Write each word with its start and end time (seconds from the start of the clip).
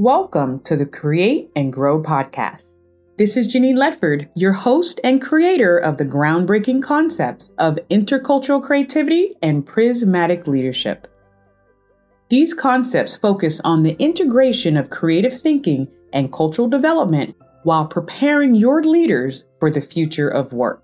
Welcome 0.00 0.60
to 0.60 0.76
the 0.76 0.86
Create 0.86 1.50
and 1.54 1.70
Grow 1.70 2.02
podcast. 2.02 2.62
This 3.18 3.36
is 3.36 3.54
Janine 3.54 3.76
Ledford, 3.76 4.30
your 4.34 4.54
host 4.54 4.98
and 5.04 5.20
creator 5.20 5.76
of 5.76 5.98
the 5.98 6.06
groundbreaking 6.06 6.82
concepts 6.82 7.52
of 7.58 7.78
intercultural 7.90 8.62
creativity 8.62 9.34
and 9.42 9.66
prismatic 9.66 10.46
leadership. 10.46 11.06
These 12.30 12.54
concepts 12.54 13.18
focus 13.18 13.60
on 13.62 13.80
the 13.82 13.94
integration 14.02 14.78
of 14.78 14.88
creative 14.88 15.38
thinking 15.38 15.86
and 16.14 16.32
cultural 16.32 16.66
development 16.66 17.36
while 17.64 17.84
preparing 17.84 18.54
your 18.54 18.82
leaders 18.82 19.44
for 19.58 19.70
the 19.70 19.82
future 19.82 20.30
of 20.30 20.54
work. 20.54 20.82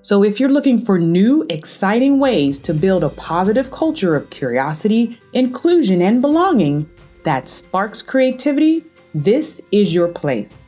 So, 0.00 0.24
if 0.24 0.40
you're 0.40 0.48
looking 0.48 0.78
for 0.78 0.98
new, 0.98 1.44
exciting 1.50 2.18
ways 2.18 2.58
to 2.60 2.72
build 2.72 3.04
a 3.04 3.10
positive 3.10 3.70
culture 3.70 4.16
of 4.16 4.30
curiosity, 4.30 5.20
inclusion, 5.34 6.00
and 6.00 6.22
belonging 6.22 6.88
that 7.24 7.48
sparks 7.48 8.02
creativity, 8.02 8.84
this 9.14 9.60
is 9.70 9.94
your 9.94 10.08
place. 10.08 10.58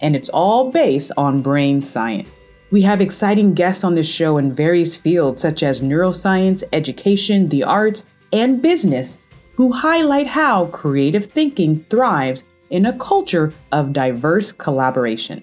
And 0.00 0.16
it's 0.16 0.28
all 0.30 0.70
based 0.70 1.12
on 1.16 1.42
brain 1.42 1.80
science. 1.82 2.28
We 2.70 2.82
have 2.82 3.00
exciting 3.00 3.54
guests 3.54 3.82
on 3.82 3.94
this 3.94 4.08
show 4.08 4.38
in 4.38 4.52
various 4.52 4.96
fields 4.96 5.42
such 5.42 5.62
as 5.62 5.80
neuroscience, 5.80 6.62
education, 6.72 7.48
the 7.48 7.64
arts, 7.64 8.06
and 8.32 8.62
business 8.62 9.18
who 9.56 9.72
highlight 9.72 10.28
how 10.28 10.66
creative 10.66 11.26
thinking 11.26 11.84
thrives 11.90 12.44
in 12.70 12.86
a 12.86 12.96
culture 12.98 13.52
of 13.72 13.92
diverse 13.92 14.52
collaboration. 14.52 15.42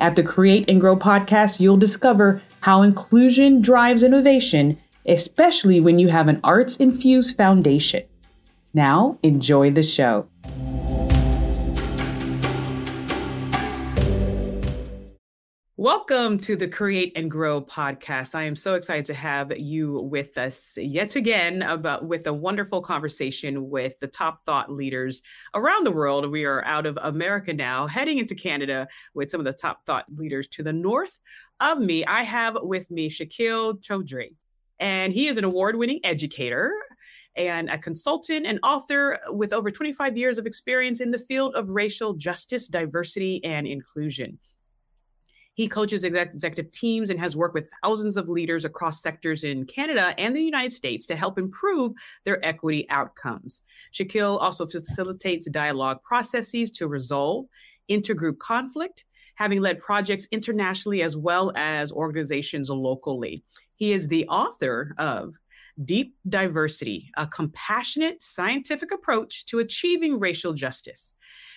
At 0.00 0.16
the 0.16 0.22
Create 0.22 0.68
and 0.68 0.80
Grow 0.80 0.96
podcast, 0.96 1.60
you'll 1.60 1.76
discover 1.76 2.42
how 2.60 2.82
inclusion 2.82 3.62
drives 3.62 4.02
innovation, 4.02 4.76
especially 5.06 5.80
when 5.80 5.98
you 5.98 6.08
have 6.08 6.28
an 6.28 6.40
arts 6.42 6.76
infused 6.78 7.36
foundation. 7.36 8.02
Now, 8.78 9.18
enjoy 9.24 9.72
the 9.72 9.82
show. 9.82 10.28
Welcome 15.76 16.38
to 16.38 16.54
the 16.54 16.68
Create 16.68 17.10
and 17.16 17.28
Grow 17.28 17.60
podcast. 17.60 18.36
I 18.36 18.44
am 18.44 18.54
so 18.54 18.74
excited 18.74 19.04
to 19.06 19.14
have 19.14 19.58
you 19.58 20.02
with 20.02 20.38
us 20.38 20.74
yet 20.76 21.16
again 21.16 21.62
about 21.62 22.04
with 22.04 22.28
a 22.28 22.32
wonderful 22.32 22.80
conversation 22.80 23.68
with 23.68 23.98
the 23.98 24.06
top 24.06 24.44
thought 24.44 24.70
leaders 24.70 25.22
around 25.54 25.84
the 25.84 25.90
world. 25.90 26.30
We 26.30 26.44
are 26.44 26.64
out 26.64 26.86
of 26.86 27.00
America 27.02 27.52
now, 27.52 27.88
heading 27.88 28.18
into 28.18 28.36
Canada 28.36 28.86
with 29.12 29.28
some 29.28 29.40
of 29.40 29.44
the 29.44 29.52
top 29.52 29.86
thought 29.86 30.04
leaders 30.14 30.46
to 30.50 30.62
the 30.62 30.72
north 30.72 31.18
of 31.58 31.80
me. 31.80 32.04
I 32.04 32.22
have 32.22 32.56
with 32.62 32.92
me 32.92 33.10
Shakil 33.10 33.82
Choudhury, 33.82 34.36
and 34.78 35.12
he 35.12 35.26
is 35.26 35.36
an 35.36 35.42
award-winning 35.42 35.98
educator 36.04 36.72
and 37.38 37.70
a 37.70 37.78
consultant 37.78 38.44
and 38.46 38.58
author 38.62 39.18
with 39.28 39.52
over 39.52 39.70
25 39.70 40.16
years 40.16 40.38
of 40.38 40.46
experience 40.46 41.00
in 41.00 41.10
the 41.10 41.18
field 41.18 41.54
of 41.54 41.68
racial 41.68 42.14
justice, 42.14 42.66
diversity, 42.66 43.42
and 43.44 43.66
inclusion. 43.66 44.38
He 45.54 45.66
coaches 45.66 46.04
executive 46.04 46.70
teams 46.70 47.10
and 47.10 47.18
has 47.18 47.36
worked 47.36 47.54
with 47.54 47.68
thousands 47.82 48.16
of 48.16 48.28
leaders 48.28 48.64
across 48.64 49.02
sectors 49.02 49.42
in 49.42 49.64
Canada 49.64 50.14
and 50.16 50.34
the 50.34 50.40
United 50.40 50.72
States 50.72 51.04
to 51.06 51.16
help 51.16 51.36
improve 51.36 51.94
their 52.24 52.44
equity 52.46 52.88
outcomes. 52.90 53.64
Shakil 53.92 54.40
also 54.40 54.66
facilitates 54.66 55.50
dialogue 55.50 56.00
processes 56.04 56.70
to 56.72 56.86
resolve 56.86 57.46
intergroup 57.90 58.38
conflict, 58.38 59.04
having 59.34 59.60
led 59.60 59.80
projects 59.80 60.28
internationally 60.30 61.02
as 61.02 61.16
well 61.16 61.52
as 61.56 61.90
organizations 61.90 62.70
locally. 62.70 63.42
He 63.74 63.92
is 63.92 64.06
the 64.06 64.28
author 64.28 64.94
of 64.96 65.34
Deep 65.84 66.16
Diversity, 66.28 67.10
a 67.16 67.26
compassionate 67.26 68.22
scientific 68.22 68.92
approach 68.92 69.44
to 69.46 69.60
achieving 69.60 70.18
racial 70.18 70.52
justice 70.52 71.14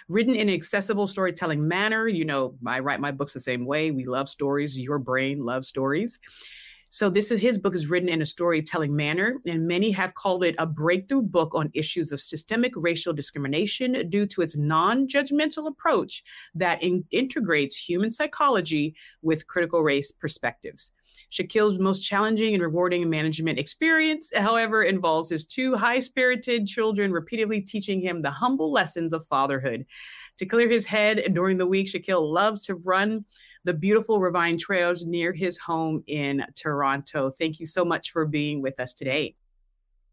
written 0.10 0.36
in 0.36 0.50
an 0.50 0.56
accessible 0.56 1.08
storytelling 1.08 1.68
manner. 1.68 2.08
You 2.08 2.26
know, 2.26 2.56
I 2.66 2.80
write 2.80 3.00
my 3.00 3.12
books 3.12 3.34
the 3.34 3.40
same 3.40 3.66
way. 3.66 3.92
We 3.92 4.06
love 4.06 4.30
stories. 4.30 4.78
Your 4.78 5.00
brain 5.00 5.40
loves 5.40 5.68
stories. 5.68 6.20
So 6.94 7.10
this 7.10 7.32
is 7.32 7.40
his 7.40 7.58
book 7.58 7.74
is 7.74 7.88
written 7.88 8.10
in 8.10 8.22
a 8.22 8.26
storytelling 8.26 8.94
manner, 8.94 9.38
and 9.48 9.66
many 9.66 9.92
have 9.92 10.14
called 10.14 10.44
it 10.44 10.56
a 10.60 10.66
breakthrough 10.66 11.22
book 11.22 11.56
on 11.56 11.72
issues 11.74 12.12
of 12.12 12.20
systemic 12.20 12.74
racial 12.76 13.14
discrimination 13.14 14.10
due 14.10 14.26
to 14.26 14.42
its 14.42 14.58
non-judgmental 14.58 15.68
approach 15.68 16.22
that 16.54 16.84
in- 16.84 17.06
integrates 17.12 17.78
human 17.78 18.12
psychology 18.12 18.94
with 19.22 19.48
critical 19.48 19.82
race 19.82 20.12
perspectives. 20.12 20.92
Shakil's 21.32 21.80
most 21.80 22.02
challenging 22.02 22.54
and 22.54 22.62
rewarding 22.62 23.10
management 23.10 23.58
experience, 23.58 24.32
however, 24.36 24.84
involves 24.84 25.30
his 25.30 25.46
two 25.46 25.76
high 25.76 26.00
spirited 26.00 26.68
children 26.68 27.12
repeatedly 27.12 27.62
teaching 27.62 28.02
him 28.02 28.20
the 28.20 28.30
humble 28.30 28.72
lessons 28.72 29.14
of 29.14 29.26
fatherhood. 29.28 29.86
To 30.38 30.46
clear 30.46 30.70
his 30.70 30.86
head 30.86 31.34
during 31.34 31.58
the 31.58 31.66
week, 31.66 31.88
Shakil 31.88 32.32
loves 32.32 32.66
to 32.66 32.76
run 32.76 33.24
the 33.64 33.74
beautiful 33.74 34.20
Ravine 34.20 34.58
Trails 34.58 35.06
near 35.06 35.32
his 35.32 35.58
home 35.58 36.04
in 36.08 36.44
Toronto. 36.56 37.30
Thank 37.30 37.60
you 37.60 37.66
so 37.66 37.86
much 37.86 38.12
for 38.12 38.26
being 38.26 38.62
with 38.62 38.80
us 38.80 38.94
today. 38.94 39.36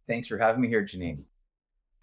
Thanks 0.07 0.29
for 0.29 0.39
having 0.39 0.61
me 0.61 0.69
here, 0.69 0.85
Janine. 0.85 1.23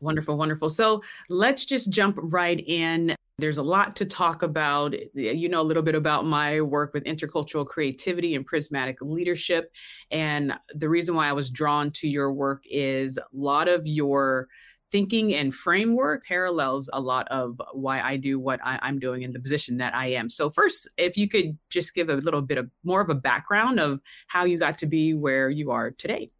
Wonderful, 0.01 0.37
wonderful. 0.37 0.69
So 0.69 1.01
let's 1.29 1.63
just 1.63 1.89
jump 1.89 2.17
right 2.21 2.59
in. 2.59 3.14
There's 3.37 3.57
a 3.57 3.63
lot 3.63 3.97
to 3.97 4.05
talk 4.05 4.43
about. 4.43 4.93
Eh, 4.93 5.31
you 5.31 5.49
know 5.49 5.61
a 5.61 5.63
little 5.63 5.83
bit 5.83 5.95
about 5.95 6.25
my 6.25 6.61
work 6.61 6.93
with 6.93 7.03
intercultural 7.03 7.65
creativity 7.65 8.35
and 8.35 8.45
prismatic 8.45 8.97
leadership. 9.01 9.71
And 10.09 10.53
the 10.73 10.87
reason 10.87 11.15
why 11.15 11.27
I 11.27 11.33
was 11.33 11.49
drawn 11.49 11.91
to 11.91 12.07
your 12.07 12.31
work 12.31 12.63
is 12.69 13.17
a 13.17 13.23
lot 13.33 13.67
of 13.67 13.85
your 13.85 14.47
thinking 14.89 15.33
and 15.33 15.53
framework 15.53 16.25
parallels 16.25 16.89
a 16.93 17.01
lot 17.01 17.27
of 17.27 17.59
why 17.73 17.99
I 17.99 18.15
do 18.15 18.39
what 18.39 18.61
I, 18.63 18.79
am 18.87 18.99
doing 18.99 19.23
in 19.23 19.31
the 19.33 19.39
position 19.39 19.77
that 19.77 19.93
I 19.93 20.07
am. 20.07 20.29
So, 20.29 20.49
first, 20.49 20.87
if 20.97 21.17
you 21.17 21.27
could 21.27 21.57
just 21.69 21.93
give 21.93 22.07
a 22.07 22.15
little 22.15 22.41
bit 22.41 22.57
of 22.57 22.69
more 22.85 23.01
of 23.01 23.09
a 23.09 23.15
background 23.15 23.81
of 23.81 23.99
how 24.27 24.45
you 24.45 24.57
got 24.57 24.77
to 24.77 24.85
be 24.85 25.13
where 25.13 25.49
you 25.49 25.71
are 25.71 25.91
today. 25.91 26.31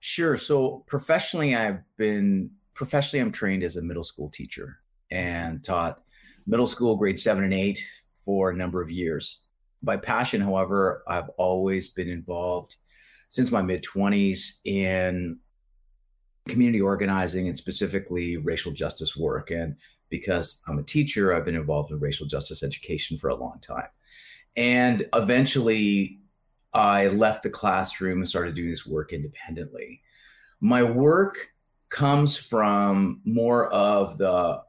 Sure. 0.00 0.38
So, 0.38 0.84
professionally, 0.86 1.54
I've 1.54 1.80
been 1.98 2.52
professionally, 2.72 3.20
I'm 3.20 3.32
trained 3.32 3.62
as 3.62 3.76
a 3.76 3.82
middle 3.82 4.04
school 4.04 4.30
teacher 4.30 4.78
and 5.10 5.62
taught 5.62 6.02
middle 6.46 6.66
school, 6.66 6.96
grade 6.96 7.18
seven 7.18 7.44
and 7.44 7.54
eight 7.54 7.84
for 8.24 8.50
a 8.50 8.56
number 8.56 8.80
of 8.80 8.90
years. 8.90 9.42
By 9.82 9.96
passion, 9.96 10.40
however, 10.40 11.02
I've 11.06 11.28
always 11.36 11.90
been 11.90 12.08
involved 12.08 12.76
since 13.28 13.50
my 13.50 13.62
mid 13.62 13.84
20s 13.84 14.60
in 14.64 15.38
community 16.48 16.80
organizing 16.80 17.48
and 17.48 17.56
specifically 17.56 18.36
racial 18.36 18.72
justice 18.72 19.16
work. 19.16 19.50
And 19.50 19.76
because 20.08 20.62
I'm 20.68 20.78
a 20.78 20.82
teacher, 20.82 21.34
I've 21.34 21.44
been 21.44 21.56
involved 21.56 21.90
in 21.90 21.98
racial 21.98 22.26
justice 22.26 22.62
education 22.62 23.18
for 23.18 23.30
a 23.30 23.34
long 23.34 23.58
time. 23.60 23.88
And 24.56 25.06
eventually, 25.14 26.20
I 26.72 27.08
left 27.08 27.42
the 27.42 27.50
classroom 27.50 28.18
and 28.18 28.28
started 28.28 28.54
doing 28.54 28.70
this 28.70 28.86
work 28.86 29.12
independently. 29.12 30.02
My 30.60 30.82
work 30.82 31.48
comes 31.88 32.36
from 32.36 33.20
more 33.24 33.68
of 33.72 34.18
the 34.18 34.62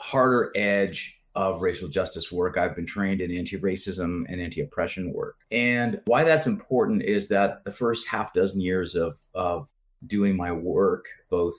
harder 0.00 0.50
edge 0.54 1.20
of 1.34 1.62
racial 1.62 1.88
justice 1.88 2.32
work. 2.32 2.56
I've 2.56 2.74
been 2.74 2.86
trained 2.86 3.20
in 3.20 3.30
anti 3.30 3.56
racism 3.58 4.24
and 4.28 4.40
anti 4.40 4.62
oppression 4.62 5.12
work. 5.12 5.36
And 5.50 6.00
why 6.06 6.24
that's 6.24 6.46
important 6.46 7.02
is 7.02 7.28
that 7.28 7.64
the 7.64 7.70
first 7.70 8.08
half 8.08 8.32
dozen 8.32 8.60
years 8.60 8.94
of, 8.94 9.18
of 9.34 9.70
doing 10.06 10.36
my 10.36 10.50
work, 10.50 11.06
both 11.28 11.54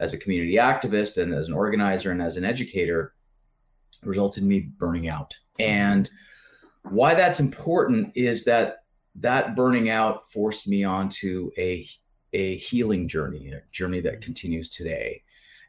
as 0.00 0.12
a 0.12 0.18
community 0.18 0.54
activist 0.54 1.22
and 1.22 1.32
as 1.32 1.48
an 1.48 1.54
organizer 1.54 2.10
and 2.10 2.20
as 2.20 2.36
an 2.36 2.44
educator, 2.44 3.14
resulted 4.02 4.42
in 4.42 4.48
me 4.48 4.60
burning 4.60 5.08
out. 5.08 5.34
And 5.60 6.10
why 6.82 7.14
that's 7.14 7.40
important 7.40 8.12
is 8.16 8.44
that 8.44 8.78
that 9.16 9.54
burning 9.54 9.90
out 9.90 10.30
forced 10.30 10.66
me 10.66 10.84
onto 10.84 11.50
a 11.56 11.86
a 12.32 12.56
healing 12.56 13.06
journey, 13.06 13.52
a 13.52 13.62
journey 13.70 14.00
that 14.00 14.20
continues 14.20 14.68
today. 14.68 15.22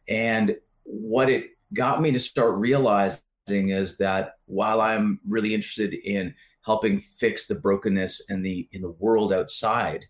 And 0.07 0.55
what 0.83 1.29
it 1.29 1.51
got 1.73 2.01
me 2.01 2.11
to 2.11 2.19
start 2.19 2.55
realizing 2.55 3.19
is 3.49 3.97
that 3.97 4.33
while 4.45 4.81
I'm 4.81 5.19
really 5.27 5.53
interested 5.53 5.93
in 5.93 6.33
helping 6.61 6.99
fix 6.99 7.47
the 7.47 7.55
brokenness 7.55 8.29
in 8.29 8.41
the 8.41 8.67
in 8.71 8.81
the 8.81 8.95
world 8.99 9.31
outside, 9.31 10.05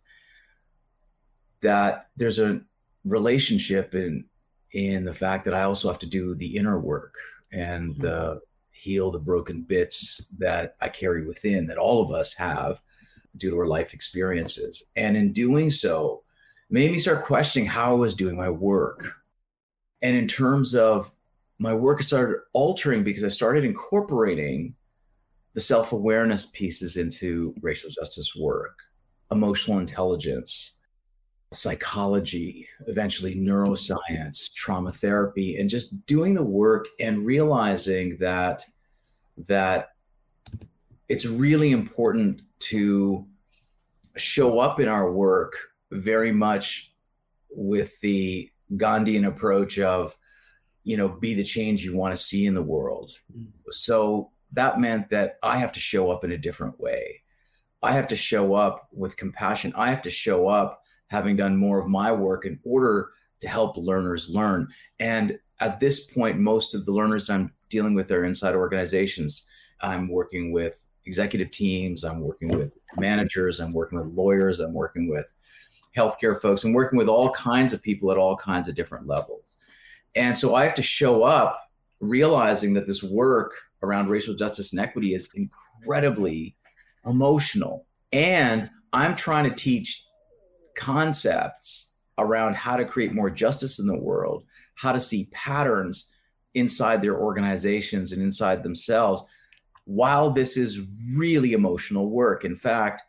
that 1.61 2.07
there's 2.15 2.39
a 2.39 2.61
relationship 3.03 3.93
in 3.93 4.25
in 4.71 5.05
the 5.05 5.13
fact 5.13 5.45
that 5.45 5.53
I 5.53 5.63
also 5.63 5.87
have 5.87 5.99
to 5.99 6.05
do 6.05 6.35
the 6.35 6.55
inner 6.57 6.79
work 6.79 7.15
and 7.51 7.93
mm-hmm. 7.93 8.01
the 8.01 8.41
heal 8.71 9.09
the 9.09 9.19
broken 9.19 9.61
bits 9.61 10.27
that 10.37 10.75
I 10.81 10.89
carry 10.89 11.25
within 11.25 11.65
that 11.67 11.77
all 11.77 12.01
of 12.01 12.11
us 12.11 12.33
have 12.33 12.81
due 13.37 13.49
to 13.49 13.57
our 13.57 13.67
life 13.67 13.93
experiences. 13.93 14.83
And 14.95 15.15
in 15.17 15.33
doing 15.33 15.71
so, 15.71 16.23
made 16.69 16.91
me 16.91 16.99
start 16.99 17.23
questioning 17.23 17.67
how 17.67 17.91
I 17.91 17.97
was 17.97 18.13
doing 18.13 18.35
my 18.35 18.49
work. 18.49 19.13
And 20.01 20.15
in 20.15 20.27
terms 20.27 20.75
of 20.75 21.11
my 21.59 21.73
work, 21.73 22.01
started 22.03 22.37
altering 22.53 23.03
because 23.03 23.23
I 23.23 23.29
started 23.29 23.63
incorporating 23.63 24.75
the 25.53 25.61
self 25.61 25.93
awareness 25.93 26.47
pieces 26.47 26.97
into 26.97 27.53
racial 27.61 27.89
justice 27.89 28.35
work, 28.35 28.77
emotional 29.31 29.79
intelligence, 29.79 30.73
psychology, 31.53 32.67
eventually 32.87 33.35
neuroscience, 33.35 34.53
trauma 34.53 34.91
therapy, 34.91 35.57
and 35.57 35.69
just 35.69 36.05
doing 36.05 36.33
the 36.33 36.43
work 36.43 36.87
and 36.99 37.25
realizing 37.25 38.17
that 38.17 38.65
that 39.37 39.89
it's 41.07 41.25
really 41.25 41.71
important 41.71 42.41
to 42.59 43.25
show 44.17 44.59
up 44.59 44.79
in 44.79 44.87
our 44.87 45.11
work 45.11 45.55
very 45.91 46.31
much 46.31 46.93
with 47.49 47.99
the 48.01 48.49
Gandhian 48.73 49.27
approach 49.27 49.79
of, 49.79 50.15
you 50.85 50.95
know, 50.95 51.09
be 51.09 51.33
the 51.33 51.43
change 51.43 51.83
you 51.83 51.97
want 51.97 52.15
to 52.15 52.23
see 52.23 52.45
in 52.45 52.53
the 52.53 52.61
world. 52.61 53.11
Mm. 53.37 53.47
So 53.71 54.31
that 54.53 54.79
meant 54.79 55.09
that 55.09 55.37
I 55.43 55.57
have 55.57 55.73
to 55.73 55.79
show 55.79 56.11
up 56.11 56.23
in 56.23 56.31
a 56.31 56.37
different 56.37 56.79
way. 56.79 57.21
I 57.83 57.91
have 57.91 58.07
to 58.07 58.15
show 58.15 58.53
up 58.53 58.87
with 58.93 59.17
compassion. 59.17 59.73
I 59.75 59.89
have 59.89 60.01
to 60.03 60.09
show 60.09 60.47
up 60.47 60.83
having 61.07 61.35
done 61.35 61.57
more 61.57 61.79
of 61.79 61.87
my 61.87 62.11
work 62.11 62.45
in 62.45 62.59
order 62.63 63.09
to 63.41 63.47
help 63.47 63.77
learners 63.77 64.29
learn. 64.29 64.67
And 64.99 65.37
at 65.59 65.79
this 65.79 66.05
point, 66.05 66.39
most 66.39 66.75
of 66.75 66.85
the 66.85 66.93
learners 66.93 67.29
I'm 67.29 67.51
dealing 67.69 67.95
with 67.95 68.11
are 68.11 68.25
inside 68.25 68.55
organizations. 68.55 69.47
I'm 69.81 70.07
working 70.07 70.51
with 70.51 70.85
executive 71.05 71.51
teams, 71.51 72.03
I'm 72.03 72.21
working 72.21 72.49
with 72.57 72.71
managers, 72.97 73.59
I'm 73.59 73.73
working 73.73 73.99
with 73.99 74.09
lawyers, 74.09 74.59
I'm 74.59 74.73
working 74.73 75.09
with 75.09 75.31
healthcare 75.95 76.39
folks, 76.39 76.63
I'm 76.63 76.73
working 76.73 76.97
with 76.97 77.07
all 77.07 77.31
kinds 77.31 77.73
of 77.73 77.81
people 77.81 78.11
at 78.11 78.17
all 78.17 78.35
kinds 78.35 78.67
of 78.67 78.75
different 78.75 79.07
levels. 79.07 79.61
And 80.15 80.37
so 80.37 80.55
I 80.55 80.63
have 80.63 80.75
to 80.75 80.83
show 80.83 81.23
up 81.23 81.61
realizing 81.99 82.73
that 82.73 82.87
this 82.87 83.03
work 83.03 83.53
around 83.83 84.09
racial 84.09 84.35
justice 84.35 84.71
and 84.71 84.81
equity 84.81 85.13
is 85.13 85.29
incredibly 85.35 86.55
emotional. 87.05 87.85
And 88.11 88.69
I'm 88.93 89.15
trying 89.15 89.49
to 89.49 89.55
teach 89.55 90.05
concepts 90.75 91.97
around 92.17 92.55
how 92.55 92.77
to 92.77 92.85
create 92.85 93.13
more 93.13 93.29
justice 93.29 93.79
in 93.79 93.87
the 93.87 93.97
world, 93.97 94.45
how 94.75 94.91
to 94.91 94.99
see 94.99 95.29
patterns 95.31 96.11
inside 96.53 97.01
their 97.01 97.19
organizations 97.19 98.13
and 98.13 98.21
inside 98.21 98.63
themselves 98.63 99.23
while 99.85 100.31
this 100.31 100.57
is 100.57 100.81
really 101.13 101.53
emotional 101.53 102.09
work. 102.09 102.43
In 102.43 102.55
fact, 102.55 103.03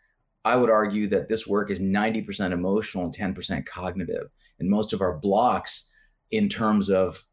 I 0.45 0.57
would 0.57 0.71
argue 0.71 1.09
that 1.09 1.29
this 1.29 1.47
work 1.47 1.71
is 1.71 1.81
90% 1.81 2.53
emotional 2.53 3.05
and 3.05 3.17
10% 3.17 3.67
cognitive. 3.67 4.29
And 4.61 4.71
most 4.71 4.93
of 4.93 5.01
our 5.01 5.19
blocks, 5.19 5.91
in 6.31 6.49
terms 6.49 6.91
of 6.91 7.25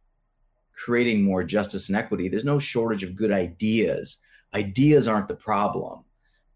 creating 0.74 1.24
more 1.24 1.44
justice 1.44 1.90
and 1.90 1.98
equity, 1.98 2.28
there's 2.28 2.46
no 2.46 2.60
shortage 2.60 3.04
of 3.04 3.16
good 3.16 3.32
ideas. 3.32 4.22
Ideas 4.54 5.08
aren't 5.08 5.28
the 5.28 5.36
problem. 5.36 6.04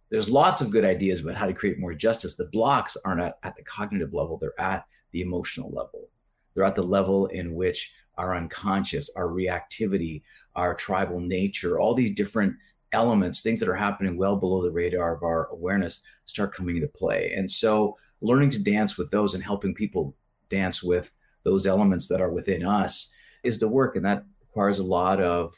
There's 0.09 0.29
lots 0.29 0.61
of 0.61 0.71
good 0.71 0.85
ideas 0.85 1.19
about 1.19 1.35
how 1.35 1.47
to 1.47 1.53
create 1.53 1.79
more 1.79 1.93
justice. 1.93 2.35
The 2.35 2.49
blocks 2.51 2.95
aren't 3.03 3.21
at, 3.21 3.55
the 3.55 3.63
cognitive 3.63 4.13
level, 4.13 4.37
they're 4.37 4.59
at 4.59 4.85
the 5.11 5.21
emotional 5.21 5.69
level. 5.69 6.09
They're 6.53 6.63
at 6.63 6.75
the 6.75 6.83
level 6.83 7.27
in 7.27 7.53
which 7.53 7.91
our 8.17 8.35
unconscious, 8.35 9.09
our 9.15 9.27
reactivity, 9.27 10.23
our 10.55 10.73
tribal 10.73 11.19
nature, 11.19 11.79
all 11.79 11.93
these 11.93 12.15
different 12.15 12.55
elements, 12.93 13.41
things 13.41 13.59
that 13.59 13.69
are 13.69 13.75
happening 13.75 14.17
well 14.17 14.37
below 14.37 14.61
the 14.61 14.71
radar 14.71 15.15
of 15.15 15.23
our 15.23 15.49
awareness, 15.51 16.01
start 16.25 16.53
coming 16.53 16.77
into 16.77 16.87
play. 16.87 17.33
And 17.35 17.49
so, 17.49 17.97
learning 18.21 18.49
to 18.51 18.63
dance 18.63 18.97
with 18.97 19.11
those 19.11 19.35
and 19.35 19.43
helping 19.43 19.75
people 19.75 20.15
dance 20.49 20.81
with 20.81 21.11
those 21.47 21.65
elements 21.65 22.09
that 22.09 22.19
are 22.19 22.29
within 22.29 22.65
us 22.65 23.09
is 23.41 23.57
the 23.57 23.69
work. 23.69 23.95
And 23.95 24.03
that 24.03 24.25
requires 24.41 24.79
a 24.79 24.83
lot 24.83 25.21
of 25.21 25.55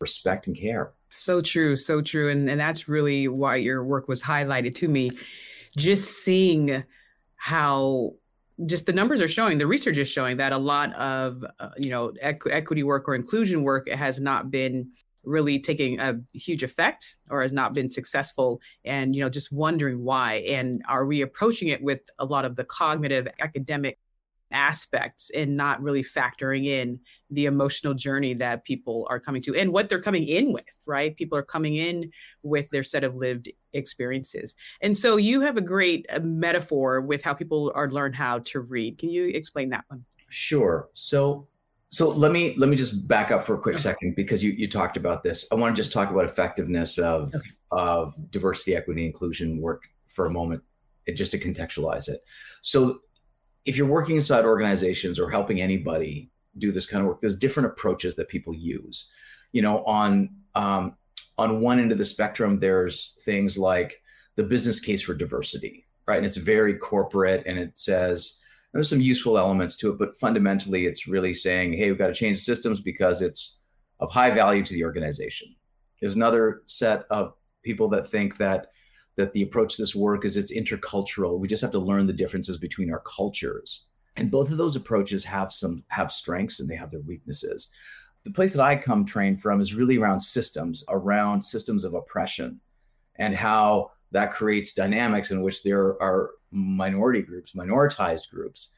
respect 0.00 0.48
and 0.48 0.56
care. 0.56 0.92
So 1.10 1.40
true, 1.40 1.76
so 1.76 2.02
true. 2.02 2.30
And, 2.30 2.50
and 2.50 2.58
that's 2.58 2.88
really 2.88 3.28
why 3.28 3.56
your 3.56 3.84
work 3.84 4.08
was 4.08 4.20
highlighted 4.20 4.74
to 4.76 4.88
me. 4.88 5.10
Just 5.76 6.24
seeing 6.24 6.82
how 7.36 8.14
just 8.66 8.86
the 8.86 8.92
numbers 8.92 9.20
are 9.20 9.28
showing 9.28 9.56
the 9.56 9.66
research 9.68 9.98
is 9.98 10.08
showing 10.08 10.36
that 10.38 10.52
a 10.52 10.58
lot 10.58 10.92
of 10.94 11.44
uh, 11.60 11.70
you 11.76 11.90
know 11.90 12.12
equ- 12.22 12.52
equity 12.52 12.84
work 12.84 13.08
or 13.08 13.14
inclusion 13.14 13.64
work 13.64 13.88
has 13.88 14.20
not 14.20 14.50
been 14.50 14.88
really 15.24 15.58
taking 15.58 15.98
a 15.98 16.20
huge 16.32 16.62
effect 16.62 17.18
or 17.30 17.42
has 17.42 17.52
not 17.52 17.74
been 17.74 17.90
successful 17.90 18.60
and 18.84 19.16
you 19.16 19.22
know 19.22 19.28
just 19.28 19.52
wondering 19.52 20.04
why 20.04 20.34
and 20.56 20.84
are 20.88 21.04
we 21.04 21.22
approaching 21.22 21.68
it 21.68 21.82
with 21.82 22.02
a 22.20 22.24
lot 22.24 22.44
of 22.44 22.54
the 22.54 22.64
cognitive 22.64 23.26
academic 23.40 23.98
aspects 24.54 25.30
and 25.34 25.56
not 25.56 25.82
really 25.82 26.02
factoring 26.02 26.64
in 26.64 26.98
the 27.30 27.46
emotional 27.46 27.92
journey 27.92 28.32
that 28.32 28.64
people 28.64 29.06
are 29.10 29.20
coming 29.20 29.42
to 29.42 29.54
and 29.54 29.72
what 29.72 29.88
they're 29.88 30.00
coming 30.00 30.24
in 30.24 30.52
with 30.52 30.64
right 30.86 31.16
people 31.16 31.36
are 31.36 31.42
coming 31.42 31.76
in 31.76 32.10
with 32.42 32.70
their 32.70 32.82
set 32.82 33.04
of 33.04 33.16
lived 33.16 33.50
experiences 33.72 34.54
and 34.80 34.96
so 34.96 35.16
you 35.16 35.40
have 35.40 35.56
a 35.56 35.60
great 35.60 36.06
uh, 36.10 36.20
metaphor 36.20 37.00
with 37.00 37.22
how 37.22 37.34
people 37.34 37.72
are 37.74 37.90
learn 37.90 38.12
how 38.12 38.38
to 38.38 38.60
read 38.60 38.96
can 38.96 39.10
you 39.10 39.26
explain 39.28 39.68
that 39.68 39.84
one 39.88 40.04
sure 40.30 40.88
so 40.94 41.46
so 41.94 42.08
let 42.10 42.32
me 42.32 42.54
let 42.56 42.68
me 42.68 42.76
just 42.76 43.06
back 43.06 43.30
up 43.30 43.44
for 43.44 43.54
a 43.54 43.58
quick 43.58 43.76
okay. 43.76 43.82
second 43.82 44.16
because 44.16 44.42
you 44.42 44.50
you 44.50 44.68
talked 44.68 44.96
about 44.96 45.22
this. 45.22 45.46
I 45.52 45.54
want 45.54 45.76
to 45.76 45.80
just 45.80 45.92
talk 45.92 46.10
about 46.10 46.24
effectiveness 46.24 46.98
of 46.98 47.32
okay. 47.32 47.48
of 47.70 48.14
diversity, 48.32 48.74
equity, 48.74 49.06
inclusion 49.06 49.60
work 49.60 49.84
for 50.06 50.26
a 50.26 50.30
moment, 50.30 50.64
just 51.14 51.30
to 51.32 51.38
contextualize 51.38 52.08
it. 52.08 52.20
So 52.62 52.98
if 53.64 53.76
you're 53.76 53.86
working 53.86 54.16
inside 54.16 54.44
organizations 54.44 55.18
or 55.18 55.30
helping 55.30 55.60
anybody 55.60 56.30
do 56.58 56.70
this 56.70 56.86
kind 56.86 57.02
of 57.02 57.08
work, 57.08 57.20
there's 57.20 57.36
different 57.36 57.68
approaches 57.68 58.14
that 58.16 58.28
people 58.28 58.54
use. 58.54 59.12
You 59.52 59.62
know, 59.62 59.84
on 59.84 60.30
um, 60.54 60.96
on 61.38 61.60
one 61.60 61.78
end 61.78 61.92
of 61.92 61.98
the 61.98 62.04
spectrum, 62.04 62.58
there's 62.58 63.16
things 63.24 63.58
like 63.58 64.00
the 64.36 64.44
business 64.44 64.80
case 64.80 65.02
for 65.02 65.14
diversity, 65.14 65.86
right? 66.06 66.16
And 66.16 66.26
it's 66.26 66.36
very 66.36 66.74
corporate, 66.74 67.44
and 67.46 67.58
it 67.58 67.78
says 67.78 68.40
there's 68.72 68.90
some 68.90 69.00
useful 69.00 69.38
elements 69.38 69.76
to 69.78 69.90
it, 69.90 69.98
but 69.98 70.18
fundamentally, 70.18 70.86
it's 70.86 71.06
really 71.06 71.34
saying, 71.34 71.74
hey, 71.74 71.90
we've 71.90 71.98
got 71.98 72.08
to 72.08 72.14
change 72.14 72.38
systems 72.38 72.80
because 72.80 73.22
it's 73.22 73.62
of 74.00 74.10
high 74.10 74.30
value 74.30 74.64
to 74.64 74.74
the 74.74 74.84
organization. 74.84 75.54
There's 76.00 76.16
another 76.16 76.62
set 76.66 77.04
of 77.10 77.34
people 77.62 77.88
that 77.90 78.08
think 78.08 78.36
that 78.38 78.68
that 79.16 79.32
the 79.32 79.42
approach 79.42 79.76
to 79.76 79.82
this 79.82 79.94
work 79.94 80.24
is 80.24 80.36
it's 80.36 80.52
intercultural. 80.52 81.38
We 81.38 81.48
just 81.48 81.62
have 81.62 81.72
to 81.72 81.78
learn 81.78 82.06
the 82.06 82.12
differences 82.12 82.58
between 82.58 82.92
our 82.92 83.00
cultures. 83.00 83.84
And 84.16 84.30
both 84.30 84.50
of 84.50 84.58
those 84.58 84.76
approaches 84.76 85.24
have 85.24 85.52
some 85.52 85.84
have 85.88 86.12
strengths 86.12 86.60
and 86.60 86.68
they 86.68 86.76
have 86.76 86.90
their 86.90 87.00
weaknesses. 87.00 87.70
The 88.24 88.30
place 88.30 88.52
that 88.54 88.62
I 88.62 88.76
come 88.76 89.04
trained 89.04 89.42
from 89.42 89.60
is 89.60 89.74
really 89.74 89.98
around 89.98 90.20
systems, 90.20 90.84
around 90.88 91.42
systems 91.42 91.84
of 91.84 91.94
oppression 91.94 92.60
and 93.16 93.34
how 93.34 93.90
that 94.12 94.32
creates 94.32 94.72
dynamics 94.72 95.30
in 95.30 95.42
which 95.42 95.62
there 95.62 96.00
are 96.02 96.30
minority 96.50 97.22
groups, 97.22 97.52
minoritized 97.52 98.30
groups 98.30 98.70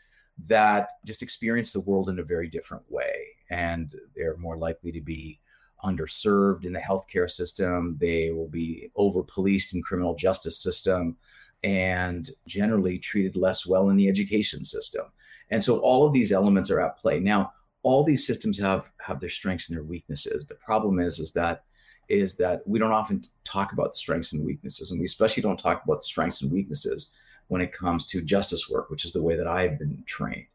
that 0.49 0.89
just 1.05 1.23
experience 1.23 1.73
the 1.73 1.81
world 1.81 2.09
in 2.09 2.19
a 2.19 2.25
very 2.25 2.49
different 2.49 2.85
way. 2.91 3.27
And 3.51 3.95
they're 4.15 4.37
more 4.37 4.57
likely 4.57 4.93
to 4.93 5.01
be 5.01 5.41
underserved 5.85 6.65
in 6.65 6.73
the 6.73 6.81
healthcare 6.81 7.31
system. 7.31 7.97
They 8.01 8.31
will 8.31 8.49
be 8.49 8.91
over 8.97 9.23
policed 9.23 9.75
in 9.75 9.83
criminal 9.83 10.15
justice 10.15 10.59
system 10.59 11.17
and 11.65 12.31
generally 12.47 12.99
treated 12.99 13.37
less 13.37 13.67
well 13.67 13.91
in 13.91 13.97
the 13.97 14.09
education 14.09 14.65
system. 14.65 15.07
And 15.51 15.63
so 15.63 15.79
all 15.79 16.07
of 16.07 16.13
these 16.13 16.33
elements 16.33 16.71
are 16.71 16.81
at 16.81 16.99
play. 16.99 17.21
Now, 17.21 17.53
all 17.83 18.03
these 18.03 18.27
systems 18.27 18.59
have 18.59 18.91
have 19.01 19.21
their 19.21 19.29
strengths 19.29 19.69
and 19.69 19.77
their 19.77 19.85
weaknesses. 19.85 20.47
The 20.47 20.57
problem 20.57 20.99
is 20.99 21.19
is 21.21 21.33
that 21.33 21.65
is 22.09 22.35
that 22.35 22.63
we 22.67 22.79
don't 22.79 22.93
often 22.93 23.23
talk 23.45 23.73
about 23.73 23.91
the 23.91 23.97
strengths 23.97 24.33
and 24.33 24.45
weaknesses, 24.45 24.91
and 24.91 25.01
we 25.01 25.07
especially 25.07 25.43
don't 25.43 25.59
talk 25.59 25.85
about 25.85 26.01
the 26.01 26.07
strengths 26.07 26.43
and 26.43 26.53
weaknesses 26.53 27.13
when 27.49 27.61
it 27.61 27.73
comes 27.73 28.07
to 28.07 28.23
justice 28.23 28.69
work, 28.69 28.91
which 28.91 29.05
is 29.05 29.13
the 29.13 29.23
way 29.23 29.37
that 29.37 29.47
I 29.47 29.63
have 29.63 29.79
been 29.79 30.03
trained. 30.07 30.47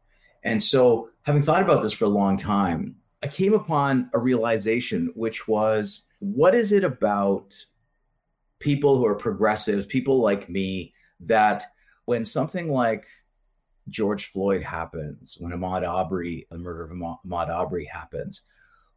And 0.44 0.62
so, 0.62 1.10
having 1.24 1.42
thought 1.42 1.62
about 1.62 1.84
this 1.84 1.94
for 1.94 2.06
a 2.06 2.10
long 2.10 2.36
time, 2.36 2.96
I 3.24 3.28
came 3.28 3.54
upon 3.54 4.10
a 4.14 4.20
realization, 4.20 5.12
which 5.16 5.48
was 5.48 6.06
what 6.20 6.56
is 6.56 6.72
it 6.72 6.84
about 6.84 7.56
people 8.60 8.98
who 8.98 9.06
are 9.06 9.16
progressives, 9.16 9.86
people 9.86 10.22
like 10.22 10.50
me, 10.50 10.94
that 11.22 11.66
when 12.06 12.26
something 12.26 12.72
like 12.72 13.06
George 13.90 14.26
Floyd 14.26 14.64
happens, 14.64 15.38
when 15.40 15.52
Ahmaud 15.52 15.88
Arbery, 15.88 16.48
the 16.50 16.58
murder 16.58 16.84
of 16.84 16.92
Ahmaud 16.92 17.50
Arbery 17.50 17.86
happens, 17.86 18.42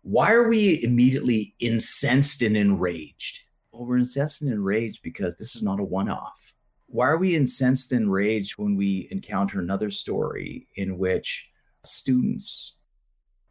why 0.03 0.33
are 0.33 0.49
we 0.49 0.83
immediately 0.83 1.55
incensed 1.61 2.43
and 2.43 2.57
enraged? 2.57 3.41
Well, 3.73 3.87
we're 3.87 3.99
incensed 3.99 4.43
and 4.43 4.53
enraged 4.53 5.03
because 5.03 5.37
this 5.37 5.57
is 5.57 5.63
not 5.63 5.81
a 5.81 5.85
one 5.85 6.09
off. 6.09 6.55
Why 6.87 7.09
are 7.09 7.17
we 7.17 7.35
incensed 7.35 7.93
and 7.93 8.03
enraged 8.03 8.59
when 8.59 8.77
we 8.77 9.09
encounter 9.11 9.59
another 9.59 9.91
story 9.91 10.69
in 10.77 10.99
which 10.99 11.51
students 11.85 12.74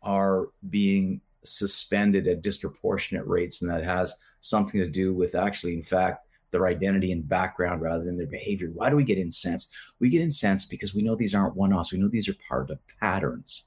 are 0.03 0.49
being 0.69 1.21
suspended 1.43 2.27
at 2.27 2.41
disproportionate 2.41 3.27
rates 3.27 3.61
and 3.61 3.69
that 3.69 3.83
has 3.83 4.13
something 4.41 4.79
to 4.79 4.87
do 4.87 5.13
with 5.13 5.35
actually, 5.35 5.73
in 5.73 5.83
fact, 5.83 6.27
their 6.51 6.67
identity 6.67 7.11
and 7.11 7.27
background 7.27 7.81
rather 7.81 8.03
than 8.03 8.17
their 8.17 8.27
behavior. 8.27 8.69
Why 8.73 8.89
do 8.89 8.95
we 8.95 9.03
get 9.03 9.17
incensed? 9.17 9.73
We 9.99 10.09
get 10.09 10.21
incensed 10.21 10.69
because 10.69 10.93
we 10.93 11.01
know 11.01 11.15
these 11.15 11.33
aren't 11.33 11.55
one 11.55 11.73
offs. 11.73 11.91
We 11.91 11.97
know 11.97 12.07
these 12.07 12.29
are 12.29 12.35
part 12.47 12.69
of 12.69 12.79
patterns, 13.01 13.63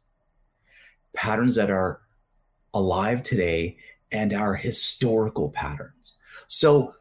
patterns 1.14 1.56
that 1.56 1.70
are 1.70 2.00
alive 2.72 3.22
today 3.22 3.78
and 4.12 4.32
our 4.32 4.54
historical 4.54 5.50
patterns. 5.50 6.14
So 6.46 6.94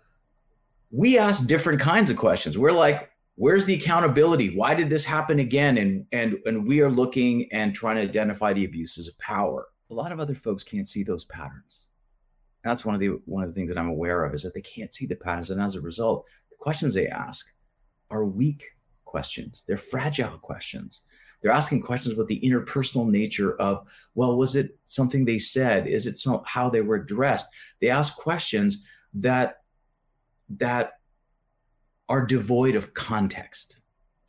we 0.90 1.18
ask 1.18 1.46
different 1.46 1.80
kinds 1.80 2.10
of 2.10 2.18
questions. 2.18 2.58
We're 2.58 2.72
like, 2.72 3.12
where's 3.36 3.66
the 3.66 3.76
accountability? 3.76 4.56
Why 4.56 4.74
did 4.76 4.90
this 4.90 5.06
happen 5.06 5.40
again? 5.40 5.78
And 5.78 6.06
and 6.12 6.38
and 6.46 6.68
we 6.68 6.82
are 6.82 6.90
looking 6.90 7.48
and 7.52 7.74
trying 7.74 7.98
to 7.98 8.02
identify 8.02 8.54
the 8.54 8.66
abuses 8.66 9.08
of 9.08 9.18
power. 9.20 9.68
A 9.92 9.94
lot 9.94 10.12
of 10.12 10.20
other 10.20 10.36
folks 10.36 10.64
can't 10.64 10.88
see 10.88 11.04
those 11.04 11.26
patterns. 11.26 11.86
That's 12.64 12.84
one 12.84 12.96
of 12.96 13.02
the 13.02 13.20
one 13.26 13.44
of 13.44 13.50
the 13.50 13.54
things 13.54 13.70
that 13.70 13.78
i'm 13.78 13.90
aware 13.90 14.24
of 14.24 14.34
is 14.34 14.42
that 14.44 14.54
they 14.54 14.62
can't 14.62 14.94
see 14.94 15.06
the 15.06 15.16
patterns. 15.16 15.52
And 15.52 15.62
as 15.62 15.76
a 15.76 15.82
result 15.82 16.26
the 16.50 16.58
questions 16.58 16.94
they 16.94 17.08
ask 17.08 17.46
are 18.10 18.26
weak 18.26 18.64
questions. 19.04 19.64
They're 19.68 19.78
fragile 19.78 20.38
questions. 20.40 21.04
They're 21.42 21.52
asking 21.52 21.84
questions 21.84 22.16
about 22.16 22.28
the 22.28 22.42
interpersonal 22.42 23.08
nature 23.08 23.56
of 23.62 23.88
well 24.16 24.38
was 24.38 24.56
it 24.56 24.78
something 24.86 25.26
they 25.26 25.38
said? 25.38 25.86
Is 25.86 26.08
it 26.08 26.18
some, 26.18 26.42
how 26.46 26.70
they 26.70 26.82
were 26.82 26.98
dressed? 26.98 27.48
They 27.80 27.90
ask 27.90 28.16
questions 28.16 28.84
that 29.14 29.58
that 30.58 30.94
are 32.10 32.26
devoid 32.26 32.76
of 32.76 32.94
context. 32.94 33.82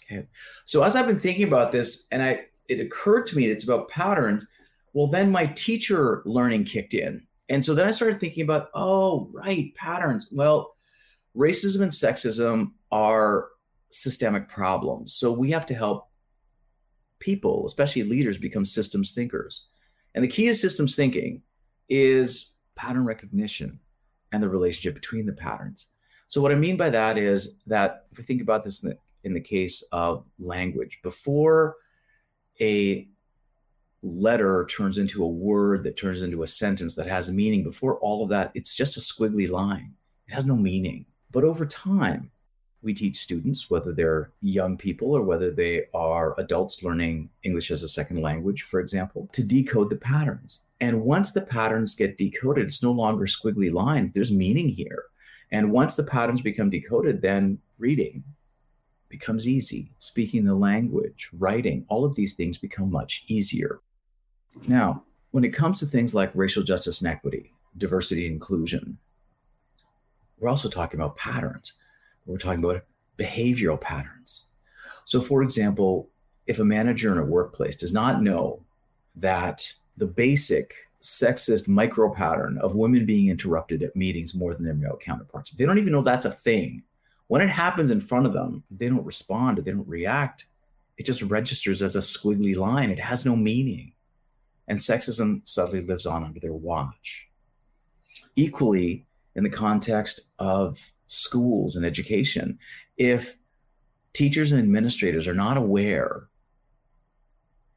Okay. 0.05 0.27
So 0.65 0.83
as 0.83 0.97
I've 0.97 1.07
been 1.07 1.19
thinking 1.19 1.47
about 1.47 1.73
this, 1.73 2.07
and 2.11 2.23
I 2.23 2.47
it 2.69 2.81
occurred 2.81 3.27
to 3.27 3.37
me 3.37 3.47
that 3.47 3.53
it's 3.53 3.65
about 3.65 3.89
patterns. 3.89 4.49
Well, 4.93 5.07
then 5.07 5.31
my 5.31 5.47
teacher 5.47 6.23
learning 6.25 6.65
kicked 6.65 6.95
in. 6.95 7.27
And 7.49 7.65
so 7.65 7.75
then 7.75 7.87
I 7.87 7.93
started 7.93 8.19
thinking 8.19 8.43
about, 8.43 8.71
oh, 8.75 9.29
right, 9.33 9.75
patterns. 9.75 10.29
Well, 10.33 10.75
racism 11.37 11.83
and 11.83 11.93
sexism 11.93 12.73
are 12.91 13.49
systemic 13.91 14.49
problems. 14.49 15.15
So 15.15 15.31
we 15.33 15.51
have 15.53 15.67
to 15.67 15.75
help 15.75 16.09
people, 17.19 17.67
especially 17.67 18.03
leaders, 18.03 18.39
become 18.39 18.65
systems 18.65 19.13
thinkers. 19.13 19.69
And 20.15 20.25
the 20.25 20.29
key 20.29 20.47
to 20.47 20.55
systems 20.55 20.97
thinking 20.97 21.43
is 21.89 22.53
pattern 22.75 23.05
recognition 23.05 23.79
and 24.33 24.43
the 24.43 24.49
relationship 24.49 24.95
between 24.95 25.27
the 25.27 25.33
patterns. 25.33 25.89
So 26.29 26.41
what 26.41 26.53
I 26.53 26.57
mean 26.57 26.77
by 26.77 26.91
that 26.91 27.19
is 27.19 27.59
that 27.67 28.07
if 28.11 28.19
we 28.19 28.25
think 28.25 28.43
about 28.43 28.65
this 28.65 28.83
in 28.83 28.91
the, 28.91 28.99
in 29.25 29.35
the 29.35 29.41
case 29.41 29.83
of 29.93 30.25
language, 30.39 31.01
before 31.03 31.77
a 32.61 33.09
letter 34.03 34.67
turns 34.71 34.99
into 34.99 35.25
a 35.25 35.29
word 35.29 35.83
that 35.83 35.97
turns 35.97 36.23
into 36.23 36.43
a 36.43 36.47
sentence 36.47 36.95
that 36.95 37.07
has 37.07 37.31
meaning, 37.31 37.63
before 37.63 37.99
all 37.99 38.23
of 38.23 38.29
that, 38.31 38.51
it's 38.55 38.75
just 38.75 38.97
a 38.97 39.01
squiggly 39.01 39.49
line. 39.49 39.95
It 40.29 40.35
has 40.35 40.47
no 40.47 40.57
meaning. 40.57 41.07
But 41.31 41.45
over 41.45 41.67
time, 41.67 42.31
we 42.83 42.95
teach 42.95 43.19
students, 43.19 43.69
whether 43.69 43.93
they're 43.93 44.33
young 44.41 44.77
people 44.77 45.17
or 45.17 45.23
whether 45.23 45.51
they 45.51 45.85
are 45.93 46.39
adults 46.39 46.83
learning 46.83 47.29
English 47.43 47.71
as 47.71 47.83
a 47.83 47.89
second 47.89 48.21
language, 48.21 48.63
for 48.63 48.81
example, 48.81 49.29
to 49.33 49.43
decode 49.43 49.91
the 49.91 49.97
patterns. 49.97 50.63
And 50.81 51.03
once 51.03 51.33
the 51.33 51.41
patterns 51.41 51.95
get 51.95 52.19
decoded, 52.19 52.67
it's 52.67 52.83
no 52.83 52.93
longer 52.93 53.27
squiggly 53.27 53.73
lines, 53.73 54.13
there's 54.13 54.31
meaning 54.31 54.69
here. 54.69 55.05
And 55.53 55.71
once 55.71 55.95
the 55.95 56.05
patterns 56.05 56.43
become 56.43 56.71
decoded, 56.71 57.23
then 57.23 57.59
reading 57.79 58.25
becomes 59.09 59.47
easy. 59.47 59.93
Speaking 59.99 60.45
the 60.45 60.55
language, 60.55 61.29
writing, 61.33 61.85
all 61.89 62.05
of 62.05 62.15
these 62.15 62.35
things 62.35 62.59
become 62.59 62.91
much 62.91 63.25
easier. 63.29 63.81
Now, 64.67 65.05
when 65.31 65.45
it 65.45 65.55
comes 65.55 65.81
to 65.81 65.87
things 65.87 66.15
like 66.15 66.31
racial 66.35 66.63
justice 66.63 67.01
and 67.01 67.11
equity, 67.11 67.53
diversity 67.77 68.27
and 68.27 68.35
inclusion, 68.35 68.99
we're 70.39 70.49
also 70.49 70.69
talking 70.69 70.99
about 70.99 71.17
patterns. 71.17 71.75
We're 72.27 72.39
talking 72.39 72.65
about 72.65 72.85
behavioral 73.17 73.81
patterns. 73.81 74.47
So, 75.05 75.21
for 75.21 75.43
example, 75.43 76.11
if 76.47 76.59
a 76.59 76.65
manager 76.65 77.13
in 77.13 77.19
a 77.19 77.25
workplace 77.25 77.77
does 77.77 77.93
not 77.93 78.23
know 78.23 78.63
that 79.17 79.73
the 79.97 80.07
basic 80.07 80.75
sexist 81.07 81.69
micro 81.69 82.13
pattern 82.13 82.59
of 82.59 82.75
women 82.75 83.07
being 83.07 83.29
interrupted 83.29 83.81
at 83.85 83.95
meetings 83.95 84.35
more 84.35 84.55
than 84.55 84.65
their 84.65 84.75
male 84.75 84.99
counterparts. 85.01 85.53
They 85.53 85.65
don't 85.65 85.79
even 85.79 85.93
know 85.93 86.03
that's 86.03 86.27
a 86.27 86.33
thing. 86.33 86.83
When 87.29 87.41
it 87.41 87.49
happens 87.49 87.93
in 87.93 88.01
front 88.01 88.27
of 88.27 88.33
them, 88.33 88.65
they 88.73 88.89
don't 88.89 89.05
respond, 89.05 89.59
they 89.59 89.71
don't 89.71 89.87
react. 89.87 90.47
It 90.99 91.07
just 91.07 91.23
registers 91.23 91.81
as 91.81 91.95
a 91.95 92.01
squiggly 92.01 92.57
line. 92.57 92.91
It 92.91 92.99
has 92.99 93.25
no 93.25 93.37
meaning. 93.37 93.93
And 94.67 94.81
sexism 94.81 95.47
subtly 95.47 95.81
lives 95.81 96.07
on 96.07 96.25
under 96.25 96.41
their 96.41 96.53
watch. 96.53 97.29
Equally, 98.35 99.07
in 99.37 99.45
the 99.45 99.51
context 99.51 100.23
of 100.41 100.91
schools 101.07 101.77
and 101.77 101.87
education, 101.87 102.59
if 102.97 103.37
teachers 104.13 104.51
and 104.51 104.61
administrators 104.61 105.29
are 105.29 105.35
not 105.35 105.57
aware 105.57 106.27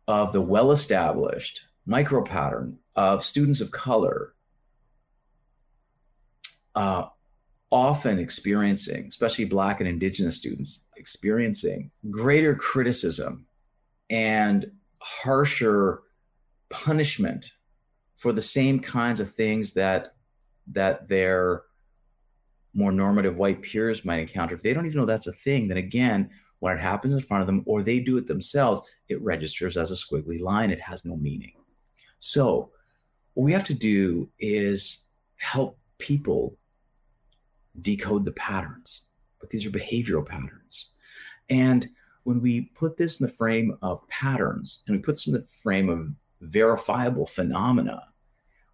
of 0.07 0.33
the 0.33 0.41
well 0.41 0.71
established 0.71 1.61
micro 1.89 2.23
pattern 2.23 2.77
of 2.95 3.25
students 3.25 3.61
of 3.61 3.71
color 3.71 4.35
uh, 6.75 7.05
often 7.71 8.19
experiencing, 8.19 9.07
especially 9.07 9.45
Black 9.45 9.79
and 9.79 9.89
Indigenous 9.89 10.35
students, 10.35 10.85
experiencing 10.97 11.89
greater 12.11 12.53
criticism 12.55 13.47
and 14.09 14.71
harsher 15.01 16.03
punishment 16.69 17.51
for 18.17 18.33
the 18.33 18.41
same 18.41 18.79
kinds 18.79 19.19
of 19.19 19.33
things 19.33 19.73
that 19.73 20.13
that 20.71 21.07
their 21.07 21.63
more 22.75 22.91
normative 22.91 23.37
white 23.37 23.63
peers 23.63 24.05
might 24.05 24.19
encounter. 24.19 24.53
If 24.53 24.61
they 24.61 24.73
don't 24.73 24.85
even 24.85 24.99
know 24.99 25.05
that's 25.07 25.25
a 25.25 25.33
thing, 25.33 25.67
then 25.67 25.77
again, 25.77 26.29
when 26.59 26.77
it 26.77 26.79
happens 26.79 27.15
in 27.15 27.19
front 27.19 27.41
of 27.41 27.47
them 27.47 27.63
or 27.65 27.81
they 27.81 27.99
do 27.99 28.17
it 28.17 28.27
themselves, 28.27 28.87
it 29.07 29.19
registers 29.23 29.75
as 29.75 29.89
a 29.89 29.95
squiggly 29.95 30.39
line. 30.39 30.69
It 30.69 30.81
has 30.81 31.03
no 31.03 31.15
meaning. 31.15 31.53
So 32.19 32.71
what 33.33 33.43
we 33.45 33.53
have 33.53 33.65
to 33.65 33.73
do 33.73 34.29
is 34.39 35.05
help 35.37 35.77
people 35.97 36.57
decode 37.81 38.25
the 38.25 38.33
patterns, 38.33 39.03
but 39.39 39.49
these 39.49 39.65
are 39.65 39.69
behavioral 39.69 40.25
patterns. 40.25 40.89
And 41.49 41.89
when 42.23 42.41
we 42.41 42.61
put 42.75 42.97
this 42.97 43.19
in 43.19 43.25
the 43.25 43.33
frame 43.33 43.77
of 43.81 44.07
patterns 44.07 44.83
and 44.87 44.95
we 44.95 45.01
put 45.01 45.15
this 45.15 45.27
in 45.27 45.33
the 45.33 45.47
frame 45.63 45.89
of 45.89 46.09
verifiable 46.41 47.25
phenomena, 47.25 48.03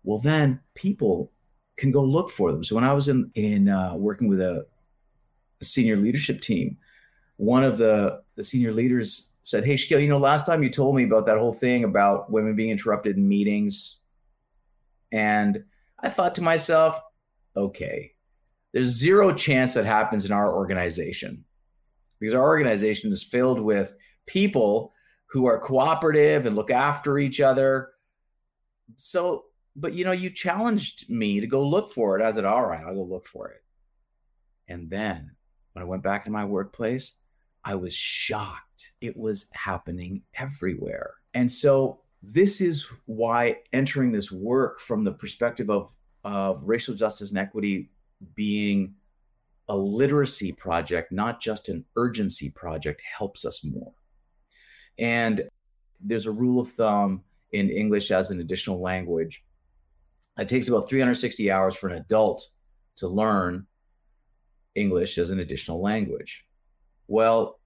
well, 0.03 0.19
then 0.19 0.59
people 0.73 1.31
can 1.77 1.91
go 1.91 2.03
look 2.03 2.29
for 2.29 2.51
them. 2.51 2.63
So 2.63 2.75
when 2.75 2.83
I 2.83 2.93
was 2.93 3.07
in 3.07 3.31
in 3.35 3.69
uh, 3.69 3.95
working 3.95 4.27
with 4.27 4.41
a, 4.41 4.65
a, 5.61 5.65
senior 5.65 5.97
leadership 5.97 6.41
team, 6.41 6.77
one 7.37 7.63
of 7.63 7.77
the 7.77 8.21
the 8.35 8.43
senior 8.43 8.71
leaders 8.71 9.29
said, 9.45 9.65
"Hey, 9.65 9.75
Shakil, 9.75 10.01
you 10.01 10.09
know, 10.09 10.17
last 10.17 10.45
time 10.45 10.63
you 10.63 10.69
told 10.69 10.95
me 10.95 11.03
about 11.03 11.25
that 11.27 11.37
whole 11.37 11.53
thing 11.53 11.83
about 11.83 12.31
women 12.31 12.55
being 12.55 12.71
interrupted 12.71 13.17
in 13.17 13.27
meetings 13.27 14.01
and 15.11 15.63
I 15.99 16.09
thought 16.09 16.35
to 16.35 16.41
myself, 16.41 16.99
okay, 17.55 18.11
there's 18.73 18.87
zero 18.87 19.33
chance 19.33 19.73
that 19.75 19.85
happens 19.85 20.25
in 20.25 20.33
our 20.33 20.53
organization 20.53 21.45
because 22.19 22.33
our 22.33 22.43
organization 22.43 23.11
is 23.11 23.23
filled 23.23 23.61
with 23.61 23.93
people 24.25 24.93
who 25.27 25.45
are 25.45 25.57
cooperative 25.57 26.45
and 26.45 26.55
look 26.55 26.69
after 26.69 27.17
each 27.17 27.39
other. 27.39 27.91
So, 28.97 29.45
but 29.75 29.93
you 29.93 30.03
know, 30.03 30.11
you 30.11 30.29
challenged 30.29 31.09
me 31.09 31.39
to 31.39 31.47
go 31.47 31.65
look 31.65 31.91
for 31.91 32.19
it. 32.19 32.23
I 32.23 32.31
said, 32.31 32.45
all 32.45 32.65
right, 32.65 32.83
I'll 32.85 32.95
go 32.95 33.03
look 33.03 33.25
for 33.25 33.49
it. 33.49 33.63
And 34.67 34.89
then 34.89 35.31
when 35.73 35.83
I 35.83 35.87
went 35.87 36.03
back 36.03 36.25
to 36.25 36.31
my 36.31 36.43
workplace, 36.43 37.13
I 37.65 37.75
was 37.75 37.93
shocked. 37.93 38.91
It 39.01 39.17
was 39.17 39.47
happening 39.51 40.21
everywhere. 40.35 41.15
And 41.33 41.51
so 41.51 42.01
this 42.21 42.61
is 42.61 42.85
why 43.05 43.57
entering 43.73 44.11
this 44.11 44.31
work 44.31 44.79
from 44.79 45.03
the 45.03 45.11
perspective 45.11 45.69
of, 45.69 45.91
of 46.23 46.61
racial 46.63 46.93
justice 46.93 47.31
and 47.31 47.39
equity 47.39 47.89
being 48.35 48.93
a 49.67 49.75
literacy 49.75 50.51
project, 50.51 51.11
not 51.11 51.41
just 51.41 51.69
an 51.69 51.83
urgency 51.95 52.51
project, 52.51 53.01
helps 53.01 53.45
us 53.45 53.63
more. 53.63 53.93
And 54.99 55.41
there's 55.99 56.27
a 56.27 56.31
rule 56.31 56.61
of 56.61 56.71
thumb 56.71 57.23
in 57.51 57.69
English 57.69 58.11
as 58.11 58.29
an 58.29 58.39
additional 58.41 58.79
language. 58.79 59.43
It 60.37 60.47
takes 60.47 60.67
about 60.67 60.87
360 60.87 61.49
hours 61.51 61.75
for 61.75 61.87
an 61.87 61.97
adult 61.97 62.49
to 62.97 63.07
learn 63.07 63.65
English 64.75 65.17
as 65.17 65.31
an 65.31 65.39
additional 65.39 65.81
language. 65.81 66.44
Well, 67.07 67.59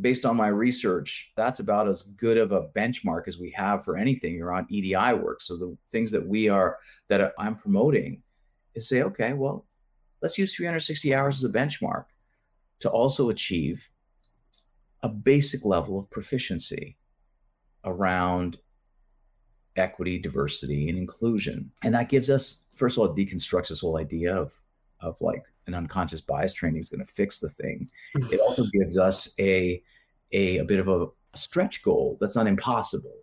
based 0.00 0.24
on 0.24 0.36
my 0.36 0.48
research, 0.48 1.32
that's 1.36 1.60
about 1.60 1.88
as 1.88 2.02
good 2.02 2.36
of 2.36 2.52
a 2.52 2.68
benchmark 2.68 3.26
as 3.26 3.38
we 3.38 3.50
have 3.50 3.84
for 3.84 3.96
anything 3.96 4.34
You're 4.34 4.66
EDI 4.68 5.14
work. 5.14 5.40
So 5.42 5.56
the 5.56 5.76
things 5.88 6.10
that 6.12 6.26
we 6.26 6.48
are 6.48 6.78
that 7.08 7.32
I'm 7.38 7.56
promoting 7.56 8.22
is 8.74 8.88
say, 8.88 9.02
okay, 9.02 9.32
well, 9.32 9.66
let's 10.22 10.38
use 10.38 10.54
360 10.54 11.14
hours 11.14 11.42
as 11.42 11.50
a 11.50 11.52
benchmark 11.52 12.04
to 12.80 12.90
also 12.90 13.30
achieve 13.30 13.88
a 15.02 15.08
basic 15.08 15.64
level 15.64 15.98
of 15.98 16.10
proficiency 16.10 16.96
around 17.84 18.58
equity, 19.76 20.18
diversity, 20.18 20.88
and 20.88 20.98
inclusion. 20.98 21.70
And 21.82 21.94
that 21.94 22.08
gives 22.08 22.30
us, 22.30 22.64
first 22.74 22.96
of 22.96 23.02
all, 23.02 23.14
deconstructs 23.14 23.68
this 23.68 23.80
whole 23.80 23.96
idea 23.96 24.36
of 24.36 24.54
of 25.00 25.20
like 25.20 25.44
unconscious 25.74 26.20
bias 26.20 26.52
training 26.52 26.80
is 26.80 26.90
going 26.90 27.04
to 27.04 27.12
fix 27.12 27.38
the 27.38 27.50
thing. 27.50 27.88
Mm-hmm. 28.16 28.34
It 28.34 28.40
also 28.40 28.64
gives 28.72 28.98
us 28.98 29.34
a, 29.38 29.82
a, 30.32 30.58
a 30.58 30.64
bit 30.64 30.80
of 30.80 30.88
a 30.88 31.06
stretch 31.34 31.82
goal 31.82 32.18
that's 32.20 32.36
not 32.36 32.46
impossible. 32.46 33.14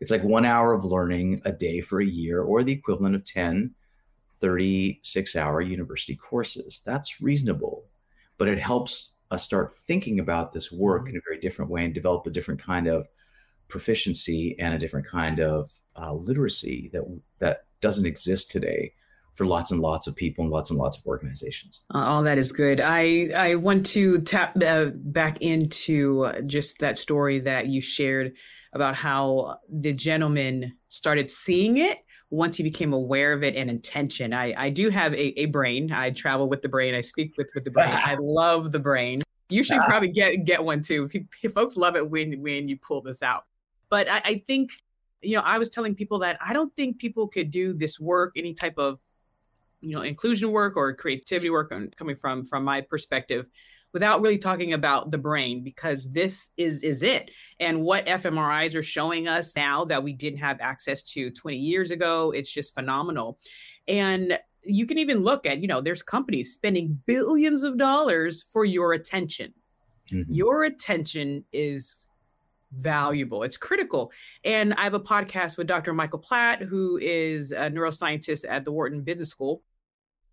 It's 0.00 0.10
like 0.10 0.22
one 0.22 0.44
hour 0.44 0.72
of 0.72 0.84
learning 0.84 1.40
a 1.44 1.52
day 1.52 1.80
for 1.80 2.00
a 2.00 2.06
year 2.06 2.42
or 2.42 2.62
the 2.62 2.72
equivalent 2.72 3.14
of 3.14 3.24
10 3.24 3.74
36 4.38 5.36
hour 5.36 5.62
university 5.62 6.14
courses. 6.14 6.82
That's 6.84 7.22
reasonable, 7.22 7.86
but 8.38 8.48
it 8.48 8.58
helps 8.58 9.14
us 9.30 9.42
start 9.42 9.74
thinking 9.74 10.20
about 10.20 10.52
this 10.52 10.70
work 10.70 11.08
in 11.08 11.16
a 11.16 11.20
very 11.26 11.40
different 11.40 11.70
way 11.70 11.84
and 11.84 11.94
develop 11.94 12.26
a 12.26 12.30
different 12.30 12.62
kind 12.62 12.86
of 12.86 13.08
proficiency 13.68 14.54
and 14.58 14.74
a 14.74 14.78
different 14.78 15.06
kind 15.06 15.40
of 15.40 15.70
uh, 15.96 16.12
literacy 16.12 16.90
that 16.92 17.02
that 17.38 17.64
doesn't 17.80 18.06
exist 18.06 18.50
today 18.50 18.92
for 19.36 19.46
lots 19.46 19.70
and 19.70 19.80
lots 19.80 20.06
of 20.06 20.16
people 20.16 20.42
and 20.44 20.52
lots 20.52 20.70
and 20.70 20.78
lots 20.78 20.98
of 20.98 21.06
organizations. 21.06 21.82
Uh, 21.94 21.98
all 21.98 22.22
that 22.22 22.38
is 22.38 22.52
good. 22.52 22.80
I 22.80 23.30
I 23.36 23.54
want 23.54 23.86
to 23.86 24.20
tap 24.22 24.56
uh, 24.62 24.86
back 24.94 25.40
into 25.42 26.32
just 26.46 26.78
that 26.80 26.98
story 26.98 27.38
that 27.40 27.68
you 27.68 27.80
shared 27.80 28.34
about 28.72 28.94
how 28.94 29.58
the 29.70 29.92
gentleman 29.92 30.72
started 30.88 31.30
seeing 31.30 31.78
it 31.78 31.98
once 32.30 32.56
he 32.56 32.62
became 32.62 32.92
aware 32.92 33.32
of 33.32 33.42
it 33.42 33.54
and 33.54 33.70
intention. 33.70 34.32
I, 34.32 34.52
I 34.56 34.70
do 34.70 34.90
have 34.90 35.14
a, 35.14 35.40
a 35.40 35.46
brain. 35.46 35.92
I 35.92 36.10
travel 36.10 36.48
with 36.48 36.62
the 36.62 36.68
brain. 36.68 36.94
I 36.94 37.00
speak 37.00 37.34
with, 37.38 37.48
with 37.54 37.64
the 37.64 37.70
brain. 37.70 37.90
I 37.90 38.16
love 38.20 38.72
the 38.72 38.78
brain. 38.78 39.22
You 39.48 39.62
should 39.62 39.80
probably 39.82 40.08
get 40.08 40.44
get 40.44 40.62
one 40.62 40.80
too. 40.82 41.08
Folks 41.54 41.76
love 41.76 41.94
it 41.94 42.10
when 42.10 42.40
when 42.42 42.68
you 42.68 42.76
pull 42.76 43.00
this 43.00 43.22
out. 43.22 43.44
But 43.88 44.10
I, 44.10 44.20
I 44.24 44.44
think, 44.46 44.70
you 45.22 45.36
know, 45.36 45.42
I 45.42 45.58
was 45.58 45.68
telling 45.68 45.94
people 45.94 46.18
that 46.20 46.38
I 46.44 46.52
don't 46.52 46.74
think 46.74 46.98
people 46.98 47.28
could 47.28 47.50
do 47.50 47.72
this 47.72 48.00
work, 48.00 48.32
any 48.36 48.54
type 48.54 48.74
of, 48.78 48.98
you 49.86 49.96
know, 49.96 50.02
inclusion 50.02 50.50
work 50.50 50.76
or 50.76 50.94
creativity 50.94 51.50
work, 51.50 51.72
on, 51.72 51.90
coming 51.96 52.16
from 52.16 52.44
from 52.44 52.64
my 52.64 52.80
perspective, 52.80 53.46
without 53.96 54.20
really 54.20 54.36
talking 54.36 54.74
about 54.74 55.10
the 55.10 55.16
brain 55.16 55.64
because 55.64 56.10
this 56.12 56.50
is 56.58 56.82
is 56.82 57.02
it. 57.02 57.30
And 57.60 57.82
what 57.82 58.04
fMRIs 58.04 58.74
are 58.74 58.82
showing 58.82 59.26
us 59.26 59.56
now 59.56 59.86
that 59.86 60.02
we 60.02 60.12
didn't 60.12 60.40
have 60.40 60.58
access 60.60 61.02
to 61.14 61.30
20 61.30 61.56
years 61.56 61.90
ago 61.90 62.30
it's 62.32 62.52
just 62.52 62.74
phenomenal. 62.74 63.38
And 63.88 64.38
you 64.62 64.84
can 64.84 64.98
even 64.98 65.20
look 65.20 65.46
at 65.46 65.62
you 65.62 65.68
know 65.68 65.80
there's 65.80 66.02
companies 66.02 66.52
spending 66.52 67.00
billions 67.06 67.62
of 67.62 67.78
dollars 67.78 68.44
for 68.52 68.66
your 68.66 68.92
attention. 68.92 69.54
Mm-hmm. 70.12 70.32
your 70.32 70.62
attention 70.64 71.44
is 71.52 72.08
valuable. 72.70 73.44
It's 73.44 73.56
critical. 73.56 74.12
And 74.44 74.74
i 74.74 74.82
have 74.82 74.94
a 74.94 75.00
podcast 75.00 75.56
with 75.56 75.66
dr 75.68 75.92
michael 75.94 76.18
platt 76.18 76.60
who 76.60 76.98
is 77.00 77.52
a 77.52 77.70
neuroscientist 77.70 78.44
at 78.46 78.66
the 78.66 78.72
wharton 78.72 79.00
business 79.00 79.30
school 79.30 79.62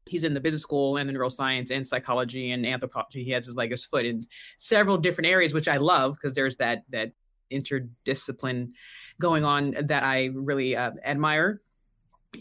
he's 0.05 0.24
in 0.24 0.33
the 0.33 0.39
business 0.39 0.62
school 0.62 0.98
and 0.98 1.10
in 1.10 1.13
the 1.13 1.19
neuroscience 1.19 1.72
and 1.72 1.88
psychology 1.88 2.51
and 2.51 2.65
anthropology. 2.65 3.24
He 3.24 3.31
has 3.31 3.45
his 3.45 3.55
like 3.55 3.72
his 3.72 3.86
foot 3.86 4.05
in 4.05 4.22
several 4.57 4.98
different 4.98 5.27
areas, 5.27 5.53
which 5.53 5.67
I 5.67 5.77
love 5.77 6.15
because 6.15 6.36
there's 6.36 6.57
that 6.57 6.83
that 6.89 7.12
interdiscipline 7.51 8.72
going 9.19 9.45
on 9.45 9.75
that 9.86 10.03
I 10.03 10.31
really 10.33 10.75
uh, 10.75 10.91
admire. 11.05 11.62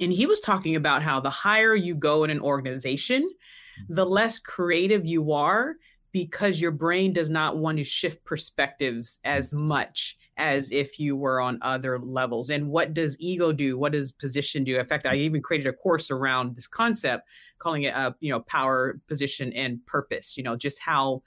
And 0.00 0.12
he 0.12 0.26
was 0.26 0.40
talking 0.40 0.76
about 0.76 1.02
how 1.02 1.20
the 1.20 1.30
higher 1.30 1.74
you 1.74 1.94
go 1.94 2.24
in 2.24 2.30
an 2.30 2.40
organization, 2.40 3.28
the 3.88 4.06
less 4.06 4.38
creative 4.38 5.04
you 5.04 5.32
are 5.32 5.74
because 6.12 6.60
your 6.60 6.70
brain 6.70 7.12
does 7.12 7.30
not 7.30 7.56
want 7.56 7.78
to 7.78 7.84
shift 7.84 8.24
perspectives 8.24 9.18
as 9.24 9.52
much 9.52 10.18
as 10.36 10.70
if 10.70 10.98
you 10.98 11.16
were 11.16 11.40
on 11.40 11.58
other 11.62 11.98
levels. 11.98 12.50
And 12.50 12.68
what 12.68 12.94
does 12.94 13.16
ego 13.18 13.52
do? 13.52 13.78
What 13.78 13.92
does 13.92 14.12
position 14.12 14.64
do? 14.64 14.78
In 14.78 14.86
fact, 14.86 15.06
I 15.06 15.16
even 15.16 15.42
created 15.42 15.66
a 15.66 15.72
course 15.72 16.10
around 16.10 16.56
this 16.56 16.66
concept, 16.66 17.28
calling 17.58 17.84
it 17.84 17.94
a 17.94 18.14
you 18.20 18.30
know 18.30 18.40
power, 18.40 19.00
position, 19.08 19.52
and 19.52 19.84
purpose. 19.86 20.36
You 20.36 20.42
know, 20.42 20.56
just 20.56 20.78
how 20.80 21.22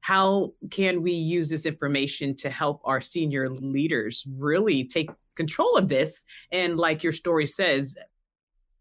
how 0.00 0.52
can 0.70 1.02
we 1.02 1.12
use 1.12 1.48
this 1.48 1.66
information 1.66 2.34
to 2.34 2.50
help 2.50 2.80
our 2.84 3.00
senior 3.00 3.50
leaders 3.50 4.24
really 4.36 4.84
take 4.84 5.10
control 5.34 5.76
of 5.76 5.88
this 5.88 6.24
and 6.52 6.76
like 6.76 7.02
your 7.02 7.12
story 7.12 7.46
says 7.46 7.94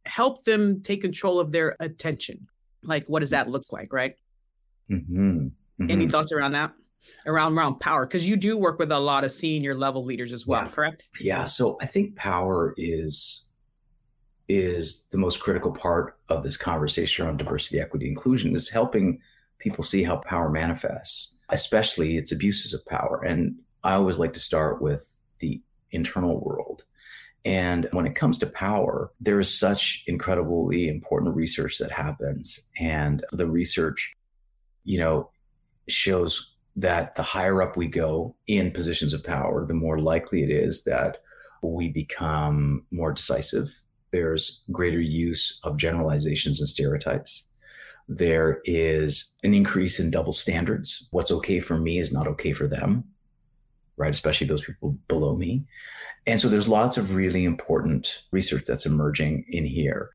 help 0.05 0.43
them 0.43 0.81
take 0.81 1.01
control 1.01 1.39
of 1.39 1.51
their 1.51 1.75
attention 1.79 2.47
like 2.83 3.05
what 3.07 3.19
does 3.19 3.29
that 3.29 3.49
look 3.49 3.63
like 3.71 3.93
right 3.93 4.15
mm-hmm. 4.89 5.39
Mm-hmm. 5.39 5.89
any 5.89 6.07
thoughts 6.07 6.31
around 6.31 6.51
that 6.53 6.73
around 7.25 7.57
around 7.57 7.79
power 7.79 8.05
because 8.05 8.27
you 8.27 8.35
do 8.35 8.57
work 8.57 8.79
with 8.79 8.91
a 8.91 8.99
lot 8.99 9.23
of 9.23 9.31
senior 9.31 9.75
level 9.75 10.03
leaders 10.03 10.33
as 10.33 10.45
well 10.45 10.63
yeah. 10.65 10.71
correct 10.71 11.09
yeah 11.19 11.45
so 11.45 11.77
i 11.81 11.85
think 11.85 12.15
power 12.15 12.73
is 12.77 13.49
is 14.47 15.07
the 15.11 15.17
most 15.17 15.39
critical 15.39 15.71
part 15.71 16.17
of 16.29 16.43
this 16.43 16.57
conversation 16.57 17.25
around 17.25 17.37
diversity 17.37 17.79
equity 17.79 18.07
inclusion 18.07 18.55
is 18.55 18.69
helping 18.69 19.19
people 19.59 19.83
see 19.83 20.03
how 20.03 20.17
power 20.17 20.49
manifests 20.49 21.37
especially 21.49 22.17
its 22.17 22.31
abuses 22.31 22.73
of 22.73 22.85
power 22.85 23.23
and 23.25 23.55
i 23.83 23.93
always 23.93 24.17
like 24.17 24.33
to 24.33 24.39
start 24.39 24.81
with 24.81 25.17
the 25.39 25.61
internal 25.91 26.39
world 26.43 26.83
and 27.45 27.87
when 27.91 28.05
it 28.05 28.15
comes 28.15 28.37
to 28.39 28.47
power, 28.47 29.11
there 29.19 29.39
is 29.39 29.57
such 29.57 30.03
incredibly 30.07 30.89
important 30.89 31.35
research 31.35 31.77
that 31.77 31.91
happens. 31.91 32.69
And 32.79 33.23
the 33.31 33.47
research, 33.47 34.15
you 34.83 34.99
know, 34.99 35.29
shows 35.87 36.53
that 36.75 37.15
the 37.15 37.23
higher 37.23 37.61
up 37.61 37.75
we 37.75 37.87
go 37.87 38.35
in 38.47 38.71
positions 38.71 39.13
of 39.13 39.23
power, 39.23 39.65
the 39.65 39.73
more 39.73 39.99
likely 39.99 40.43
it 40.43 40.49
is 40.49 40.83
that 40.85 41.17
we 41.61 41.89
become 41.89 42.85
more 42.91 43.11
decisive. 43.11 43.73
There's 44.11 44.63
greater 44.71 45.01
use 45.01 45.59
of 45.63 45.77
generalizations 45.77 46.59
and 46.59 46.69
stereotypes. 46.69 47.43
There 48.07 48.61
is 48.65 49.35
an 49.43 49.53
increase 49.53 49.99
in 49.99 50.09
double 50.09 50.33
standards. 50.33 51.07
What's 51.11 51.31
okay 51.31 51.59
for 51.59 51.77
me 51.77 51.99
is 51.99 52.11
not 52.11 52.27
okay 52.27 52.53
for 52.53 52.67
them, 52.67 53.03
right? 53.97 54.11
Especially 54.11 54.47
those 54.47 54.63
people 54.63 54.97
below 55.07 55.35
me. 55.35 55.65
And 56.25 56.39
so 56.41 56.47
there's 56.49 56.67
lots 56.67 56.97
of 56.97 57.13
really 57.13 57.43
important 57.43 58.23
research 58.31 58.65
that's 58.65 58.85
emerging 58.85 59.45
in 59.49 59.65
here. 59.65 60.11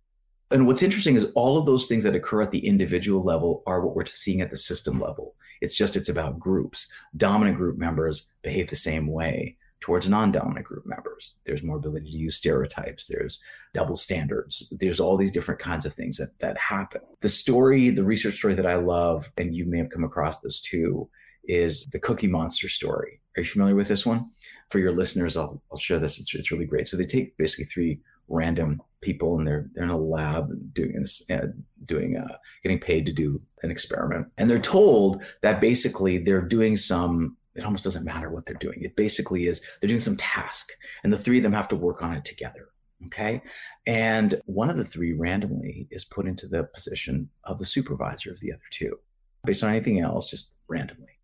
And 0.50 0.66
what's 0.66 0.82
interesting 0.82 1.16
is 1.16 1.26
all 1.34 1.58
of 1.58 1.66
those 1.66 1.86
things 1.86 2.04
that 2.04 2.14
occur 2.14 2.42
at 2.42 2.50
the 2.50 2.66
individual 2.66 3.24
level 3.24 3.62
are 3.66 3.84
what 3.84 3.96
we're 3.96 4.04
seeing 4.06 4.40
at 4.40 4.50
the 4.50 4.56
system 4.56 5.00
level. 5.00 5.34
It's 5.60 5.76
just 5.76 5.96
it's 5.96 6.08
about 6.08 6.38
groups. 6.38 6.86
Dominant 7.16 7.56
group 7.56 7.78
members 7.78 8.32
behave 8.42 8.68
the 8.68 8.76
same 8.76 9.06
way 9.06 9.56
towards 9.80 10.08
non-dominant 10.08 10.64
group 10.64 10.86
members. 10.86 11.38
There's 11.44 11.62
more 11.62 11.76
ability 11.76 12.10
to 12.10 12.16
use 12.16 12.36
stereotypes. 12.36 13.04
There's 13.04 13.42
double 13.74 13.96
standards. 13.96 14.72
There's 14.80 15.00
all 15.00 15.16
these 15.16 15.32
different 15.32 15.60
kinds 15.60 15.84
of 15.84 15.92
things 15.92 16.16
that 16.16 16.38
that 16.38 16.56
happen. 16.56 17.02
The 17.20 17.28
story, 17.28 17.90
the 17.90 18.04
research 18.04 18.34
story 18.36 18.54
that 18.54 18.66
I 18.66 18.76
love, 18.76 19.30
and 19.36 19.54
you 19.54 19.66
may 19.66 19.78
have 19.78 19.90
come 19.90 20.04
across 20.04 20.40
this 20.40 20.60
too, 20.60 21.08
is 21.44 21.86
the 21.86 21.98
Cookie 21.98 22.26
Monster 22.26 22.68
story. 22.68 23.20
Are 23.36 23.40
you 23.40 23.46
familiar 23.46 23.74
with 23.74 23.88
this 23.88 24.06
one? 24.06 24.30
For 24.70 24.78
your 24.78 24.92
listeners, 24.92 25.36
I'll, 25.36 25.62
I'll 25.70 25.78
share 25.78 25.98
this. 25.98 26.18
It's, 26.18 26.34
it's 26.34 26.50
really 26.50 26.64
great. 26.64 26.86
So 26.88 26.96
they 26.96 27.04
take 27.04 27.36
basically 27.36 27.66
three 27.66 28.00
random 28.28 28.80
people 29.04 29.38
and 29.38 29.46
they're 29.46 29.68
they're 29.72 29.84
in 29.84 29.90
a 29.90 29.98
lab 29.98 30.50
doing 30.72 31.06
uh, 31.30 31.46
doing 31.84 32.16
uh, 32.16 32.36
getting 32.62 32.78
paid 32.80 33.06
to 33.06 33.12
do 33.12 33.40
an 33.62 33.70
experiment. 33.70 34.26
And 34.38 34.50
they're 34.50 34.58
told 34.58 35.22
that 35.42 35.60
basically 35.60 36.18
they're 36.18 36.40
doing 36.40 36.76
some 36.76 37.36
it 37.54 37.64
almost 37.64 37.84
doesn't 37.84 38.04
matter 38.04 38.30
what 38.30 38.46
they're 38.46 38.56
doing. 38.56 38.82
It 38.82 38.96
basically 38.96 39.46
is 39.46 39.62
they're 39.80 39.88
doing 39.88 40.00
some 40.00 40.16
task 40.16 40.72
and 41.04 41.12
the 41.12 41.18
three 41.18 41.36
of 41.36 41.44
them 41.44 41.52
have 41.52 41.68
to 41.68 41.76
work 41.76 42.02
on 42.02 42.14
it 42.14 42.24
together 42.24 42.68
okay? 43.06 43.42
And 43.86 44.40
one 44.46 44.70
of 44.70 44.76
the 44.76 44.84
three 44.84 45.12
randomly 45.12 45.86
is 45.90 46.04
put 46.04 46.26
into 46.26 46.46
the 46.46 46.64
position 46.64 47.28
of 47.44 47.58
the 47.58 47.66
supervisor 47.66 48.30
of 48.30 48.40
the 48.40 48.52
other 48.52 48.62
two 48.70 48.98
based 49.44 49.62
on 49.62 49.70
anything 49.70 50.00
else 50.00 50.30
just 50.30 50.52
randomly. 50.68 51.18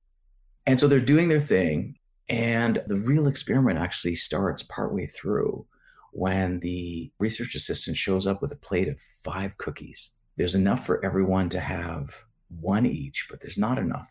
And 0.67 0.79
so 0.79 0.87
they're 0.87 1.01
doing 1.01 1.29
their 1.29 1.41
thing 1.41 1.97
and 2.29 2.83
the 2.87 2.97
real 2.97 3.27
experiment 3.27 3.79
actually 3.79 4.15
starts 4.15 4.63
partway 4.63 5.07
through 5.07 5.67
when 6.13 6.61
the 6.61 7.11
research 7.19 7.55
assistant 7.55 7.97
shows 7.97 8.27
up 8.27 8.43
with 8.43 8.53
a 8.53 8.57
plate 8.57 8.89
of 8.89 9.01
five 9.23 9.57
cookies. 9.59 10.11
There's 10.37 10.55
enough 10.55 10.85
for 10.85 11.05
everyone 11.05 11.49
to 11.51 11.61
have 11.61 12.25
one 12.61 12.87
each, 12.87 13.27
but 13.31 13.41
there's 13.41 13.59
not 13.59 13.79
enough 13.79 14.11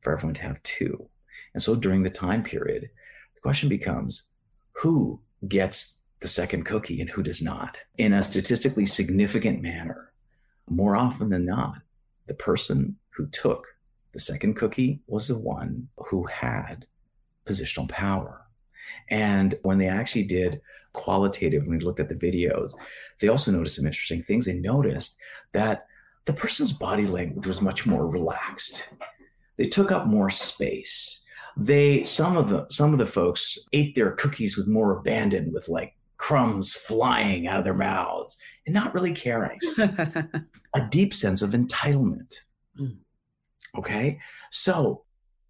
for 0.00 0.12
everyone 0.12 0.34
to 0.34 0.42
have 0.42 0.62
two. 0.62 1.08
And 1.52 1.62
so 1.62 1.74
during 1.74 2.02
the 2.02 2.10
time 2.10 2.42
period, 2.42 2.88
the 3.34 3.40
question 3.40 3.68
becomes 3.68 4.26
who 4.72 5.20
gets 5.48 6.00
the 6.20 6.28
second 6.28 6.64
cookie 6.64 7.00
and 7.00 7.10
who 7.10 7.22
does 7.22 7.42
not? 7.42 7.78
In 7.98 8.12
a 8.12 8.22
statistically 8.22 8.86
significant 8.86 9.60
manner, 9.62 10.12
more 10.68 10.96
often 10.96 11.28
than 11.28 11.44
not, 11.44 11.82
the 12.26 12.34
person 12.34 12.96
who 13.10 13.26
took 13.26 13.66
the 14.12 14.20
second 14.20 14.54
cookie 14.54 15.00
was 15.06 15.28
the 15.28 15.38
one 15.38 15.88
who 16.08 16.24
had 16.24 16.86
positional 17.44 17.88
power. 17.88 18.40
And 19.10 19.58
when 19.62 19.78
they 19.78 19.88
actually 19.88 20.24
did 20.24 20.60
qualitative, 20.94 21.66
when 21.66 21.78
we 21.78 21.84
looked 21.84 22.00
at 22.00 22.08
the 22.08 22.14
videos, 22.14 22.72
they 23.20 23.28
also 23.28 23.52
noticed 23.52 23.76
some 23.76 23.86
interesting 23.86 24.22
things. 24.22 24.46
They 24.46 24.54
noticed 24.54 25.18
that 25.52 25.86
the 26.24 26.32
person's 26.32 26.72
body 26.72 27.06
language 27.06 27.46
was 27.46 27.60
much 27.60 27.84
more 27.86 28.06
relaxed. 28.06 28.88
They 29.58 29.66
took 29.66 29.92
up 29.92 30.06
more 30.06 30.30
space. 30.30 31.20
They 31.56 32.02
some 32.04 32.36
of 32.36 32.48
the 32.48 32.66
some 32.70 32.92
of 32.92 32.98
the 32.98 33.06
folks 33.06 33.58
ate 33.72 33.94
their 33.94 34.12
cookies 34.12 34.56
with 34.56 34.66
more 34.66 34.98
abandon, 34.98 35.52
with 35.52 35.68
like 35.68 35.94
crumbs 36.16 36.74
flying 36.74 37.46
out 37.46 37.58
of 37.58 37.64
their 37.64 37.74
mouths 37.74 38.36
and 38.66 38.74
not 38.74 38.94
really 38.94 39.12
caring. 39.12 39.58
a 39.78 40.88
deep 40.90 41.14
sense 41.14 41.42
of 41.42 41.50
entitlement. 41.50 42.34
Mm. 42.80 42.96
Okay. 43.78 44.18
So 44.50 45.04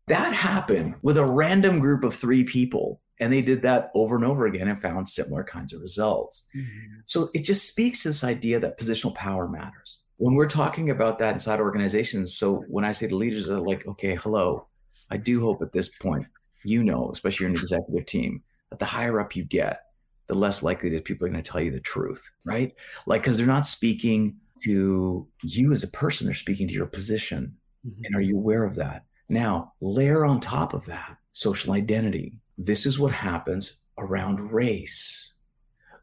that 0.08 0.34
happened 0.34 0.96
with 1.02 1.16
a 1.16 1.24
random 1.24 1.78
group 1.78 2.04
of 2.04 2.14
three 2.14 2.44
people 2.44 3.00
and 3.20 3.32
they 3.32 3.42
did 3.42 3.62
that 3.62 3.90
over 3.94 4.16
and 4.16 4.24
over 4.24 4.46
again 4.46 4.68
and 4.68 4.80
found 4.80 5.08
similar 5.08 5.44
kinds 5.44 5.72
of 5.72 5.80
results. 5.80 6.48
Mm-hmm. 6.56 7.00
So 7.06 7.30
it 7.34 7.42
just 7.44 7.68
speaks 7.68 8.02
to 8.02 8.08
this 8.08 8.24
idea 8.24 8.60
that 8.60 8.78
positional 8.78 9.14
power 9.14 9.48
matters. 9.48 10.00
when 10.16 10.34
we're 10.34 10.48
talking 10.48 10.90
about 10.90 11.18
that 11.18 11.34
inside 11.34 11.60
organizations, 11.60 12.36
so 12.36 12.64
when 12.68 12.84
I 12.84 12.92
say 12.92 13.08
to 13.08 13.16
leaders, 13.16 13.50
are 13.50 13.60
like, 13.60 13.86
okay, 13.86 14.14
hello, 14.14 14.68
I 15.10 15.16
do 15.16 15.40
hope 15.40 15.60
at 15.62 15.72
this 15.72 15.88
point, 15.88 16.26
you 16.62 16.82
know, 16.82 17.10
especially 17.12 17.44
you're 17.44 17.50
an 17.50 17.58
executive 17.60 18.06
team, 18.06 18.42
that 18.70 18.78
the 18.78 18.84
higher 18.84 19.20
up 19.20 19.34
you 19.36 19.44
get, 19.44 19.80
the 20.26 20.34
less 20.34 20.62
likely 20.62 20.88
it 20.88 20.94
is 20.94 21.02
people 21.02 21.26
are 21.26 21.30
going 21.30 21.42
to 21.42 21.50
tell 21.50 21.60
you 21.60 21.70
the 21.70 21.80
truth, 21.80 22.30
right? 22.46 22.72
Like, 23.06 23.22
because 23.22 23.36
they're 23.36 23.46
not 23.46 23.66
speaking 23.66 24.36
to 24.64 25.26
you 25.42 25.72
as 25.72 25.82
a 25.82 25.88
person, 25.88 26.26
they're 26.26 26.34
speaking 26.34 26.68
to 26.68 26.74
your 26.74 26.86
position. 26.86 27.56
Mm-hmm. 27.86 28.02
And 28.04 28.16
are 28.16 28.22
you 28.22 28.36
aware 28.36 28.64
of 28.64 28.76
that? 28.76 29.04
Now, 29.28 29.72
layer 29.80 30.24
on 30.24 30.40
top 30.40 30.74
of 30.74 30.86
that 30.86 31.16
social 31.32 31.74
identity. 31.74 32.38
This 32.58 32.86
is 32.86 32.98
what 32.98 33.12
happens 33.12 33.76
around 33.98 34.52
race. 34.52 35.32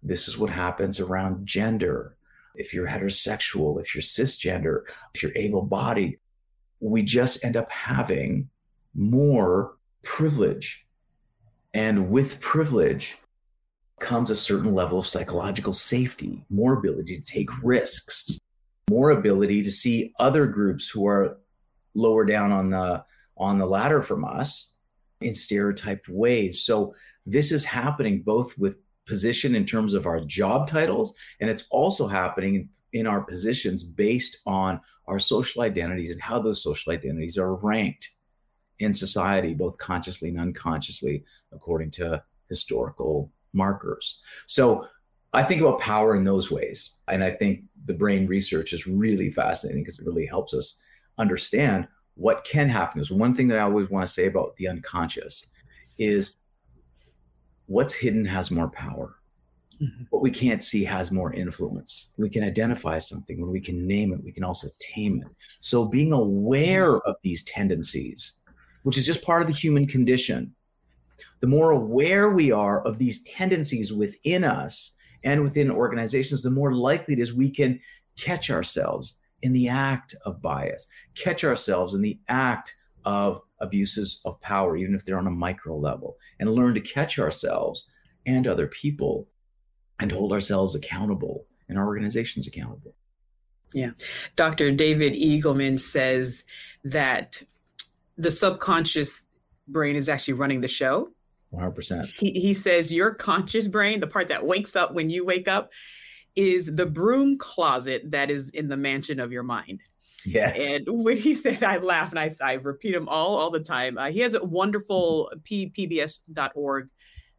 This 0.03 0.27
is 0.27 0.37
what 0.37 0.49
happens 0.49 0.99
around 0.99 1.45
gender. 1.45 2.17
If 2.55 2.73
you're 2.73 2.87
heterosexual, 2.87 3.79
if 3.79 3.95
you're 3.95 4.01
cisgender, 4.01 4.81
if 5.13 5.23
you're 5.23 5.35
able 5.35 5.61
bodied, 5.61 6.19
we 6.79 7.03
just 7.03 7.45
end 7.45 7.55
up 7.55 7.71
having 7.71 8.49
more 8.93 9.77
privilege. 10.03 10.85
And 11.73 12.09
with 12.09 12.39
privilege 12.41 13.17
comes 13.99 14.31
a 14.31 14.35
certain 14.35 14.73
level 14.73 14.97
of 14.97 15.07
psychological 15.07 15.73
safety, 15.73 16.43
more 16.49 16.73
ability 16.73 17.21
to 17.21 17.23
take 17.23 17.63
risks, 17.63 18.37
more 18.89 19.11
ability 19.11 19.63
to 19.63 19.71
see 19.71 20.11
other 20.19 20.47
groups 20.47 20.89
who 20.89 21.07
are 21.07 21.37
lower 21.93 22.25
down 22.25 22.51
on 22.51 22.69
the 22.71 23.05
on 23.37 23.57
the 23.57 23.65
ladder 23.65 24.01
from 24.01 24.25
us 24.25 24.73
in 25.21 25.33
stereotyped 25.33 26.09
ways. 26.09 26.61
So 26.61 26.93
this 27.25 27.51
is 27.51 27.63
happening 27.63 28.21
both 28.23 28.57
with 28.57 28.77
position 29.05 29.55
in 29.55 29.65
terms 29.65 29.93
of 29.93 30.05
our 30.05 30.21
job 30.21 30.67
titles, 30.67 31.15
and 31.39 31.49
it's 31.49 31.67
also 31.71 32.07
happening 32.07 32.69
in 32.93 33.07
our 33.07 33.21
positions 33.21 33.83
based 33.83 34.39
on 34.45 34.79
our 35.07 35.19
social 35.19 35.61
identities 35.61 36.11
and 36.11 36.21
how 36.21 36.39
those 36.39 36.63
social 36.63 36.93
identities 36.93 37.37
are 37.37 37.55
ranked 37.55 38.09
in 38.79 38.93
society, 38.93 39.53
both 39.53 39.77
consciously 39.77 40.29
and 40.29 40.39
unconsciously, 40.39 41.23
according 41.51 41.91
to 41.91 42.21
historical 42.49 43.31
markers. 43.53 44.19
So 44.47 44.87
I 45.33 45.43
think 45.43 45.61
about 45.61 45.79
power 45.79 46.15
in 46.15 46.23
those 46.23 46.51
ways. 46.51 46.95
And 47.07 47.23
I 47.23 47.31
think 47.31 47.63
the 47.85 47.93
brain 47.93 48.27
research 48.27 48.73
is 48.73 48.87
really 48.87 49.29
fascinating 49.31 49.83
because 49.83 49.99
it 49.99 50.05
really 50.05 50.25
helps 50.25 50.53
us 50.53 50.81
understand 51.17 51.87
what 52.15 52.43
can 52.45 52.69
happen. 52.69 53.01
Is 53.01 53.11
one 53.11 53.33
thing 53.33 53.47
that 53.47 53.57
I 53.57 53.61
always 53.61 53.89
want 53.89 54.05
to 54.05 54.11
say 54.11 54.25
about 54.25 54.55
the 54.57 54.67
unconscious 54.67 55.47
is 55.97 56.37
what's 57.67 57.93
hidden 57.93 58.25
has 58.25 58.51
more 58.51 58.69
power. 58.69 59.15
Mm-hmm. 59.81 60.03
What 60.09 60.21
we 60.21 60.29
can't 60.29 60.63
see 60.63 60.83
has 60.83 61.11
more 61.11 61.33
influence. 61.33 62.13
We 62.17 62.29
can 62.29 62.43
identify 62.43 62.99
something 62.99 63.41
when 63.41 63.49
we 63.49 63.61
can 63.61 63.87
name 63.87 64.13
it, 64.13 64.23
we 64.23 64.31
can 64.31 64.43
also 64.43 64.67
tame 64.79 65.23
it. 65.25 65.31
So 65.61 65.85
being 65.85 66.11
aware 66.11 66.97
of 66.99 67.15
these 67.23 67.43
tendencies, 67.43 68.39
which 68.83 68.97
is 68.97 69.05
just 69.05 69.23
part 69.23 69.41
of 69.41 69.47
the 69.47 69.53
human 69.53 69.87
condition, 69.87 70.53
the 71.39 71.47
more 71.47 71.71
aware 71.71 72.29
we 72.29 72.51
are 72.51 72.85
of 72.85 72.97
these 72.97 73.23
tendencies 73.23 73.91
within 73.91 74.43
us 74.43 74.95
and 75.23 75.41
within 75.41 75.71
organizations, 75.71 76.43
the 76.43 76.49
more 76.49 76.73
likely 76.73 77.13
it 77.13 77.19
is 77.19 77.33
we 77.33 77.49
can 77.49 77.79
catch 78.19 78.49
ourselves 78.49 79.19
in 79.41 79.53
the 79.53 79.67
act 79.67 80.15
of 80.25 80.41
bias, 80.41 80.87
catch 81.15 81.43
ourselves 81.43 81.93
in 81.93 82.01
the 82.01 82.19
act 82.27 82.75
of 83.05 83.41
abuses 83.59 84.21
of 84.25 84.39
power, 84.41 84.75
even 84.77 84.95
if 84.95 85.05
they're 85.05 85.17
on 85.17 85.27
a 85.27 85.31
micro 85.31 85.77
level, 85.77 86.17
and 86.39 86.49
learn 86.51 86.73
to 86.73 86.81
catch 86.81 87.19
ourselves 87.19 87.89
and 88.25 88.47
other 88.47 88.67
people 88.67 89.27
and 89.99 90.11
hold 90.11 90.31
ourselves 90.31 90.75
accountable 90.75 91.45
and 91.69 91.77
our 91.77 91.85
organizations 91.85 92.47
accountable. 92.47 92.93
Yeah. 93.73 93.91
Dr. 94.35 94.71
David 94.71 95.13
Eagleman 95.13 95.79
says 95.79 96.43
that 96.83 97.41
the 98.17 98.31
subconscious 98.31 99.21
brain 99.67 99.95
is 99.95 100.09
actually 100.09 100.33
running 100.33 100.61
the 100.61 100.67
show. 100.67 101.09
100%. 101.53 102.05
He, 102.05 102.31
he 102.31 102.53
says 102.53 102.91
your 102.91 103.13
conscious 103.13 103.67
brain, 103.67 103.99
the 103.99 104.07
part 104.07 104.27
that 104.29 104.45
wakes 104.45 104.75
up 104.75 104.93
when 104.93 105.09
you 105.09 105.25
wake 105.25 105.47
up, 105.47 105.71
is 106.35 106.75
the 106.75 106.85
broom 106.85 107.37
closet 107.37 108.09
that 108.11 108.31
is 108.31 108.49
in 108.49 108.67
the 108.67 108.77
mansion 108.77 109.19
of 109.19 109.31
your 109.31 109.43
mind. 109.43 109.81
Yes. 110.25 110.59
And 110.59 110.85
when 110.87 111.17
he 111.17 111.35
said, 111.35 111.63
I 111.63 111.77
laugh 111.77 112.11
and 112.11 112.19
I, 112.19 112.31
I 112.41 112.53
repeat 112.53 112.93
him 112.93 113.09
all 113.09 113.35
all 113.35 113.49
the 113.49 113.59
time. 113.59 113.97
Uh, 113.97 114.11
he 114.11 114.19
has 114.19 114.33
a 114.33 114.43
wonderful 114.43 115.31
p, 115.43 115.71
pbs.org 115.77 116.89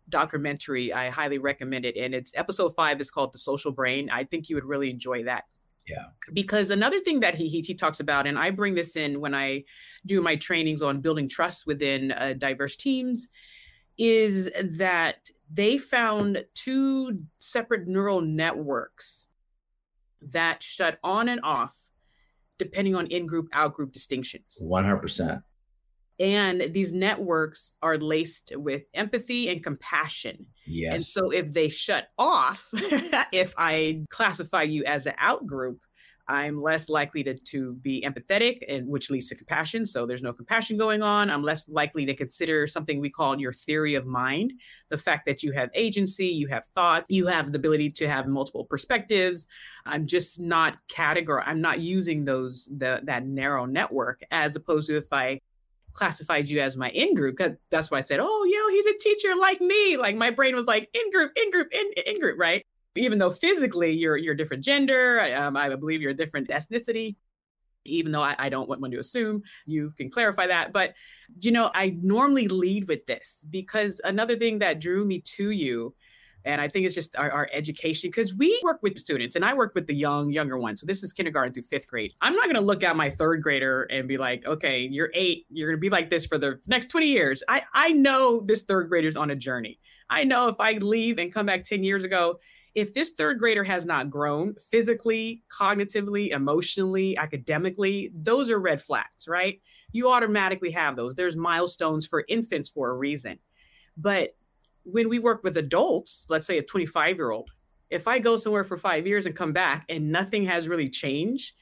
documentary. 0.09 0.93
I 0.93 1.11
highly 1.11 1.39
recommend 1.39 1.85
it. 1.85 1.97
And 1.97 2.15
it's 2.15 2.33
episode 2.35 2.75
five 2.75 3.01
is 3.01 3.11
called 3.11 3.33
The 3.33 3.39
Social 3.39 3.73
Brain. 3.73 4.11
I 4.11 4.25
think 4.25 4.49
you 4.49 4.57
would 4.57 4.65
really 4.65 4.91
enjoy 4.91 5.25
that. 5.25 5.45
Yeah. 5.89 6.07
Because 6.33 6.71
another 6.71 7.01
thing 7.01 7.21
that 7.21 7.35
he, 7.35 7.49
he, 7.49 7.61
he 7.61 7.75
talks 7.75 8.01
about, 8.01 8.27
and 8.27 8.39
I 8.39 8.51
bring 8.51 8.75
this 8.75 8.97
in 8.97 9.21
when 9.21 9.35
I 9.35 9.65
do 10.07 10.21
my 10.21 10.37
trainings 10.37 10.83
on 10.83 11.01
building 11.01 11.29
trust 11.29 11.67
within 11.67 12.13
uh, 12.13 12.35
diverse 12.39 12.77
teams, 12.77 13.29
is 13.99 14.51
that 14.63 15.29
they 15.53 15.79
found 15.79 16.45
two 16.55 17.21
separate 17.39 17.87
neural 17.87 18.21
networks 18.21 19.29
that 20.31 20.63
shut 20.63 20.99
on 21.03 21.29
and 21.29 21.41
off 21.43 21.77
depending 22.59 22.95
on 22.95 23.07
in 23.09 23.27
group, 23.27 23.49
out 23.53 23.75
group 23.75 23.93
distinctions. 23.93 24.59
100%. 24.63 25.43
And 26.21 26.69
these 26.73 26.93
networks 26.93 27.73
are 27.83 27.99
laced 27.99 28.53
with 28.55 28.83
empathy 28.95 29.49
and 29.49 29.65
compassion. 29.65 30.47
Yes. 30.67 30.93
And 30.95 31.03
so 31.03 31.31
if 31.31 31.53
they 31.53 31.69
shut 31.69 32.09
off, 32.17 32.69
if 32.73 33.55
I 33.57 34.05
classify 34.11 34.63
you 34.63 34.85
as 34.85 35.07
an 35.07 35.15
out 35.19 35.47
group, 35.47 35.81
I'm 36.29 36.63
less 36.63 36.89
likely 36.89 37.25
to, 37.25 37.35
to 37.35 37.75
be 37.75 38.05
empathetic, 38.07 38.63
and 38.69 38.87
which 38.87 39.11
leads 39.11 39.29
to 39.29 39.35
compassion. 39.35 39.85
So 39.85 40.07
there's 40.07 40.23
no 40.23 40.33
compassion 40.33 40.77
going 40.77 41.03
on. 41.03 41.31
I'm 41.31 41.43
less 41.43 41.69
likely 41.69 42.07
to 42.07 42.15
consider 42.15 42.67
something 42.67 43.01
we 43.01 43.11
call 43.11 43.39
your 43.41 43.53
theory 43.53 43.95
of 43.95 44.07
mind, 44.07 44.53
the 44.89 44.99
fact 44.99 45.27
that 45.27 45.43
you 45.43 45.53
have 45.53 45.71
agency, 45.75 46.27
you 46.27 46.47
have 46.49 46.65
thought, 46.75 47.05
you 47.09 47.27
have 47.27 47.53
the 47.53 47.59
ability 47.59 47.91
to 47.91 48.09
have 48.09 48.27
multiple 48.27 48.65
perspectives. 48.65 49.47
I'm 49.85 50.07
just 50.07 50.41
not 50.41 50.79
categor. 50.89 51.43
I'm 51.45 51.61
not 51.61 51.81
using 51.81 52.25
those 52.25 52.69
the, 52.77 53.01
that 53.05 53.27
narrow 53.27 53.65
network 53.65 54.23
as 54.31 54.57
opposed 54.57 54.89
to 54.89 54.97
if 54.97 55.13
I 55.13 55.41
classified 55.93 56.49
you 56.49 56.61
as 56.61 56.77
my 56.77 56.91
in 56.91 57.15
group 57.15 57.37
because 57.37 57.57
that's 57.71 57.91
why 57.91 57.99
I 57.99 58.01
said, 58.01 58.21
oh, 58.21 58.45
you 58.45 58.57
know, 58.57 58.75
he's 58.75 58.87
a 58.87 58.99
teacher 58.99 59.37
like 59.37 59.61
me. 59.61 59.97
Like 59.97 60.17
my 60.17 60.31
brain 60.31 60.57
was 60.57 60.67
like 60.67 60.89
in 60.95 61.11
group, 61.11 61.33
in 61.37 61.51
group, 61.51 61.69
in, 61.73 61.91
in 62.07 62.21
group, 62.21 62.39
right? 62.39 62.65
Even 62.97 63.19
though 63.19 63.31
physically 63.31 63.93
you're 63.93 64.17
you're 64.17 64.35
a 64.35 64.37
different 64.37 64.65
gender, 64.65 65.21
um, 65.37 65.57
I 65.57 65.75
believe 65.75 66.01
you're 66.01 66.11
a 66.11 66.15
different 66.15 66.49
ethnicity. 66.49 67.17
Even 67.85 68.13
though 68.13 68.23
I, 68.23 68.37
I 68.39 68.49
don't 68.49 68.69
want 68.69 68.81
one 68.81 68.93
to 68.93 68.99
assume, 68.99 69.43
you 69.67 69.91
can 69.97 70.09
clarify 70.09 70.47
that. 70.47 70.73
But 70.73 70.95
you 71.41 71.51
know, 71.51 71.71
I 71.75 71.97
normally 72.01 72.47
lead 72.49 72.87
with 72.87 73.07
this 73.07 73.45
because 73.51 74.01
another 74.05 74.37
thing 74.37 74.61
that 74.61 74.81
drew 74.81 75.05
me 75.05 75.21
to 75.37 75.51
you 75.51 75.95
and 76.45 76.61
I 76.61 76.69
think 76.69 76.87
it's 76.87 76.95
just 76.95 77.17
our, 77.17 77.31
our 77.31 77.49
education 77.53 78.09
because 78.11 78.35
we 78.35 78.59
work 78.65 78.83
with 78.83 78.99
students 78.99 79.37
and 79.37 79.45
I 79.45 79.55
work 79.55 79.75
with 79.75 79.87
the 79.87 79.95
young, 79.95 80.31
younger 80.31 80.59
ones. 80.59 80.81
So 80.81 80.87
this 80.87 81.03
is 81.03 81.13
kindergarten 81.13 81.53
through 81.53 81.63
fifth 81.65 81.87
grade. 81.87 82.15
I'm 82.21 82.35
not 82.35 82.45
going 82.45 82.57
to 82.57 82.61
look 82.61 82.83
at 82.83 82.97
my 82.97 83.11
third 83.11 83.43
grader 83.43 83.85
and 83.85 84.09
be 84.09 84.19
like, 84.19 84.45
okay, 84.47 84.81
you're 84.81 85.11
eight. 85.15 85.47
You're 85.51 85.69
going 85.69 85.77
to 85.77 85.81
be 85.81 85.91
like 85.91 86.11
this 86.11 86.27
for 86.27 86.39
the 86.39 86.59
next 86.67 86.87
20 86.87 87.07
years. 87.07 87.43
I, 87.49 87.63
I 87.73 87.91
know 87.91 88.41
this 88.45 88.63
third 88.63 88.89
grader's 88.89 89.17
on 89.17 89.31
a 89.31 89.37
journey. 89.37 89.79
I 90.11 90.25
know 90.25 90.49
if 90.49 90.57
I 90.59 90.73
leave 90.75 91.19
and 91.19 91.33
come 91.33 91.47
back 91.47 91.65
10 91.65 91.85
years 91.85 92.05
ago, 92.05 92.41
if 92.75 92.95
this 92.95 93.11
third 93.11 93.39
grader 93.39 93.65
has 93.65 93.85
not 93.85 94.11
grown 94.11 94.55
physically, 94.71 95.43
cognitively, 95.51 96.31
emotionally, 96.31 97.17
academically, 97.17 98.11
those 98.15 98.51
are 98.51 98.59
red 98.59 98.81
flags, 98.81 99.29
right? 99.29 99.61
You 99.93 100.11
automatically 100.11 100.71
have 100.71 100.97
those. 100.97 101.15
There's 101.15 101.37
milestones 101.37 102.07
for 102.07 102.25
infants 102.29 102.69
for 102.69 102.91
a 102.91 102.95
reason. 102.95 103.39
But 103.97 104.31
when 104.85 105.09
we 105.09 105.19
work 105.19 105.45
with 105.45 105.59
adults, 105.59 106.25
let's 106.29 106.47
say 106.47 106.59
a 106.59 106.63
25 106.63 107.17
year 107.17 107.31
old, 107.31 107.51
if 107.91 108.09
I 108.09 108.19
go 108.19 108.37
somewhere 108.37 108.65
for 108.65 108.79
five 108.79 109.07
years 109.07 109.27
and 109.27 109.37
come 109.37 109.53
back 109.53 109.85
and 109.91 110.11
nothing 110.11 110.47
has 110.47 110.67
really 110.67 110.89
changed, 110.89 111.53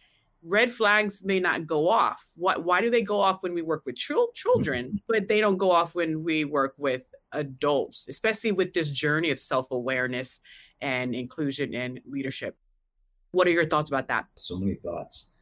red 0.42 0.72
flags 0.72 1.22
may 1.24 1.40
not 1.40 1.66
go 1.66 1.88
off. 1.88 2.24
Why, 2.36 2.56
why 2.56 2.80
do 2.80 2.88
they 2.88 3.02
go 3.02 3.20
off 3.20 3.42
when 3.42 3.52
we 3.52 3.62
work 3.62 3.82
with 3.84 3.96
children, 3.96 4.86
mm-hmm. 4.86 4.96
but 5.08 5.26
they 5.26 5.40
don't 5.40 5.58
go 5.58 5.72
off 5.72 5.96
when 5.96 6.22
we 6.22 6.44
work 6.44 6.74
with 6.78 7.04
adults, 7.32 8.06
especially 8.08 8.52
with 8.52 8.72
this 8.72 8.90
journey 8.90 9.30
of 9.30 9.40
self 9.40 9.70
awareness 9.72 10.40
and 10.80 11.14
inclusion 11.14 11.74
and 11.74 12.00
leadership. 12.06 12.56
What 13.32 13.46
are 13.46 13.50
your 13.50 13.66
thoughts 13.66 13.90
about 13.90 14.08
that? 14.08 14.26
So 14.36 14.58
many 14.58 14.74
thoughts. 14.74 15.32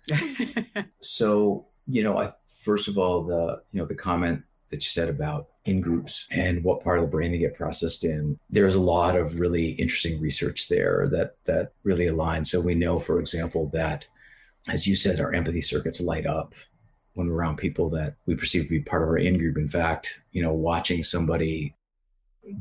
so, 1.01 1.67
you 1.87 2.03
know, 2.03 2.19
I 2.19 2.33
first 2.61 2.89
of 2.89 2.99
all, 2.99 3.25
the 3.25 3.63
you 3.73 3.81
know, 3.81 3.87
the 3.87 3.95
comment 3.95 4.43
that 4.71 4.85
you 4.85 4.91
said 4.91 5.09
about 5.09 5.49
in 5.65 5.81
groups 5.81 6.27
and 6.31 6.63
what 6.63 6.83
part 6.83 6.99
of 6.99 7.05
the 7.05 7.11
brain 7.11 7.33
they 7.33 7.39
get 7.39 7.55
processed 7.55 8.05
in. 8.05 8.39
There's 8.51 8.75
a 8.75 8.81
lot 8.81 9.17
of 9.17 9.41
really 9.41 9.71
interesting 9.73 10.21
research 10.21 10.69
there 10.69 11.09
that 11.13 11.37
that 11.45 11.73
really 11.85 12.07
aligns. 12.07 12.49
So 12.49 12.61
we 12.61 12.75
know, 12.75 12.99
for 12.99 13.21
example, 13.21 13.69
that 13.71 14.07
as 14.69 14.87
you 14.87 14.97
said, 14.97 15.21
our 15.21 15.33
empathy 15.33 15.63
circuits 15.63 16.01
light 16.01 16.27
up 16.27 16.55
when 17.15 17.29
we're 17.29 17.35
around 17.35 17.57
people 17.57 17.89
that 17.91 18.15
we 18.27 18.35
perceive 18.35 18.65
to 18.65 18.69
be 18.69 18.81
part 18.81 19.03
of 19.03 19.09
our 19.09 19.19
in 19.19 19.39
group. 19.39 19.57
In 19.57 19.69
fact, 19.69 20.23
you 20.33 20.43
know, 20.43 20.53
watching 20.53 21.03
somebody 21.03 21.75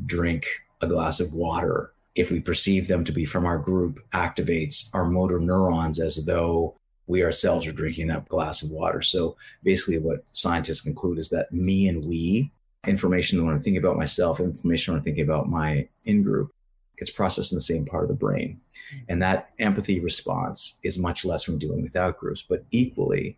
drink 0.06 0.48
a 0.82 0.88
glass 0.88 1.20
of 1.20 1.34
water 1.34 1.92
if 2.18 2.32
we 2.32 2.40
perceive 2.40 2.88
them 2.88 3.06
to 3.06 3.12
be 3.12 3.26
from 3.26 3.46
our 3.46 3.60
group, 3.60 4.00
activates 4.12 4.90
our 4.94 5.06
motor 5.06 5.40
neurons 5.40 6.00
as 6.00 6.26
though 6.26 6.76
we 7.06 7.24
ourselves 7.24 7.68
are 7.68 7.72
drinking 7.72 8.08
that 8.08 8.28
glass 8.28 8.64
of 8.64 8.72
water. 8.72 9.04
So 9.04 9.38
basically, 9.64 10.00
what 10.00 10.24
scientists 10.32 10.82
conclude 10.82 11.20
is 11.20 11.30
that 11.30 11.54
me 11.54 11.88
and 11.88 12.04
we, 12.04 12.52
information 12.88 13.46
when 13.46 13.54
I'm 13.54 13.62
thinking 13.62 13.82
about 13.82 13.98
myself, 13.98 14.40
information 14.40 14.92
when 14.92 15.00
I'm 15.00 15.04
thinking 15.04 15.24
about 15.24 15.48
my 15.48 15.88
in 16.06 16.24
group, 16.24 16.52
gets 16.98 17.12
processed 17.12 17.52
in 17.52 17.58
the 17.58 17.62
same 17.62 17.86
part 17.86 18.04
of 18.04 18.10
the 18.10 18.16
brain. 18.16 18.60
And 19.08 19.22
that 19.22 19.52
empathy 19.60 20.00
response 20.00 20.80
is 20.84 20.98
much 20.98 21.24
less 21.24 21.48
when 21.48 21.60
dealing 21.60 21.84
with 21.84 21.96
out 21.96 22.18
groups, 22.18 22.42
but 22.42 22.66
equally, 22.72 23.38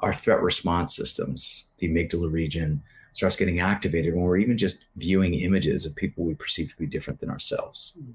our 0.00 0.12
threat 0.12 0.42
response 0.42 0.94
systems, 0.94 1.68
the 1.78 1.88
amygdala 1.88 2.30
region, 2.30 2.82
starts 3.18 3.34
getting 3.34 3.58
activated 3.58 4.14
when 4.14 4.22
we're 4.22 4.36
even 4.36 4.56
just 4.56 4.84
viewing 4.94 5.34
images 5.34 5.84
of 5.84 5.96
people 5.96 6.24
we 6.24 6.34
perceive 6.34 6.70
to 6.70 6.76
be 6.76 6.86
different 6.86 7.18
than 7.18 7.28
ourselves. 7.28 7.98
Hmm. 8.00 8.12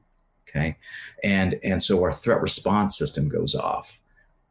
Okay. 0.48 0.78
And 1.24 1.60
and 1.62 1.84
so 1.84 2.02
our 2.02 2.14
threat 2.14 2.42
response 2.42 2.98
system 2.98 3.28
goes 3.28 3.54
off 3.54 4.00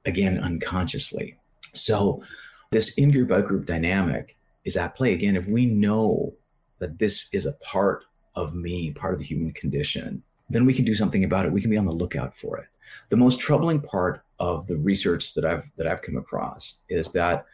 again 0.04 0.38
unconsciously. 0.38 1.38
So 1.72 2.22
this 2.70 2.98
in-group 2.98 3.30
out-group 3.30 3.64
dynamic 3.64 4.36
is 4.64 4.76
at 4.76 4.94
play 4.94 5.14
again 5.14 5.36
if 5.36 5.48
we 5.48 5.64
know 5.64 6.34
that 6.80 6.98
this 6.98 7.32
is 7.32 7.46
a 7.46 7.54
part 7.64 8.04
of 8.34 8.54
me, 8.54 8.90
part 8.90 9.14
of 9.14 9.20
the 9.20 9.24
human 9.24 9.52
condition, 9.52 10.22
then 10.50 10.66
we 10.66 10.74
can 10.74 10.84
do 10.84 10.94
something 10.94 11.24
about 11.24 11.46
it. 11.46 11.52
We 11.52 11.62
can 11.62 11.70
be 11.70 11.78
on 11.78 11.86
the 11.86 11.92
lookout 11.92 12.36
for 12.36 12.58
it. 12.58 12.66
The 13.08 13.16
most 13.16 13.40
troubling 13.40 13.80
part 13.80 14.22
of 14.38 14.66
the 14.66 14.76
research 14.76 15.32
that 15.32 15.46
I've 15.46 15.70
that 15.76 15.86
I've 15.86 16.02
come 16.02 16.18
across 16.18 16.84
is 16.90 17.10
that 17.12 17.46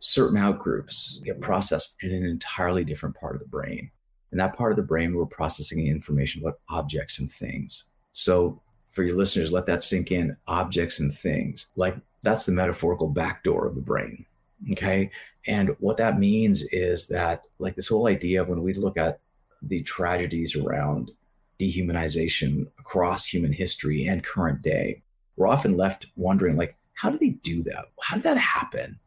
certain 0.00 0.38
outgroups 0.38 1.22
get 1.24 1.34
mm-hmm. 1.34 1.42
processed 1.42 1.96
in 2.02 2.12
an 2.12 2.24
entirely 2.24 2.84
different 2.84 3.16
part 3.16 3.34
of 3.34 3.40
the 3.40 3.48
brain. 3.48 3.90
In 4.32 4.38
that 4.38 4.56
part 4.56 4.72
of 4.72 4.76
the 4.76 4.82
brain, 4.82 5.14
we're 5.14 5.26
processing 5.26 5.86
information 5.86 6.42
about 6.42 6.58
objects 6.68 7.18
and 7.18 7.30
things. 7.30 7.84
So 8.12 8.60
for 8.88 9.02
your 9.02 9.16
listeners, 9.16 9.52
let 9.52 9.66
that 9.66 9.82
sink 9.82 10.10
in. 10.10 10.36
Objects 10.46 11.00
and 11.00 11.16
things. 11.16 11.66
Like 11.76 11.96
that's 12.22 12.46
the 12.46 12.52
metaphorical 12.52 13.08
back 13.08 13.44
door 13.44 13.66
of 13.66 13.74
the 13.74 13.80
brain. 13.80 14.26
Okay. 14.72 15.10
And 15.46 15.76
what 15.80 15.98
that 15.98 16.18
means 16.18 16.62
is 16.64 17.08
that, 17.08 17.42
like, 17.58 17.76
this 17.76 17.88
whole 17.88 18.06
idea 18.08 18.40
of 18.40 18.48
when 18.48 18.62
we 18.62 18.72
look 18.72 18.96
at 18.96 19.20
the 19.62 19.82
tragedies 19.82 20.56
around 20.56 21.10
dehumanization 21.58 22.66
across 22.78 23.26
human 23.26 23.52
history 23.52 24.06
and 24.06 24.24
current 24.24 24.62
day, 24.62 25.02
we're 25.36 25.46
often 25.46 25.76
left 25.76 26.06
wondering, 26.16 26.56
like, 26.56 26.74
how 26.94 27.10
do 27.10 27.18
they 27.18 27.30
do 27.30 27.62
that? 27.64 27.86
How 28.00 28.16
did 28.16 28.24
that 28.24 28.38
happen? 28.38 28.98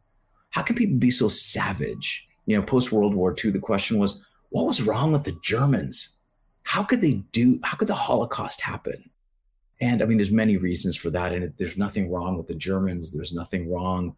How 0.50 0.62
can 0.62 0.76
people 0.76 0.96
be 0.96 1.10
so 1.10 1.28
savage? 1.28 2.26
You 2.46 2.56
know, 2.56 2.62
post 2.62 2.92
World 2.92 3.14
War 3.14 3.34
II, 3.42 3.50
the 3.50 3.58
question 3.58 3.98
was, 3.98 4.20
what 4.50 4.66
was 4.66 4.82
wrong 4.82 5.12
with 5.12 5.24
the 5.24 5.38
Germans? 5.42 6.16
How 6.64 6.82
could 6.82 7.00
they 7.00 7.14
do, 7.32 7.60
how 7.62 7.76
could 7.76 7.88
the 7.88 7.94
Holocaust 7.94 8.60
happen? 8.60 9.10
And 9.80 10.02
I 10.02 10.06
mean, 10.06 10.18
there's 10.18 10.30
many 10.30 10.56
reasons 10.56 10.96
for 10.96 11.10
that. 11.10 11.32
And 11.32 11.52
there's 11.56 11.78
nothing 11.78 12.10
wrong 12.10 12.36
with 12.36 12.48
the 12.48 12.54
Germans. 12.54 13.12
There's 13.12 13.32
nothing 13.32 13.70
wrong, 13.70 14.16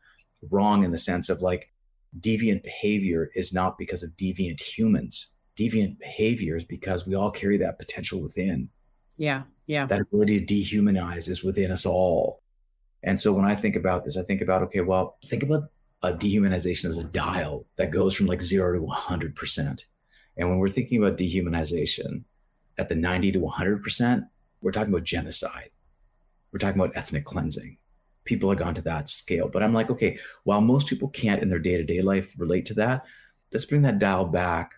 wrong 0.50 0.82
in 0.84 0.90
the 0.90 0.98
sense 0.98 1.28
of 1.28 1.40
like 1.40 1.70
deviant 2.18 2.62
behavior 2.62 3.30
is 3.34 3.52
not 3.52 3.78
because 3.78 4.02
of 4.02 4.10
deviant 4.16 4.60
humans 4.60 5.32
deviant 5.56 5.98
behaviors 5.98 6.64
because 6.64 7.06
we 7.06 7.14
all 7.14 7.30
carry 7.30 7.58
that 7.58 7.78
potential 7.78 8.20
within. 8.20 8.68
Yeah. 9.16 9.42
Yeah. 9.66 9.86
That 9.86 10.00
ability 10.00 10.40
to 10.40 10.54
dehumanize 10.54 11.28
is 11.28 11.42
within 11.42 11.70
us 11.70 11.86
all. 11.86 12.42
And 13.02 13.18
so 13.18 13.32
when 13.32 13.44
I 13.44 13.54
think 13.54 13.76
about 13.76 14.04
this, 14.04 14.16
I 14.16 14.22
think 14.22 14.40
about, 14.40 14.62
okay, 14.62 14.80
well, 14.80 15.18
think 15.26 15.42
about 15.42 15.64
a 16.02 16.12
dehumanization 16.12 16.86
as 16.86 16.98
a 16.98 17.04
dial 17.04 17.66
that 17.76 17.90
goes 17.90 18.14
from 18.14 18.26
like 18.26 18.42
zero 18.42 18.72
to 18.72 18.84
100%. 18.84 19.80
And 20.36 20.48
when 20.48 20.58
we're 20.58 20.68
thinking 20.68 21.02
about 21.02 21.18
dehumanization 21.18 22.24
at 22.78 22.88
the 22.88 22.94
90 22.94 23.32
to 23.32 23.40
100%, 23.40 24.28
we're 24.60 24.72
talking 24.72 24.92
about 24.92 25.04
genocide. 25.04 25.70
We're 26.52 26.58
talking 26.58 26.80
about 26.80 26.96
ethnic 26.96 27.24
cleansing. 27.24 27.78
People 28.24 28.48
have 28.50 28.58
gone 28.58 28.74
to 28.74 28.82
that 28.82 29.08
scale. 29.08 29.48
But 29.48 29.62
I'm 29.62 29.74
like, 29.74 29.90
okay, 29.90 30.18
while 30.44 30.60
most 30.60 30.86
people 30.86 31.08
can't 31.08 31.42
in 31.42 31.48
their 31.48 31.58
day 31.58 31.76
to 31.76 31.84
day 31.84 32.02
life 32.02 32.34
relate 32.38 32.66
to 32.66 32.74
that, 32.74 33.04
let's 33.52 33.64
bring 33.64 33.82
that 33.82 33.98
dial 33.98 34.26
back 34.26 34.72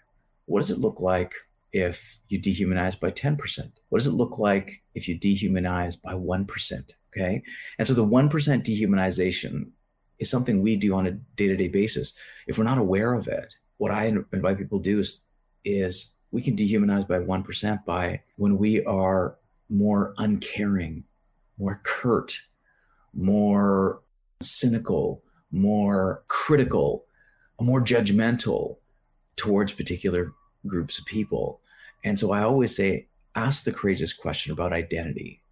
what 0.47 0.61
does 0.61 0.71
it 0.71 0.79
look 0.79 1.01
like 1.01 1.35
if 1.73 2.21
you 2.29 2.41
dehumanize 2.41 2.99
by 2.99 3.11
10%? 3.11 3.39
What 3.89 3.99
does 3.99 4.07
it 4.07 4.13
look 4.13 4.39
like 4.39 4.83
if 4.95 5.09
you 5.09 5.19
dehumanize 5.19 6.01
by 6.01 6.15
1%? 6.15 6.93
Okay. 7.13 7.43
And 7.79 7.89
so 7.89 7.95
the 7.95 8.05
1% 8.05 8.31
dehumanization 8.31 9.71
is 10.19 10.31
something 10.31 10.63
we 10.63 10.77
do 10.77 10.95
on 10.95 11.07
a 11.07 11.13
day 11.13 11.49
to 11.49 11.57
day 11.57 11.69
basis. 11.69 12.15
If 12.47 12.59
we're 12.59 12.65
not 12.65 12.79
aware 12.79 13.15
of 13.15 13.29
it, 13.29 13.55
what 13.79 13.91
I 13.91 14.07
invite 14.07 14.59
people 14.59 14.79
to 14.79 14.85
do 14.85 15.01
is, 15.01 15.27
is 15.65 16.15
we 16.31 16.43
can 16.43 16.57
dehumanize 16.57 17.07
by 17.07 17.19
1% 17.19 17.85
by 17.85 18.21
when 18.37 18.59
we 18.59 18.85
are 18.85 19.37
more 19.69 20.15
uncaring, 20.19 21.05
more 21.59 21.81
curt, 21.83 22.41
more 23.13 24.01
cynical, 24.43 25.23
more 25.51 26.25
critical, 26.29 27.05
more 27.61 27.81
judgmental, 27.81 28.77
towards 29.37 29.73
particular 29.73 30.33
groups 30.67 30.99
of 30.99 31.07
people. 31.07 31.61
And 32.05 32.19
so 32.19 32.33
I 32.33 32.43
always 32.43 32.75
say, 32.77 33.07
ask 33.35 33.65
the 33.65 33.73
courageous 33.73 34.13
question 34.13 34.53
about 34.53 34.73
identity. 34.73 35.43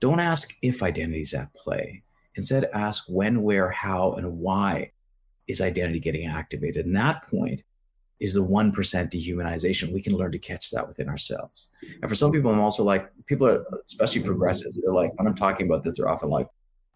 Don't 0.00 0.20
ask 0.20 0.54
if 0.62 0.82
identity 0.82 1.20
is 1.20 1.34
at 1.34 1.52
play. 1.52 2.02
Instead, 2.40 2.70
ask 2.72 3.04
when, 3.08 3.42
where, 3.42 3.70
how, 3.70 4.12
and 4.12 4.38
why 4.38 4.92
is 5.48 5.60
identity 5.60 6.00
getting 6.00 6.26
activated. 6.26 6.86
And 6.86 6.96
that 6.96 7.28
point 7.28 7.62
is 8.18 8.34
the 8.34 8.44
1% 8.44 8.72
dehumanization. 8.74 9.92
We 9.92 10.02
can 10.02 10.14
learn 10.14 10.32
to 10.32 10.38
catch 10.38 10.70
that 10.70 10.86
within 10.86 11.08
ourselves. 11.08 11.70
And 12.02 12.08
for 12.08 12.14
some 12.14 12.30
people, 12.30 12.50
I'm 12.50 12.60
also 12.60 12.84
like, 12.84 13.10
people 13.26 13.46
are, 13.46 13.64
especially 13.86 14.22
progressive, 14.22 14.72
they're 14.74 14.92
like, 14.92 15.16
when 15.18 15.26
I'm 15.26 15.34
talking 15.34 15.66
about 15.66 15.82
this, 15.82 15.96
they're 15.96 16.08
often 16.08 16.28
like, 16.28 16.48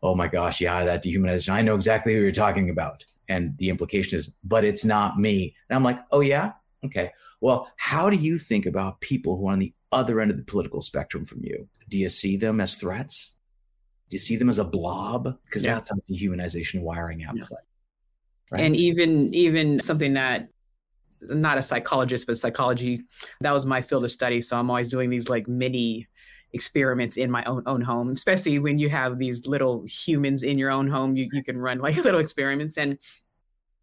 oh 0.03 0.15
my 0.15 0.29
gosh, 0.29 0.61
yeah, 0.61 0.85
that 0.85 1.03
dehumanization, 1.03 1.55
I 1.55 1.63
know 1.63 1.75
exactly 1.75 2.15
who 2.15 2.21
you're 2.21 2.31
talking 2.31 2.69
about 2.69 3.05
and 3.29 3.57
the 3.59 3.69
implication 3.69 4.19
is 4.19 4.35
but 4.45 4.65
it's 4.65 4.85
not 4.85 5.19
me 5.19 5.55
and 5.69 5.77
i'm 5.77 5.85
like 5.85 5.99
oh 6.11 6.21
yeah 6.21 6.53
okay 6.85 7.11
well 7.41 7.71
how 7.77 8.11
do 8.11 8.17
you 8.17 8.39
think 8.39 8.67
about 8.67 9.01
people 9.01 9.37
who 9.37 9.49
are 9.49 9.53
on 9.53 9.59
the 9.59 9.73
other 9.93 10.21
end 10.21 10.31
of 10.31 10.37
the 10.37 10.45
political 10.45 10.81
spectrum 10.81 11.25
from 11.25 11.41
you 11.43 11.69
do 11.89 11.99
you 11.99 12.09
see 12.09 12.37
them 12.37 12.61
as 12.61 12.75
threats 12.75 13.34
you 14.15 14.19
see 14.19 14.37
them 14.37 14.49
as 14.49 14.59
a 14.59 14.65
blob 14.65 15.37
because 15.45 15.63
yeah. 15.63 15.75
that's 15.75 15.91
how 15.91 15.97
dehumanization 16.11 16.81
wiring 16.81 17.23
at 17.25 17.37
yeah. 17.37 17.45
play 17.45 17.61
right? 18.51 18.63
and 18.63 18.77
even 18.77 19.33
even 19.35 19.81
something 19.81 20.15
that 20.15 20.49
not 21.23 21.59
a 21.59 21.63
psychologist 21.63 22.27
but 22.27 22.37
psychology 22.37 23.03
that 23.41 23.53
was 23.53 23.67
my 23.67 23.83
field 23.83 24.05
of 24.05 24.11
study 24.11 24.41
so 24.41 24.57
i'm 24.57 24.71
always 24.71 24.89
doing 24.89 25.11
these 25.11 25.29
like 25.29 25.47
mini 25.49 26.09
experiments 26.55 27.17
in 27.17 27.31
my 27.31 27.45
own 27.45 27.63
own 27.67 27.83
home, 27.83 28.09
especially 28.09 28.59
when 28.59 28.79
you 28.79 28.89
have 28.89 29.19
these 29.19 29.47
little 29.47 29.85
humans 29.87 30.43
in 30.43 30.57
your 30.57 30.71
own 30.71 30.89
home. 30.89 31.17
You, 31.17 31.29
you 31.33 31.43
can 31.43 31.59
run 31.59 31.81
like 31.81 31.97
little 32.05 32.21
experiments. 32.21 32.79
And 32.79 32.99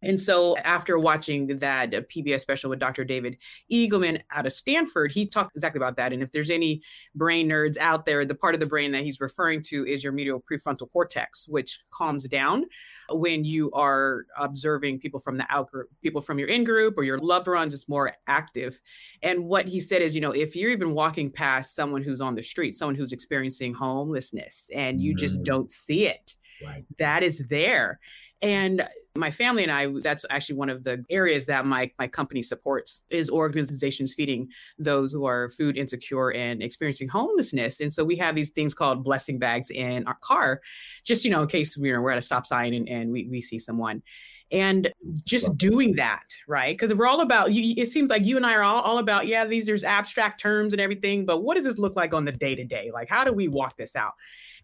and 0.02 0.18
so 0.18 0.56
after 0.58 0.98
watching 0.98 1.58
that 1.58 1.90
PBS 1.92 2.40
special 2.40 2.70
with 2.70 2.78
Dr. 2.78 3.04
David 3.04 3.36
Eagleman 3.70 4.20
out 4.30 4.46
of 4.46 4.52
Stanford, 4.52 5.12
he 5.12 5.26
talked 5.26 5.54
exactly 5.54 5.78
about 5.78 5.96
that. 5.96 6.12
And 6.12 6.22
if 6.22 6.32
there's 6.32 6.50
any 6.50 6.82
brain 7.14 7.48
nerds 7.48 7.78
out 7.78 8.04
there, 8.04 8.24
the 8.24 8.34
part 8.34 8.54
of 8.54 8.60
the 8.60 8.66
brain 8.66 8.92
that 8.92 9.02
he's 9.02 9.20
referring 9.20 9.62
to 9.64 9.86
is 9.86 10.02
your 10.02 10.12
medial 10.12 10.42
prefrontal 10.50 10.90
cortex, 10.90 11.46
which 11.48 11.80
calms 11.90 12.28
down 12.28 12.64
when 13.10 13.44
you 13.44 13.70
are 13.72 14.26
observing 14.38 14.98
people 14.98 15.20
from 15.20 15.36
the 15.36 15.46
out 15.48 15.70
group, 15.70 15.88
people 16.02 16.20
from 16.20 16.38
your 16.38 16.48
in 16.48 16.64
group 16.64 16.94
or 16.96 17.04
your 17.04 17.18
loved 17.18 17.46
ones 17.46 17.74
is 17.74 17.88
more 17.88 18.12
active. 18.26 18.80
And 19.22 19.44
what 19.44 19.68
he 19.68 19.80
said 19.80 20.02
is, 20.02 20.14
you 20.14 20.20
know, 20.20 20.32
if 20.32 20.56
you're 20.56 20.70
even 20.70 20.94
walking 20.94 21.30
past 21.30 21.74
someone 21.74 22.02
who's 22.02 22.20
on 22.20 22.34
the 22.34 22.42
street, 22.42 22.74
someone 22.74 22.94
who's 22.94 23.12
experiencing 23.12 23.74
homelessness 23.74 24.68
and 24.74 25.00
you 25.00 25.14
mm. 25.14 25.18
just 25.18 25.42
don't 25.42 25.70
see 25.70 26.06
it, 26.06 26.34
right. 26.64 26.84
that 26.98 27.22
is 27.22 27.46
there. 27.48 28.00
And 28.42 28.86
my 29.14 29.30
family 29.30 29.62
and 29.62 29.70
I, 29.70 29.86
that's 30.00 30.24
actually 30.30 30.56
one 30.56 30.70
of 30.70 30.84
the 30.84 31.04
areas 31.10 31.46
that 31.46 31.66
my, 31.66 31.90
my 31.98 32.08
company 32.08 32.42
supports 32.42 33.02
is 33.10 33.30
organizations 33.30 34.14
feeding 34.14 34.48
those 34.78 35.12
who 35.12 35.26
are 35.26 35.50
food 35.50 35.76
insecure 35.76 36.32
and 36.32 36.62
experiencing 36.62 37.08
homelessness. 37.08 37.80
And 37.80 37.92
so 37.92 38.04
we 38.04 38.16
have 38.16 38.34
these 38.34 38.50
things 38.50 38.74
called 38.74 39.04
blessing 39.04 39.38
bags 39.38 39.70
in 39.70 40.06
our 40.06 40.16
car, 40.22 40.60
just, 41.04 41.24
you 41.24 41.30
know, 41.30 41.42
in 41.42 41.48
case 41.48 41.76
we're, 41.76 42.00
we're 42.00 42.10
at 42.10 42.18
a 42.18 42.22
stop 42.22 42.46
sign 42.46 42.74
and, 42.74 42.88
and 42.88 43.12
we, 43.12 43.28
we 43.30 43.40
see 43.40 43.58
someone. 43.58 44.02
And 44.50 44.92
just 45.24 45.56
doing 45.56 45.94
that 45.96 46.24
right? 46.46 46.76
Because 46.76 46.94
we're 46.94 47.06
all 47.06 47.22
about 47.22 47.52
you 47.54 47.74
it 47.78 47.86
seems 47.86 48.10
like 48.10 48.26
you 48.26 48.36
and 48.36 48.44
i 48.44 48.52
are 48.52 48.62
all, 48.62 48.82
all 48.82 48.98
about 48.98 49.26
yeah 49.26 49.46
these 49.46 49.64
there's 49.64 49.82
abstract 49.82 50.40
terms 50.40 50.74
and 50.74 50.80
everything 50.80 51.24
but 51.24 51.42
what 51.42 51.54
does 51.54 51.64
this 51.64 51.78
look 51.78 51.96
like 51.96 52.12
on 52.12 52.26
the 52.26 52.32
day 52.32 52.54
to 52.54 52.64
day? 52.64 52.90
Like 52.92 53.08
how 53.08 53.24
do 53.24 53.32
we 53.32 53.48
walk 53.48 53.76
this 53.78 53.96
out? 53.96 54.12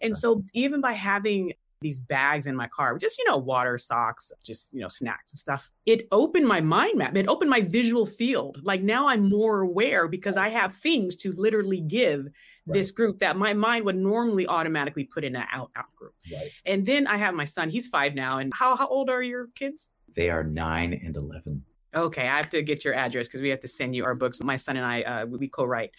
And 0.03 0.17
so 0.17 0.45
even 0.53 0.83
by 0.83 0.93
having 0.93 1.55
these 1.81 2.01
bags 2.01 2.47
in 2.47 2.57
my 2.57 2.67
car, 2.69 2.99
just, 2.99 3.19
you 3.19 3.25
know, 3.25 3.37
water, 3.37 3.79
socks, 3.79 4.33
just, 4.45 4.73
you 4.73 4.81
know, 4.81 4.89
snacks 4.89 5.33
and 5.33 5.39
stuff. 5.39 5.71
It 5.87 6.09
opened 6.11 6.47
my 6.47 6.61
mind 6.61 6.99
map. 6.99 7.17
It 7.17 7.29
opened 7.29 7.51
my 7.51 7.61
visual 7.61 8.07
field. 8.07 8.61
Like 8.63 8.83
now 8.83 9.09
I'm 9.09 9.29
more 9.29 9.61
aware 9.61 10.09
because 10.09 10.37
I 10.37 10.49
have 10.49 10.75
things 10.75 11.17
to 11.17 11.33
literally 11.33 11.81
give 11.81 12.25
right. 12.25 12.33
this 12.67 12.91
group 12.91 13.19
that 13.21 13.37
my 13.37 13.55
mind 13.55 13.85
would 13.85 13.97
normally 13.97 14.47
automatically 14.47 15.05
put 15.05 15.25
in 15.25 15.37
an 15.37 15.47
out 15.53 15.71
out 15.77 15.95
group. 15.97 16.15
Right. 16.33 16.51
And 16.67 16.85
then 16.85 17.07
I 17.07 17.17
have 17.17 17.35
my 17.35 17.45
son, 17.45 17.71
he's 17.71 17.89
five 17.89 18.15
now. 18.15 18.39
And 18.39 18.53
how, 18.55 18.77
how 18.77 18.89
old 18.89 19.11
are 19.11 19.23
your 19.23 19.49
kids? 19.55 19.91
They 20.15 20.31
are 20.31 20.43
nine 20.43 21.01
and 21.05 21.17
11. 21.17 21.65
Okay, 21.95 22.29
I 22.29 22.37
have 22.37 22.51
to 22.51 22.63
get 22.63 22.85
your 22.85 22.95
address 22.95 23.27
because 23.27 23.41
we 23.41 23.49
have 23.49 23.61
to 23.61 23.69
send 23.69 23.97
you 23.97 24.05
our 24.05 24.15
books. 24.15 24.43
My 24.43 24.57
son 24.57 24.77
and 24.77 24.85
I, 24.85 25.03
uh, 25.03 25.27
we 25.27 25.49
co-write 25.49 25.93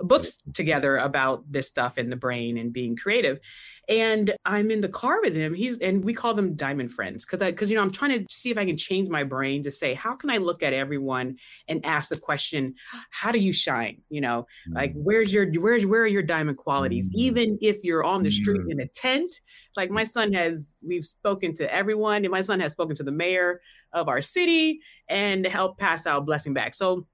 books 0.00 0.38
together 0.52 0.96
about 0.98 1.50
this 1.50 1.68
stuff 1.68 1.98
in 1.98 2.10
the 2.10 2.16
brain 2.16 2.58
and 2.58 2.72
being 2.72 2.96
creative. 2.96 3.38
And 3.88 4.34
I'm 4.44 4.70
in 4.70 4.80
the 4.80 4.88
car 4.88 5.20
with 5.20 5.34
him. 5.34 5.54
He's 5.54 5.78
and 5.78 6.04
we 6.04 6.12
call 6.12 6.34
them 6.34 6.54
diamond 6.54 6.90
friends 6.92 7.24
because 7.24 7.40
because 7.40 7.70
you 7.70 7.76
know 7.76 7.82
I'm 7.82 7.92
trying 7.92 8.18
to 8.18 8.34
see 8.34 8.50
if 8.50 8.58
I 8.58 8.66
can 8.66 8.76
change 8.76 9.08
my 9.08 9.22
brain 9.22 9.62
to 9.62 9.70
say 9.70 9.94
how 9.94 10.14
can 10.14 10.30
I 10.30 10.38
look 10.38 10.62
at 10.62 10.72
everyone 10.72 11.36
and 11.68 11.84
ask 11.86 12.08
the 12.08 12.16
question, 12.16 12.74
how 13.10 13.30
do 13.30 13.38
you 13.38 13.52
shine? 13.52 14.02
You 14.08 14.22
know, 14.22 14.46
mm-hmm. 14.68 14.76
like 14.76 14.92
where's 14.94 15.32
your 15.32 15.48
where's 15.60 15.86
where 15.86 16.02
are 16.02 16.06
your 16.06 16.22
diamond 16.22 16.58
qualities? 16.58 17.08
Mm-hmm. 17.08 17.18
Even 17.18 17.58
if 17.60 17.84
you're 17.84 18.04
on 18.04 18.22
the 18.22 18.30
street 18.30 18.60
mm-hmm. 18.60 18.72
in 18.72 18.80
a 18.80 18.88
tent, 18.88 19.40
like 19.76 19.90
my 19.90 20.04
son 20.04 20.32
has, 20.32 20.74
we've 20.82 21.04
spoken 21.04 21.54
to 21.54 21.72
everyone, 21.72 22.24
and 22.24 22.30
my 22.30 22.40
son 22.40 22.60
has 22.60 22.72
spoken 22.72 22.96
to 22.96 23.02
the 23.02 23.12
mayor 23.12 23.60
of 23.92 24.08
our 24.08 24.22
city 24.22 24.80
and 25.08 25.46
helped 25.46 25.78
pass 25.78 26.06
out 26.06 26.26
blessing 26.26 26.54
bags. 26.54 26.78
So 26.78 27.06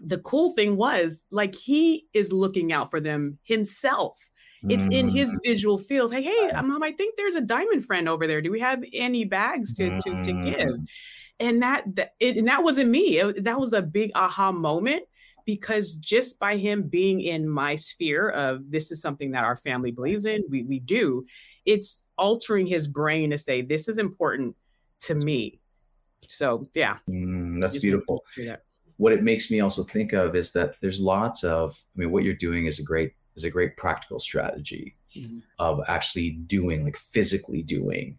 the 0.00 0.18
cool 0.18 0.50
thing 0.50 0.76
was 0.76 1.22
like 1.30 1.54
he 1.54 2.06
is 2.12 2.32
looking 2.32 2.72
out 2.72 2.90
for 2.90 3.00
them 3.00 3.38
himself 3.44 4.18
it's 4.68 4.86
in 4.86 5.08
his 5.08 5.30
mm. 5.30 5.38
visual 5.44 5.78
field. 5.78 6.12
Hey, 6.12 6.22
hey, 6.22 6.50
mom, 6.62 6.82
I 6.82 6.92
think 6.92 7.16
there's 7.16 7.34
a 7.34 7.40
diamond 7.40 7.84
friend 7.84 8.08
over 8.08 8.26
there. 8.26 8.40
Do 8.40 8.50
we 8.50 8.60
have 8.60 8.82
any 8.92 9.24
bags 9.24 9.72
to 9.74 10.00
to, 10.00 10.22
to 10.22 10.32
give? 10.32 10.68
Mm. 10.68 10.86
And 11.40 11.62
that 11.62 11.84
that 11.96 12.14
it, 12.20 12.36
and 12.36 12.48
that 12.48 12.62
wasn't 12.62 12.90
me. 12.90 13.18
It, 13.18 13.44
that 13.44 13.58
was 13.58 13.72
a 13.72 13.82
big 13.82 14.12
aha 14.14 14.52
moment 14.52 15.04
because 15.44 15.96
just 15.96 16.38
by 16.38 16.56
him 16.56 16.84
being 16.84 17.20
in 17.20 17.48
my 17.48 17.76
sphere 17.76 18.30
of 18.30 18.70
this 18.70 18.90
is 18.90 19.00
something 19.00 19.32
that 19.32 19.44
our 19.44 19.56
family 19.56 19.90
believes 19.90 20.26
in, 20.26 20.44
we 20.48 20.62
we 20.62 20.80
do. 20.80 21.26
It's 21.66 22.06
altering 22.16 22.66
his 22.66 22.86
brain 22.86 23.30
to 23.30 23.38
say 23.38 23.62
this 23.62 23.88
is 23.88 23.98
important 23.98 24.56
to 25.00 25.14
me. 25.14 25.60
So 26.28 26.66
yeah, 26.74 26.98
mm, 27.08 27.60
that's 27.60 27.78
beautiful. 27.78 28.24
What 28.96 29.12
it 29.12 29.24
makes 29.24 29.50
me 29.50 29.60
also 29.60 29.82
think 29.82 30.12
of 30.12 30.36
is 30.36 30.52
that 30.52 30.76
there's 30.80 31.00
lots 31.00 31.42
of. 31.42 31.76
I 31.96 32.00
mean, 32.00 32.10
what 32.12 32.22
you're 32.22 32.34
doing 32.34 32.66
is 32.66 32.78
a 32.78 32.82
great 32.82 33.12
is 33.36 33.44
a 33.44 33.50
great 33.50 33.76
practical 33.76 34.18
strategy 34.18 34.96
mm-hmm. 35.16 35.38
of 35.58 35.80
actually 35.88 36.30
doing, 36.30 36.84
like 36.84 36.96
physically 36.96 37.62
doing, 37.62 38.18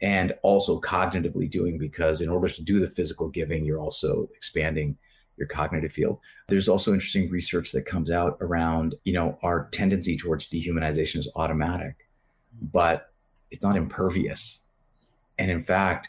and 0.00 0.34
also 0.42 0.80
cognitively 0.80 1.48
doing, 1.48 1.78
because 1.78 2.20
in 2.20 2.28
order 2.28 2.48
to 2.48 2.62
do 2.62 2.80
the 2.80 2.88
physical 2.88 3.28
giving, 3.28 3.64
you're 3.64 3.80
also 3.80 4.28
expanding 4.34 4.96
your 5.36 5.46
cognitive 5.48 5.92
field. 5.92 6.18
There's 6.48 6.68
also 6.68 6.92
interesting 6.92 7.30
research 7.30 7.72
that 7.72 7.86
comes 7.86 8.10
out 8.10 8.36
around, 8.40 8.94
you 9.04 9.12
know, 9.12 9.38
our 9.42 9.68
tendency 9.70 10.16
towards 10.16 10.48
dehumanization 10.48 11.16
is 11.18 11.28
automatic, 11.36 12.08
but 12.60 13.12
it's 13.50 13.64
not 13.64 13.76
impervious. 13.76 14.62
And 15.38 15.50
in 15.50 15.62
fact, 15.62 16.08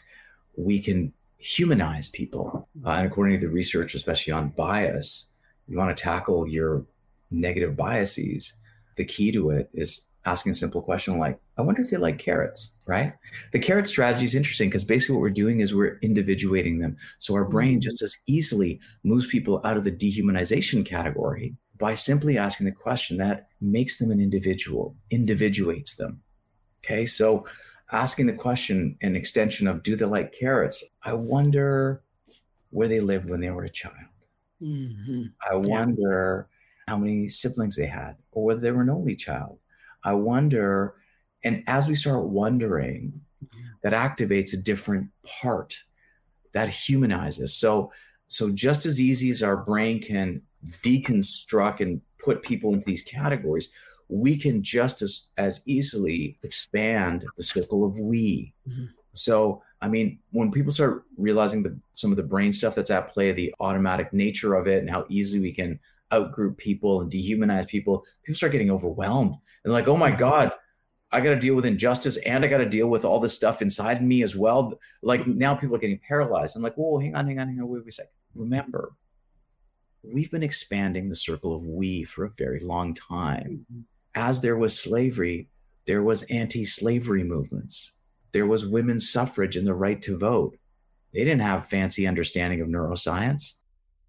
we 0.56 0.78
can 0.78 1.12
humanize 1.38 2.08
people. 2.08 2.68
Uh, 2.84 2.90
and 2.90 3.06
according 3.06 3.38
to 3.38 3.46
the 3.46 3.52
research, 3.52 3.94
especially 3.94 4.32
on 4.32 4.50
bias, 4.50 5.28
you 5.68 5.76
want 5.76 5.96
to 5.96 6.02
tackle 6.02 6.48
your 6.48 6.84
negative 7.30 7.76
biases, 7.76 8.52
the 8.96 9.04
key 9.04 9.32
to 9.32 9.50
it 9.50 9.70
is 9.74 10.08
asking 10.26 10.52
a 10.52 10.54
simple 10.54 10.82
question 10.82 11.18
like, 11.18 11.38
I 11.58 11.62
wonder 11.62 11.82
if 11.82 11.90
they 11.90 11.96
like 11.96 12.18
carrots, 12.18 12.72
right? 12.86 13.12
The 13.52 13.58
carrot 13.58 13.88
strategy 13.88 14.24
is 14.24 14.34
interesting 14.34 14.68
because 14.68 14.84
basically 14.84 15.16
what 15.16 15.22
we're 15.22 15.30
doing 15.30 15.60
is 15.60 15.74
we're 15.74 15.98
individuating 16.02 16.78
them. 16.78 16.96
So 17.18 17.34
our 17.34 17.44
brain 17.44 17.74
mm-hmm. 17.74 17.80
just 17.80 18.02
as 18.02 18.16
easily 18.26 18.80
moves 19.02 19.26
people 19.26 19.60
out 19.64 19.76
of 19.76 19.84
the 19.84 19.92
dehumanization 19.92 20.86
category 20.86 21.54
by 21.78 21.94
simply 21.94 22.38
asking 22.38 22.66
the 22.66 22.72
question 22.72 23.16
that 23.18 23.48
makes 23.60 23.98
them 23.98 24.10
an 24.10 24.20
individual, 24.20 24.96
individuates 25.10 25.96
them. 25.96 26.22
Okay. 26.84 27.04
So 27.06 27.46
asking 27.92 28.26
the 28.26 28.32
question, 28.32 28.96
an 29.02 29.16
extension 29.16 29.66
of 29.66 29.82
do 29.82 29.96
they 29.96 30.04
like 30.04 30.32
carrots? 30.32 30.84
I 31.02 31.14
wonder 31.14 32.02
where 32.70 32.88
they 32.88 33.00
lived 33.00 33.28
when 33.28 33.40
they 33.40 33.50
were 33.50 33.64
a 33.64 33.70
child. 33.70 33.94
Mm-hmm. 34.62 35.24
I 35.50 35.54
wonder 35.56 36.48
how 36.86 36.96
many 36.96 37.28
siblings 37.28 37.76
they 37.76 37.86
had, 37.86 38.16
or 38.32 38.44
whether 38.44 38.60
they 38.60 38.70
were 38.70 38.82
an 38.82 38.90
only 38.90 39.16
child. 39.16 39.58
I 40.04 40.14
wonder, 40.14 40.94
and 41.42 41.62
as 41.66 41.86
we 41.86 41.94
start 41.94 42.24
wondering, 42.24 43.20
that 43.82 43.92
activates 43.92 44.52
a 44.52 44.58
different 44.58 45.08
part 45.24 45.76
that 46.52 46.68
humanizes. 46.68 47.54
So, 47.54 47.92
so 48.28 48.50
just 48.50 48.86
as 48.86 49.00
easy 49.00 49.30
as 49.30 49.42
our 49.42 49.56
brain 49.56 50.00
can 50.00 50.42
deconstruct 50.82 51.80
and 51.80 52.00
put 52.18 52.42
people 52.42 52.72
into 52.72 52.86
these 52.86 53.02
categories, 53.02 53.68
we 54.08 54.36
can 54.36 54.62
just 54.62 55.02
as, 55.02 55.24
as 55.36 55.60
easily 55.66 56.38
expand 56.42 57.24
the 57.36 57.42
circle 57.42 57.84
of 57.84 57.98
we. 57.98 58.54
Mm-hmm. 58.68 58.86
So, 59.12 59.62
I 59.80 59.88
mean, 59.88 60.18
when 60.32 60.50
people 60.50 60.72
start 60.72 61.04
realizing 61.16 61.62
the, 61.62 61.78
some 61.92 62.10
of 62.10 62.16
the 62.16 62.22
brain 62.22 62.52
stuff 62.52 62.74
that's 62.74 62.90
at 62.90 63.12
play, 63.12 63.32
the 63.32 63.54
automatic 63.60 64.12
nature 64.12 64.54
of 64.54 64.66
it, 64.66 64.80
and 64.80 64.90
how 64.90 65.06
easily 65.08 65.40
we 65.40 65.52
can 65.52 65.78
outgroup 66.14 66.56
people 66.56 67.00
and 67.00 67.10
dehumanize 67.12 67.66
people, 67.68 68.04
people 68.24 68.36
start 68.36 68.52
getting 68.52 68.70
overwhelmed 68.70 69.34
and 69.64 69.72
like, 69.72 69.88
oh 69.88 69.96
my. 69.96 70.10
God, 70.14 70.52
I 71.10 71.20
got 71.20 71.30
to 71.30 71.40
deal 71.40 71.54
with 71.54 71.64
injustice 71.64 72.16
and 72.18 72.44
I 72.44 72.48
got 72.48 72.58
to 72.58 72.68
deal 72.68 72.88
with 72.88 73.04
all 73.04 73.20
this 73.20 73.34
stuff 73.34 73.62
inside 73.62 74.02
me 74.02 74.22
as 74.22 74.34
well. 74.34 74.78
Like 75.02 75.26
now 75.26 75.54
people 75.54 75.76
are 75.76 75.80
getting 75.80 76.00
paralyzed. 76.08 76.56
I'm 76.56 76.62
like, 76.62 76.74
whoa, 76.74 76.98
hang 76.98 77.14
on, 77.14 77.26
hang 77.26 77.38
on, 77.38 77.48
hang 77.48 77.60
on, 77.60 77.68
wait, 77.68 77.80
wait 77.80 77.88
a 77.88 77.92
second. 77.92 78.12
Remember, 78.34 78.92
we've 80.02 80.30
been 80.30 80.42
expanding 80.42 81.08
the 81.08 81.16
circle 81.16 81.54
of 81.54 81.66
we 81.66 82.04
for 82.04 82.24
a 82.24 82.32
very 82.36 82.60
long 82.60 82.94
time. 82.94 83.66
Mm-hmm. 83.72 83.80
As 84.14 84.40
there 84.40 84.56
was 84.56 84.78
slavery, 84.78 85.48
there 85.86 86.02
was 86.02 86.22
anti-slavery 86.24 87.24
movements. 87.24 87.92
There 88.32 88.46
was 88.46 88.66
women's 88.66 89.10
suffrage 89.10 89.56
and 89.56 89.66
the 89.66 89.74
right 89.74 90.00
to 90.02 90.18
vote. 90.18 90.56
They 91.12 91.24
didn't 91.24 91.42
have 91.42 91.66
fancy 91.66 92.06
understanding 92.06 92.60
of 92.60 92.68
neuroscience. 92.68 93.60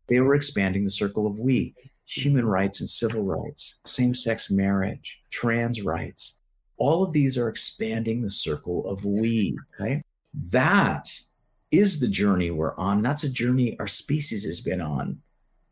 They 0.08 0.20
were 0.20 0.36
expanding 0.36 0.84
the 0.84 0.90
circle 0.92 1.28
of 1.28 1.40
we 1.40 1.76
human 2.06 2.46
rights 2.46 2.80
and 2.80 2.90
civil 2.90 3.24
rights, 3.24 3.80
same 3.86 4.14
sex 4.14 4.52
marriage, 4.52 5.20
trans 5.32 5.82
rights. 5.82 6.40
All 6.78 7.04
of 7.04 7.14
these 7.14 7.38
are 7.38 7.50
expanding 7.50 8.22
the 8.22 8.30
circle 8.30 8.88
of 8.88 9.06
we, 9.06 9.58
right? 9.80 10.04
That 10.52 11.10
is 11.72 12.00
the 12.00 12.08
journey 12.08 12.52
we're 12.52 12.76
on. 12.78 13.02
That's 13.02 13.24
a 13.24 13.32
journey 13.32 13.78
our 13.80 13.88
species 13.88 14.46
has 14.46 14.62
been 14.62 14.82
on 14.82 15.22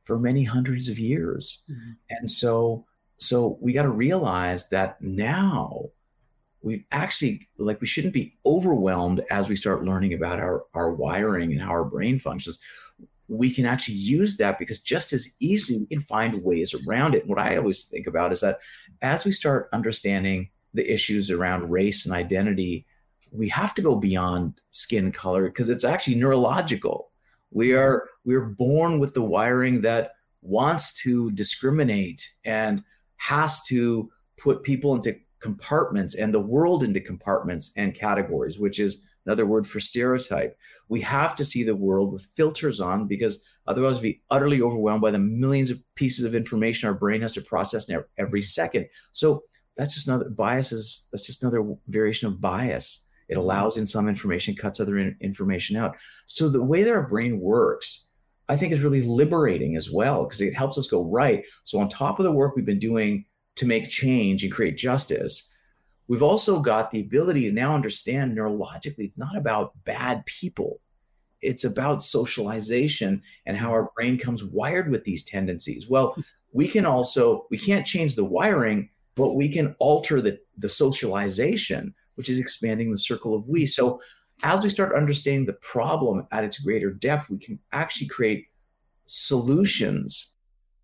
for 0.03 0.17
many 0.17 0.43
hundreds 0.43 0.89
of 0.89 0.99
years. 0.99 1.63
Mm-hmm. 1.69 1.91
And 2.09 2.31
so, 2.31 2.85
so 3.17 3.57
we 3.61 3.73
got 3.73 3.83
to 3.83 3.89
realize 3.89 4.69
that 4.69 5.01
now 5.01 5.89
we 6.63 6.85
actually 6.91 7.47
like 7.57 7.81
we 7.81 7.87
shouldn't 7.87 8.13
be 8.13 8.37
overwhelmed 8.45 9.21
as 9.29 9.49
we 9.49 9.55
start 9.55 9.83
learning 9.83 10.13
about 10.13 10.39
our 10.39 10.63
our 10.73 10.91
wiring 10.91 11.51
and 11.51 11.61
how 11.61 11.69
our 11.69 11.83
brain 11.83 12.17
functions 12.17 12.57
we 13.27 13.51
can 13.51 13.65
actually 13.65 13.95
use 13.95 14.37
that 14.37 14.59
because 14.59 14.79
just 14.79 15.13
as 15.13 15.35
easily 15.39 15.79
we 15.79 15.87
can 15.87 16.01
find 16.01 16.43
ways 16.43 16.73
around 16.73 17.15
it. 17.15 17.27
What 17.27 17.39
I 17.39 17.57
always 17.57 17.85
think 17.85 18.07
about 18.07 18.31
is 18.31 18.41
that 18.41 18.59
as 19.01 19.25
we 19.25 19.31
start 19.31 19.69
understanding 19.73 20.49
the 20.73 20.89
issues 20.91 21.31
around 21.31 21.69
race 21.69 22.05
and 22.05 22.13
identity, 22.13 22.85
we 23.31 23.49
have 23.49 23.73
to 23.75 23.81
go 23.81 23.95
beyond 23.95 24.59
skin 24.71 25.11
color 25.11 25.45
because 25.45 25.69
it's 25.69 25.83
actually 25.83 26.15
neurological. 26.15 27.11
We 27.51 27.69
mm-hmm. 27.69 27.79
are 27.79 28.09
we're 28.25 28.45
born 28.45 28.99
with 28.99 29.13
the 29.13 29.21
wiring 29.21 29.81
that 29.81 30.11
wants 30.41 30.93
to 31.01 31.31
discriminate 31.31 32.29
and 32.45 32.83
has 33.17 33.63
to 33.63 34.11
put 34.37 34.63
people 34.63 34.93
into 34.93 35.17
compartments 35.39 36.15
and 36.15 36.33
the 36.33 36.39
world 36.39 36.83
into 36.83 36.99
compartments 36.99 37.71
and 37.77 37.95
categories, 37.95 38.59
which 38.59 38.79
is 38.79 39.05
another 39.25 39.45
word 39.45 39.65
for 39.65 39.79
stereotype. 39.79 40.57
We 40.89 41.01
have 41.01 41.35
to 41.35 41.45
see 41.45 41.63
the 41.63 41.75
world 41.75 42.11
with 42.11 42.25
filters 42.35 42.79
on 42.79 43.07
because 43.07 43.43
otherwise 43.67 43.95
we'd 43.95 44.13
be 44.13 44.21
utterly 44.29 44.61
overwhelmed 44.61 45.01
by 45.01 45.11
the 45.11 45.19
millions 45.19 45.69
of 45.69 45.81
pieces 45.95 46.25
of 46.25 46.35
information 46.35 46.87
our 46.87 46.95
brain 46.95 47.21
has 47.21 47.33
to 47.33 47.41
process 47.41 47.89
every 48.17 48.41
second. 48.41 48.87
So 49.11 49.43
that's 49.77 49.93
just 49.93 50.07
another 50.07 50.29
biases. 50.29 51.07
That's 51.11 51.25
just 51.25 51.43
another 51.43 51.75
variation 51.87 52.27
of 52.27 52.41
bias. 52.41 53.05
It 53.29 53.33
mm-hmm. 53.33 53.41
allows 53.41 53.77
in 53.77 53.87
some 53.87 54.07
information, 54.07 54.55
cuts 54.55 54.79
other 54.79 54.97
in, 54.97 55.15
information 55.21 55.77
out. 55.77 55.95
So 56.25 56.49
the 56.49 56.63
way 56.63 56.83
that 56.83 56.93
our 56.93 57.07
brain 57.07 57.39
works, 57.39 58.07
I 58.49 58.57
think 58.57 58.73
is 58.73 58.81
really 58.81 59.01
liberating 59.01 59.77
as 59.77 59.89
well 59.89 60.25
because 60.25 60.41
it 60.41 60.55
helps 60.55 60.77
us 60.77 60.87
go 60.87 61.03
right. 61.05 61.45
So 61.63 61.79
on 61.79 61.89
top 61.89 62.19
of 62.19 62.25
the 62.25 62.31
work 62.31 62.55
we've 62.55 62.65
been 62.65 62.79
doing 62.79 63.25
to 63.55 63.65
make 63.65 63.89
change 63.89 64.43
and 64.43 64.51
create 64.51 64.77
justice, 64.77 65.49
We've 66.13 66.21
also 66.21 66.59
got 66.59 66.91
the 66.91 66.99
ability 66.99 67.49
to 67.49 67.51
now 67.51 67.73
understand 67.73 68.37
neurologically, 68.37 68.99
it's 68.99 69.17
not 69.17 69.35
about 69.35 69.73
bad 69.83 70.23
people. 70.27 70.79
It's 71.41 71.63
about 71.63 72.03
socialization 72.03 73.23
and 73.47 73.57
how 73.57 73.71
our 73.71 73.89
brain 73.95 74.19
comes 74.19 74.43
wired 74.43 74.91
with 74.91 75.05
these 75.05 75.23
tendencies. 75.23 75.89
Well, 75.89 76.15
we 76.51 76.67
can 76.67 76.85
also, 76.85 77.47
we 77.49 77.57
can't 77.57 77.83
change 77.83 78.13
the 78.13 78.23
wiring, 78.23 78.91
but 79.15 79.33
we 79.33 79.49
can 79.49 79.75
alter 79.79 80.21
the, 80.21 80.37
the 80.55 80.69
socialization, 80.69 81.95
which 82.13 82.29
is 82.29 82.37
expanding 82.37 82.91
the 82.91 82.99
circle 82.99 83.33
of 83.33 83.47
we. 83.47 83.65
So 83.65 83.99
as 84.43 84.63
we 84.63 84.69
start 84.69 84.95
understanding 84.95 85.47
the 85.47 85.53
problem 85.53 86.27
at 86.31 86.43
its 86.43 86.59
greater 86.59 86.91
depth, 86.91 87.27
we 87.31 87.39
can 87.39 87.57
actually 87.71 88.05
create 88.05 88.49
solutions 89.07 90.35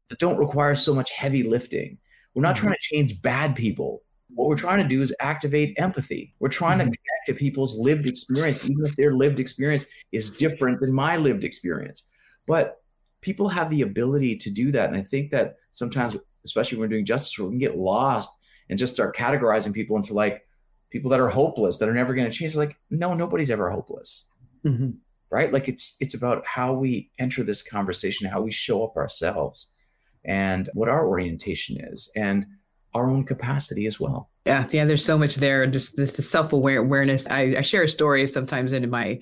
that 0.07 0.17
don't 0.17 0.39
require 0.39 0.75
so 0.75 0.95
much 0.95 1.11
heavy 1.11 1.43
lifting. 1.43 1.99
We're 2.33 2.41
not 2.41 2.55
mm-hmm. 2.55 2.63
trying 2.63 2.73
to 2.73 2.95
change 2.95 3.21
bad 3.21 3.55
people 3.55 4.01
what 4.33 4.47
we're 4.47 4.55
trying 4.55 4.81
to 4.81 4.87
do 4.87 5.01
is 5.01 5.13
activate 5.19 5.75
empathy. 5.77 6.33
We're 6.39 6.49
trying 6.49 6.79
mm-hmm. 6.79 6.91
to 6.91 6.97
connect 6.97 7.25
to 7.27 7.33
people's 7.33 7.75
lived 7.77 8.07
experience, 8.07 8.63
even 8.63 8.85
if 8.85 8.95
their 8.95 9.13
lived 9.13 9.39
experience 9.39 9.85
is 10.11 10.35
different 10.35 10.79
than 10.79 10.93
my 10.93 11.17
lived 11.17 11.43
experience. 11.43 12.09
But 12.47 12.81
people 13.21 13.49
have 13.49 13.69
the 13.69 13.81
ability 13.81 14.37
to 14.37 14.49
do 14.49 14.71
that. 14.71 14.89
And 14.89 14.97
I 14.97 15.03
think 15.03 15.31
that 15.31 15.55
sometimes, 15.71 16.15
especially 16.45 16.77
when 16.77 16.89
we're 16.89 16.95
doing 16.95 17.05
justice 17.05 17.37
we 17.37 17.49
can 17.49 17.57
get 17.57 17.77
lost 17.77 18.31
and 18.69 18.79
just 18.79 18.93
start 18.93 19.15
categorizing 19.15 19.73
people 19.73 19.97
into 19.97 20.13
like, 20.13 20.45
people 20.89 21.11
that 21.11 21.19
are 21.19 21.29
hopeless, 21.29 21.77
that 21.77 21.87
are 21.87 21.93
never 21.93 22.15
going 22.15 22.29
to 22.29 22.35
change. 22.35 22.55
Like, 22.55 22.75
no, 22.89 23.13
nobody's 23.13 23.51
ever 23.51 23.69
hopeless. 23.69 24.25
Mm-hmm. 24.65 24.91
Right? 25.31 25.53
Like 25.53 25.67
it's 25.67 25.95
it's 25.99 26.15
about 26.15 26.43
how 26.47 26.73
we 26.73 27.11
enter 27.19 27.43
this 27.43 27.61
conversation, 27.61 28.27
how 28.27 28.41
we 28.41 28.49
show 28.49 28.83
up 28.83 28.97
ourselves, 28.97 29.67
and 30.25 30.67
what 30.73 30.89
our 30.89 31.07
orientation 31.07 31.79
is, 31.79 32.11
and 32.15 32.47
our 32.93 33.09
own 33.09 33.23
capacity 33.23 33.85
as 33.85 33.99
well. 33.99 34.29
Yeah, 34.45 34.65
yeah. 34.71 34.85
There's 34.85 35.05
so 35.05 35.17
much 35.17 35.35
there. 35.35 35.65
Just 35.67 35.95
this 35.95 36.13
the 36.13 36.21
self 36.21 36.53
awareness. 36.53 37.25
I, 37.27 37.55
I 37.57 37.61
share 37.61 37.85
stories 37.87 38.33
sometimes 38.33 38.73
in 38.73 38.89
my 38.89 39.19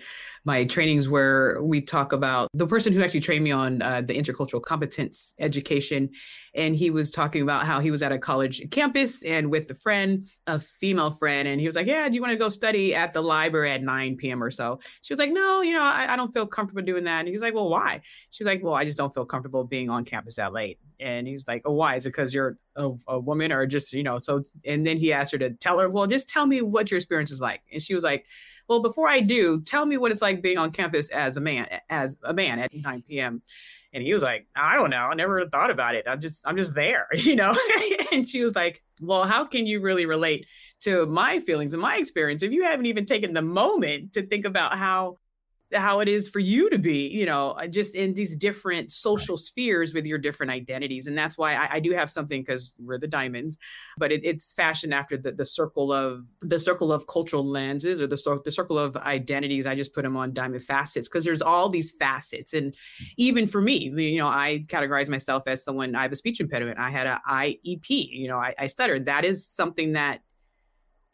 my 0.47 0.63
trainings 0.63 1.09
where 1.09 1.61
we 1.61 1.81
talk 1.81 2.13
about 2.13 2.47
the 2.53 2.65
person 2.65 2.93
who 2.93 3.03
actually 3.03 3.19
trained 3.19 3.43
me 3.43 3.51
on 3.51 3.81
uh, 3.81 3.99
the 3.99 4.17
intercultural 4.17 4.61
competence 4.61 5.33
education. 5.39 6.09
And 6.55 6.73
he 6.73 6.89
was 6.89 7.11
talking 7.11 7.41
about 7.41 7.65
how 7.65 7.81
he 7.81 7.91
was 7.91 8.01
at 8.01 8.13
a 8.13 8.17
college 8.17 8.63
campus 8.71 9.23
and 9.23 9.51
with 9.51 9.69
a 9.69 9.75
friend 9.75 10.29
a 10.47 10.57
female 10.57 11.11
friend. 11.11 11.49
And 11.49 11.59
he 11.59 11.67
was 11.67 11.75
like 11.75 11.85
yeah 11.85 12.07
do 12.07 12.15
you 12.15 12.21
want 12.21 12.31
to 12.31 12.37
go 12.37 12.47
study 12.47 12.95
at 12.95 13.11
the 13.11 13.21
library 13.21 13.73
at 13.73 13.83
9 13.83 14.15
p.m 14.15 14.41
or 14.41 14.49
so? 14.49 14.79
She 15.01 15.13
was 15.13 15.19
like 15.19 15.31
no 15.31 15.61
you 15.61 15.73
know 15.73 15.83
I, 15.83 16.13
I 16.13 16.15
don't 16.15 16.33
feel 16.33 16.47
comfortable 16.47 16.81
doing 16.81 17.03
that. 17.03 17.19
And 17.19 17.27
he 17.27 17.33
was 17.33 17.43
like 17.43 17.53
well 17.53 17.69
why? 17.69 18.01
She's 18.31 18.47
like 18.47 18.63
well 18.63 18.73
i 18.73 18.85
just 18.85 18.97
don't 18.97 19.13
feel 19.13 19.25
comfortable 19.25 19.65
being 19.65 19.89
on 19.89 20.05
campus 20.05 20.35
that 20.35 20.53
late. 20.53 20.79
And 21.01 21.27
he's 21.27 21.45
like 21.45 21.63
oh 21.65 21.73
why? 21.73 21.97
Is 21.97 22.05
it 22.05 22.09
because 22.09 22.33
you're 22.33 22.57
a, 22.77 22.91
a 23.09 23.19
woman 23.19 23.51
or 23.51 23.65
just 23.65 23.91
you 23.91 24.03
know 24.03 24.17
so 24.17 24.43
and 24.65 24.87
then 24.87 24.95
he 24.95 25.11
asked 25.11 25.33
her 25.33 25.37
to 25.39 25.49
tell 25.49 25.77
her 25.77 25.89
well 25.89 26.07
just 26.07 26.29
tell 26.29 26.45
me 26.45 26.61
what 26.61 26.89
your 26.89 26.99
experience 26.99 27.31
is 27.31 27.41
like. 27.41 27.59
And 27.73 27.81
she 27.81 27.93
was 27.93 28.05
like 28.05 28.25
well, 28.67 28.81
before 28.81 29.07
I 29.07 29.19
do, 29.19 29.61
tell 29.61 29.85
me 29.85 29.97
what 29.97 30.11
it's 30.11 30.21
like 30.21 30.41
being 30.41 30.57
on 30.57 30.71
campus 30.71 31.09
as 31.09 31.37
a 31.37 31.41
man, 31.41 31.67
as 31.89 32.17
a 32.23 32.33
man 32.33 32.59
at 32.59 32.73
9 32.73 33.03
p.m. 33.07 33.41
And 33.93 34.03
he 34.03 34.13
was 34.13 34.21
like, 34.23 34.47
I 34.55 34.75
don't 34.75 34.89
know. 34.89 35.05
I 35.05 35.15
never 35.15 35.47
thought 35.47 35.71
about 35.71 35.95
it. 35.95 36.05
I'm 36.07 36.19
just, 36.19 36.43
I'm 36.45 36.57
just 36.57 36.73
there, 36.73 37.07
you 37.13 37.35
know? 37.35 37.55
and 38.11 38.27
she 38.27 38.43
was 38.43 38.55
like, 38.55 38.83
well, 39.01 39.23
how 39.23 39.45
can 39.45 39.65
you 39.65 39.79
really 39.79 40.05
relate 40.05 40.45
to 40.81 41.05
my 41.05 41.39
feelings 41.39 41.73
and 41.73 41.81
my 41.81 41.97
experience 41.97 42.43
if 42.43 42.51
you 42.51 42.63
haven't 42.63 42.85
even 42.85 43.05
taken 43.05 43.33
the 43.33 43.41
moment 43.41 44.13
to 44.13 44.25
think 44.27 44.45
about 44.45 44.77
how 44.77 45.17
how 45.73 45.99
it 45.99 46.07
is 46.07 46.29
for 46.29 46.39
you 46.39 46.69
to 46.69 46.77
be, 46.77 47.07
you 47.07 47.25
know, 47.25 47.51
uh, 47.51 47.67
just 47.67 47.95
in 47.95 48.13
these 48.13 48.35
different 48.35 48.91
social 48.91 49.35
spheres 49.35 49.93
with 49.93 50.05
your 50.05 50.17
different 50.17 50.51
identities. 50.51 51.07
And 51.07 51.17
that's 51.17 51.37
why 51.37 51.55
I, 51.55 51.73
I 51.73 51.79
do 51.79 51.91
have 51.91 52.09
something 52.09 52.41
because 52.41 52.73
we're 52.79 52.97
the 52.97 53.07
diamonds, 53.07 53.57
but 53.97 54.11
it, 54.11 54.21
it's 54.23 54.53
fashioned 54.53 54.93
after 54.93 55.17
the, 55.17 55.31
the 55.31 55.45
circle 55.45 55.91
of 55.91 56.23
the 56.41 56.59
circle 56.59 56.93
of 56.93 57.07
cultural 57.07 57.45
lenses 57.45 57.99
or 57.99 58.07
the, 58.07 58.41
the 58.45 58.51
circle 58.51 58.79
of 58.79 58.95
identities. 58.97 59.65
I 59.65 59.75
just 59.75 59.93
put 59.93 60.03
them 60.03 60.15
on 60.15 60.33
diamond 60.33 60.63
facets 60.63 61.09
because 61.09 61.25
there's 61.25 61.41
all 61.41 61.69
these 61.69 61.91
facets. 61.91 62.53
And 62.53 62.77
even 63.17 63.45
for 63.47 63.61
me, 63.61 63.89
you 63.89 64.19
know, 64.19 64.27
I 64.27 64.65
categorize 64.67 65.09
myself 65.09 65.43
as 65.47 65.63
someone, 65.63 65.95
I 65.95 66.03
have 66.03 66.11
a 66.11 66.15
speech 66.15 66.39
impediment. 66.39 66.79
I 66.79 66.89
had 66.89 67.07
a 67.07 67.21
IEP, 67.29 67.89
you 67.89 68.27
know, 68.27 68.37
I, 68.37 68.53
I 68.57 68.67
stuttered. 68.67 69.05
That 69.05 69.25
is 69.25 69.45
something 69.45 69.93
that 69.93 70.21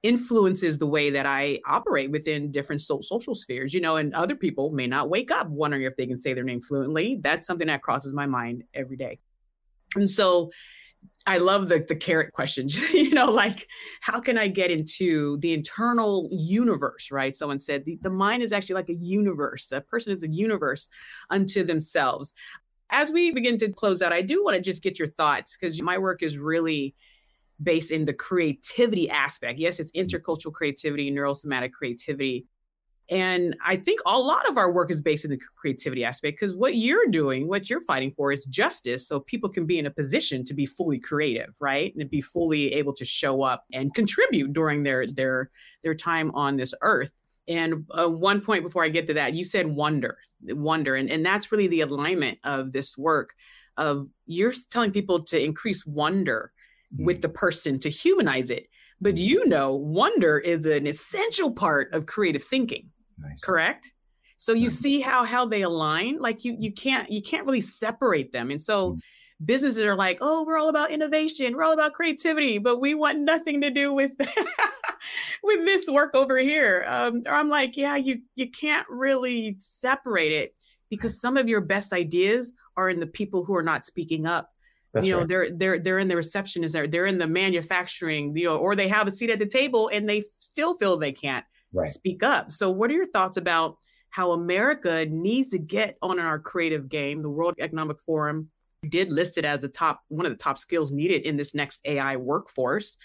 influences 0.03 0.77
the 0.77 0.85
way 0.85 1.09
that 1.09 1.25
I 1.25 1.59
operate 1.65 2.11
within 2.11 2.51
different 2.51 2.81
so- 2.81 2.99
social 3.01 3.33
spheres, 3.33 3.73
you 3.73 3.81
know, 3.81 3.95
and 3.95 4.13
other 4.13 4.35
people 4.35 4.69
may 4.69 4.85
not 4.85 5.09
wake 5.09 5.31
up 5.31 5.47
wondering 5.47 5.83
if 5.83 5.95
they 5.95 6.05
can 6.05 6.17
say 6.17 6.33
their 6.33 6.43
name 6.43 6.61
fluently. 6.61 7.19
That's 7.21 7.45
something 7.45 7.67
that 7.67 7.81
crosses 7.81 8.13
my 8.13 8.25
mind 8.25 8.65
every 8.73 8.97
day. 8.97 9.19
And 9.95 10.09
so 10.09 10.51
I 11.25 11.37
love 11.37 11.69
the 11.69 11.85
the 11.87 11.95
carrot 11.95 12.33
questions, 12.33 12.79
you 12.93 13.11
know, 13.11 13.31
like 13.31 13.67
how 14.01 14.19
can 14.19 14.37
I 14.37 14.47
get 14.47 14.71
into 14.71 15.37
the 15.37 15.53
internal 15.53 16.27
universe, 16.31 17.11
right? 17.11 17.35
Someone 17.35 17.59
said 17.59 17.85
the, 17.85 17.97
the 18.01 18.09
mind 18.09 18.43
is 18.43 18.51
actually 18.51 18.75
like 18.75 18.89
a 18.89 18.95
universe. 18.95 19.71
A 19.71 19.81
person 19.81 20.11
is 20.11 20.23
a 20.23 20.29
universe 20.29 20.89
unto 21.29 21.63
themselves. 21.63 22.33
As 22.89 23.11
we 23.11 23.31
begin 23.31 23.57
to 23.59 23.71
close 23.71 24.01
out, 24.01 24.13
I 24.13 24.21
do 24.21 24.43
want 24.43 24.55
to 24.55 24.61
just 24.61 24.83
get 24.83 24.99
your 24.99 25.07
thoughts 25.07 25.57
because 25.57 25.81
my 25.81 25.97
work 25.97 26.21
is 26.21 26.37
really 26.37 26.93
based 27.61 27.91
in 27.91 28.05
the 28.05 28.13
creativity 28.13 29.09
aspect. 29.09 29.59
Yes, 29.59 29.79
it's 29.79 29.91
mm-hmm. 29.91 30.07
intercultural 30.07 30.53
creativity, 30.53 31.11
neurosomatic 31.11 31.71
creativity. 31.71 32.45
And 33.09 33.55
I 33.65 33.75
think 33.75 33.99
a 34.05 34.17
lot 34.17 34.47
of 34.49 34.57
our 34.57 34.71
work 34.71 34.89
is 34.89 35.01
based 35.01 35.25
in 35.25 35.31
the 35.31 35.39
creativity 35.55 36.05
aspect 36.05 36.39
because 36.39 36.55
what 36.55 36.75
you're 36.75 37.07
doing, 37.07 37.49
what 37.49 37.69
you're 37.69 37.81
fighting 37.81 38.13
for 38.15 38.31
is 38.31 38.45
justice. 38.45 39.07
So 39.07 39.19
people 39.19 39.49
can 39.49 39.65
be 39.65 39.77
in 39.77 39.87
a 39.87 39.91
position 39.91 40.45
to 40.45 40.53
be 40.53 40.65
fully 40.65 40.99
creative, 40.99 41.53
right? 41.59 41.93
And 41.95 42.09
be 42.09 42.21
fully 42.21 42.73
able 42.73 42.93
to 42.93 43.03
show 43.03 43.43
up 43.43 43.65
and 43.73 43.93
contribute 43.93 44.53
during 44.53 44.83
their 44.83 45.05
their 45.05 45.51
their 45.83 45.95
time 45.95 46.31
on 46.33 46.55
this 46.55 46.73
earth. 46.81 47.11
And 47.49 47.85
uh, 47.91 48.07
one 48.07 48.39
point 48.39 48.63
before 48.63 48.85
I 48.85 48.89
get 48.89 49.07
to 49.07 49.15
that, 49.15 49.35
you 49.35 49.43
said 49.43 49.67
wonder, 49.67 50.17
wonder. 50.41 50.95
And, 50.95 51.11
and 51.11 51.25
that's 51.25 51.51
really 51.51 51.67
the 51.67 51.81
alignment 51.81 52.39
of 52.45 52.71
this 52.71 52.97
work 52.97 53.33
of 53.75 54.07
you're 54.25 54.53
telling 54.69 54.91
people 54.91 55.23
to 55.23 55.43
increase 55.43 55.85
wonder 55.85 56.53
with 56.97 57.21
the 57.21 57.29
person 57.29 57.79
to 57.79 57.89
humanize 57.89 58.49
it. 58.49 58.67
But 59.01 59.17
you 59.17 59.45
know, 59.45 59.75
wonder 59.75 60.37
is 60.39 60.65
an 60.65 60.87
essential 60.87 61.51
part 61.51 61.93
of 61.93 62.05
creative 62.05 62.43
thinking. 62.43 62.89
Nice. 63.17 63.41
Correct? 63.41 63.91
So 64.37 64.53
you 64.53 64.69
see 64.69 64.99
how 64.99 65.23
how 65.23 65.45
they 65.45 65.61
align. 65.61 66.19
Like 66.19 66.43
you 66.43 66.55
you 66.59 66.71
can't 66.71 67.09
you 67.09 67.21
can't 67.21 67.45
really 67.45 67.61
separate 67.61 68.31
them. 68.31 68.51
And 68.51 68.61
so 68.61 68.93
mm. 68.93 68.99
businesses 69.45 69.79
are 69.79 69.95
like, 69.95 70.17
oh, 70.21 70.43
we're 70.43 70.57
all 70.57 70.69
about 70.69 70.91
innovation, 70.91 71.55
we're 71.55 71.63
all 71.63 71.73
about 71.73 71.93
creativity, 71.93 72.57
but 72.57 72.79
we 72.79 72.93
want 72.93 73.19
nothing 73.19 73.61
to 73.61 73.69
do 73.69 73.93
with 73.93 74.11
with 75.43 75.65
this 75.65 75.87
work 75.87 76.13
over 76.15 76.37
here. 76.37 76.85
Um, 76.87 77.23
or 77.25 77.33
I'm 77.33 77.49
like, 77.49 77.77
yeah, 77.77 77.95
you 77.95 78.21
you 78.35 78.49
can't 78.49 78.87
really 78.89 79.57
separate 79.59 80.31
it 80.31 80.55
because 80.89 81.19
some 81.19 81.37
of 81.37 81.47
your 81.47 81.61
best 81.61 81.93
ideas 81.93 82.53
are 82.75 82.89
in 82.89 82.99
the 82.99 83.07
people 83.07 83.43
who 83.43 83.55
are 83.55 83.63
not 83.63 83.85
speaking 83.85 84.25
up 84.25 84.52
that's 84.93 85.05
you 85.05 85.13
know, 85.13 85.19
right. 85.19 85.27
they're 85.27 85.49
they're 85.51 85.79
they're 85.79 85.99
in 85.99 86.07
the 86.07 86.15
receptionist, 86.15 86.73
they're 86.73 86.87
they're 86.87 87.07
in 87.07 87.17
the 87.17 87.27
manufacturing, 87.27 88.35
you 88.37 88.45
know, 88.45 88.57
or 88.57 88.75
they 88.75 88.87
have 88.87 89.07
a 89.07 89.11
seat 89.11 89.31
at 89.31 89.39
the 89.39 89.45
table 89.45 89.89
and 89.91 90.07
they 90.07 90.23
still 90.39 90.75
feel 90.77 90.97
they 90.97 91.11
can't 91.11 91.45
right. 91.73 91.87
speak 91.87 92.21
up. 92.21 92.51
So, 92.51 92.69
what 92.69 92.91
are 92.91 92.93
your 92.93 93.07
thoughts 93.07 93.37
about 93.37 93.77
how 94.11 94.33
America 94.33 95.05
needs 95.09 95.49
to 95.49 95.57
get 95.57 95.97
on 96.03 96.19
our 96.19 96.37
creative 96.37 96.89
game? 96.89 97.23
The 97.23 97.29
World 97.29 97.55
Economic 97.59 97.99
Forum 98.01 98.49
did 98.87 99.11
list 99.11 99.37
it 99.37 99.45
as 99.45 99.63
a 99.63 99.67
top 99.67 100.01
one 100.09 100.27
of 100.27 100.31
the 100.31 100.37
top 100.37 100.59
skills 100.59 100.91
needed 100.91 101.23
in 101.23 101.37
this 101.37 101.55
next 101.55 101.81
AI 101.85 102.15
workforce. 102.15 102.97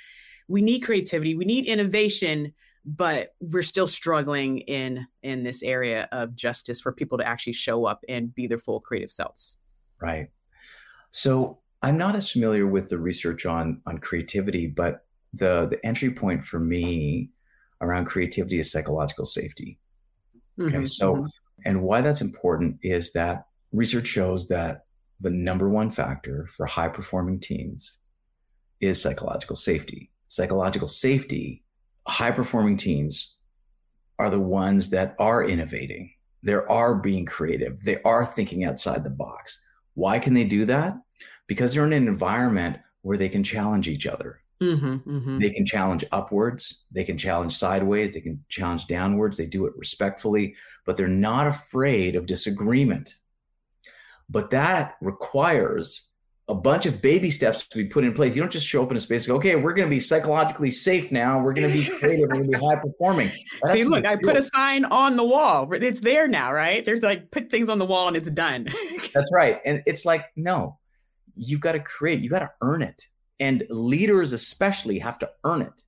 We 0.47 0.61
need 0.61 0.81
creativity, 0.81 1.35
we 1.35 1.47
need 1.47 1.65
innovation, 1.65 2.53
but 2.85 3.35
we're 3.41 3.63
still 3.63 3.87
struggling 3.87 4.59
in 4.59 5.07
in 5.23 5.43
this 5.43 5.63
area 5.63 6.07
of 6.13 6.35
justice 6.35 6.83
for 6.83 6.93
people 6.93 7.17
to 7.17 7.27
actually 7.27 7.55
show 7.55 7.87
up 7.87 8.05
and 8.11 8.35
be 8.35 8.47
their 8.47 8.59
full 8.59 8.81
creative 8.81 9.11
selves. 9.11 9.57
Right. 10.01 10.29
So 11.11 11.61
I'm 11.83 11.97
not 11.97 12.17
as 12.17 12.31
familiar 12.31 12.67
with 12.67 12.89
the 12.89 12.99
research 12.99 13.47
on 13.47 13.81
on 13.87 13.99
creativity, 13.99 14.67
but 14.67 15.05
the 15.33 15.67
the 15.71 15.85
entry 15.85 16.11
point 16.11 16.45
for 16.45 16.59
me 16.59 17.31
around 17.81 18.07
creativity 18.07 18.59
is 18.59 18.71
psychological 18.71 19.27
safety. 19.27 19.79
Okay, 20.61 20.73
mm-hmm, 20.73 20.85
so 20.87 21.15
mm-hmm. 21.15 21.27
and 21.65 21.83
why 21.83 22.01
that's 22.01 22.21
important 22.21 22.79
is 22.83 23.13
that 23.13 23.47
research 23.73 24.07
shows 24.07 24.49
that 24.49 24.87
the 25.21 25.31
number 25.31 25.69
one 25.69 25.91
factor 25.91 26.49
for 26.53 26.67
high 26.67 26.89
performing 26.89 27.41
teams 27.41 27.99
is 28.81 29.01
psychological 29.01 29.57
safety. 29.57 30.11
Psychological 30.29 30.89
safety, 30.89 31.65
high 32.07 32.31
performing 32.31 32.77
teams 32.77 33.39
are 34.19 34.31
the 34.31 34.41
ones 34.41 34.91
that 34.91 35.15
are 35.19 35.45
innovating. 35.45 36.13
They 36.43 36.55
are 36.55 36.95
being 36.95 37.27
creative. 37.27 37.83
They 37.83 38.01
are 38.03 38.25
thinking 38.25 38.65
outside 38.65 39.05
the 39.05 39.11
box. 39.11 39.65
Why 39.95 40.19
can 40.19 40.35
they 40.35 40.45
do 40.45 40.65
that? 40.67 40.95
Because 41.49 41.75
they're 41.75 41.85
in 41.85 41.93
an 41.93 42.07
environment 42.07 42.79
where 43.03 43.17
they 43.17 43.29
can 43.29 43.43
challenge 43.43 43.89
each 43.89 44.07
other. 44.07 44.41
Mm-hmm, 44.63 45.11
mm-hmm. 45.11 45.39
They 45.39 45.51
can 45.51 45.65
challenge 45.65 46.05
upwards, 46.13 46.85
they 46.93 47.05
can 47.05 47.19
challenge 47.19 47.57
sideways, 47.57 48.13
they 48.13 48.21
can 48.21 48.45
challenge 48.49 48.87
downwards. 48.87 49.37
They 49.37 49.47
do 49.47 49.67
it 49.67 49.73
respectfully, 49.77 50.55
but 50.85 50.97
they're 50.97 51.09
not 51.09 51.47
afraid 51.47 52.15
of 52.15 52.27
disagreement. 52.27 53.15
But 54.29 54.51
that 54.51 54.97
requires 55.01 56.09
a 56.49 56.55
bunch 56.55 56.87
of 56.87 57.03
baby 57.03 57.31
steps 57.31 57.67
to 57.67 57.77
be 57.77 57.85
put 57.85 58.05
in 58.05 58.15
place. 58.15 58.35
You 58.35 58.41
don't 58.41 58.51
just 58.51 58.67
show 58.67 58.83
up 58.83 58.91
in 58.91 58.97
a 58.97 59.01
space 59.01 59.25
and 59.25 59.29
go, 59.29 59.37
okay, 59.37 59.55
we're 59.55 59.75
going 59.75 59.87
to 59.87 59.95
be 59.95 60.01
psychologically 60.01 60.71
safe 60.71 61.13
now. 61.13 61.41
We're 61.41 61.53
going 61.53 61.71
to 61.71 61.79
be 61.79 61.99
creative. 61.99 62.29
we're 62.29 62.37
going 62.37 62.51
to 62.51 62.59
be 62.59 62.65
high 62.65 62.77
performing. 62.77 63.31
That's 63.63 63.75
See, 63.75 63.85
look, 63.85 64.07
I 64.07 64.17
put 64.17 64.37
a 64.37 64.43
sign 64.43 64.87
on 64.87 65.17
the 65.17 65.25
wall. 65.25 65.71
It's 65.73 66.01
there 66.01 66.27
now, 66.27 66.53
right? 66.53 66.85
There's 66.85 67.03
like 67.03 67.31
put 67.31 67.51
things 67.51 67.69
on 67.69 67.79
the 67.79 67.85
wall 67.85 68.09
and 68.09 68.17
it's 68.17 68.31
done. 68.31 68.67
That's 69.15 69.31
right. 69.31 69.61
And 69.65 69.83
it's 69.85 70.07
like, 70.07 70.25
no, 70.37 70.79
you've 71.39 71.61
got 71.61 71.73
to 71.73 71.81
create, 71.81 72.21
you 72.21 72.31
got 72.31 72.41
to 72.41 72.51
earn 72.63 72.83
it. 72.83 73.05
And 73.41 73.65
leaders, 73.71 74.33
especially, 74.33 74.99
have 74.99 75.19
to 75.21 75.31
earn 75.45 75.63
it. 75.63 75.83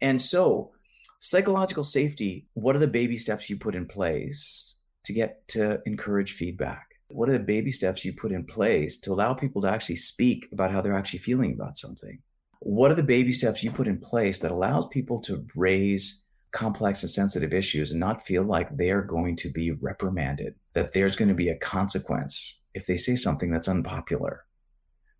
And 0.00 0.20
so, 0.20 0.72
psychological 1.20 1.84
safety 1.84 2.46
what 2.54 2.74
are 2.74 2.80
the 2.80 2.88
baby 2.88 3.18
steps 3.18 3.50
you 3.50 3.58
put 3.58 3.74
in 3.74 3.86
place 3.86 4.76
to 5.04 5.12
get 5.12 5.46
to 5.48 5.80
encourage 5.86 6.32
feedback? 6.32 6.86
What 7.08 7.28
are 7.28 7.32
the 7.32 7.38
baby 7.40 7.72
steps 7.72 8.04
you 8.04 8.12
put 8.12 8.32
in 8.32 8.44
place 8.44 8.98
to 9.00 9.12
allow 9.12 9.34
people 9.34 9.62
to 9.62 9.70
actually 9.70 9.96
speak 9.96 10.48
about 10.52 10.70
how 10.70 10.80
they're 10.80 10.96
actually 10.96 11.18
feeling 11.18 11.52
about 11.52 11.76
something? 11.76 12.18
What 12.60 12.90
are 12.90 12.94
the 12.94 13.02
baby 13.02 13.32
steps 13.32 13.62
you 13.62 13.70
put 13.70 13.88
in 13.88 13.98
place 13.98 14.38
that 14.40 14.50
allows 14.50 14.86
people 14.88 15.18
to 15.22 15.44
raise 15.54 16.24
complex 16.52 17.02
and 17.02 17.10
sensitive 17.10 17.54
issues 17.54 17.90
and 17.90 18.00
not 18.00 18.24
feel 18.24 18.42
like 18.42 18.76
they're 18.76 19.02
going 19.02 19.36
to 19.36 19.50
be 19.50 19.70
reprimanded, 19.72 20.54
that 20.72 20.92
there's 20.92 21.16
going 21.16 21.28
to 21.28 21.34
be 21.34 21.48
a 21.48 21.56
consequence 21.56 22.62
if 22.74 22.86
they 22.86 22.96
say 22.96 23.16
something 23.16 23.50
that's 23.50 23.68
unpopular? 23.68 24.44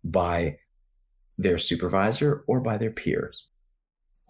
By 0.03 0.57
their 1.37 1.57
supervisor 1.57 2.43
or 2.47 2.59
by 2.59 2.77
their 2.77 2.91
peers. 2.91 3.47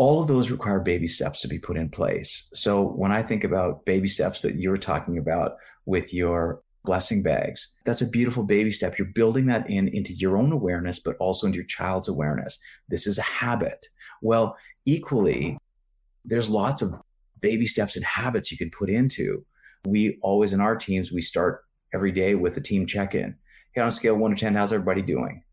all 0.01 0.19
of 0.19 0.25
those 0.27 0.49
require 0.49 0.79
baby 0.79 1.05
steps 1.05 1.41
to 1.41 1.47
be 1.47 1.59
put 1.59 1.77
in 1.77 1.87
place. 1.87 2.49
So 2.55 2.81
when 2.81 3.11
I 3.11 3.21
think 3.21 3.43
about 3.43 3.85
baby 3.85 4.07
steps 4.07 4.41
that 4.41 4.55
you're 4.55 4.77
talking 4.77 5.19
about 5.19 5.57
with 5.85 6.11
your 6.11 6.63
blessing 6.83 7.21
bags, 7.21 7.67
that's 7.85 8.01
a 8.01 8.09
beautiful 8.09 8.41
baby 8.41 8.71
step. 8.71 8.97
You're 8.97 9.09
building 9.13 9.45
that 9.45 9.69
in 9.69 9.87
into 9.89 10.11
your 10.13 10.37
own 10.37 10.51
awareness, 10.51 10.97
but 10.97 11.17
also 11.19 11.45
into 11.45 11.57
your 11.57 11.67
child's 11.67 12.07
awareness. 12.07 12.57
This 12.89 13.05
is 13.05 13.19
a 13.19 13.21
habit. 13.21 13.85
Well, 14.23 14.57
equally, 14.87 15.55
there's 16.25 16.49
lots 16.49 16.81
of 16.81 16.95
baby 17.39 17.67
steps 17.67 17.95
and 17.95 18.03
habits 18.03 18.51
you 18.51 18.57
can 18.57 18.71
put 18.71 18.89
into. 18.89 19.45
We 19.85 20.17
always 20.23 20.51
in 20.51 20.61
our 20.61 20.75
teams, 20.75 21.11
we 21.11 21.21
start 21.21 21.63
every 21.93 22.11
day 22.11 22.33
with 22.33 22.57
a 22.57 22.61
team 22.61 22.87
check-in. 22.87 23.35
Hey, 23.73 23.81
on 23.81 23.87
a 23.87 23.91
scale 23.91 24.15
one 24.15 24.31
to 24.31 24.37
10, 24.37 24.55
how's 24.55 24.73
everybody 24.73 25.03
doing? 25.03 25.43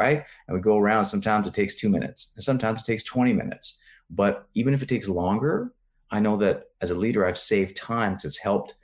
Right? 0.00 0.24
And 0.48 0.56
we 0.56 0.62
go 0.62 0.78
around. 0.78 1.04
Sometimes 1.04 1.46
it 1.46 1.54
takes 1.54 1.74
two 1.74 1.90
minutes, 1.90 2.32
and 2.34 2.42
sometimes 2.42 2.80
it 2.80 2.86
takes 2.86 3.04
20 3.04 3.34
minutes. 3.34 3.78
But 4.08 4.46
even 4.54 4.72
if 4.72 4.82
it 4.82 4.88
takes 4.88 5.08
longer, 5.08 5.74
I 6.10 6.20
know 6.20 6.36
that 6.38 6.64
as 6.80 6.90
a 6.90 6.98
leader, 6.98 7.26
I've 7.26 7.38
saved 7.38 7.76
time 7.76 8.12
because 8.12 8.24
it's 8.24 8.38
helped. 8.38 8.74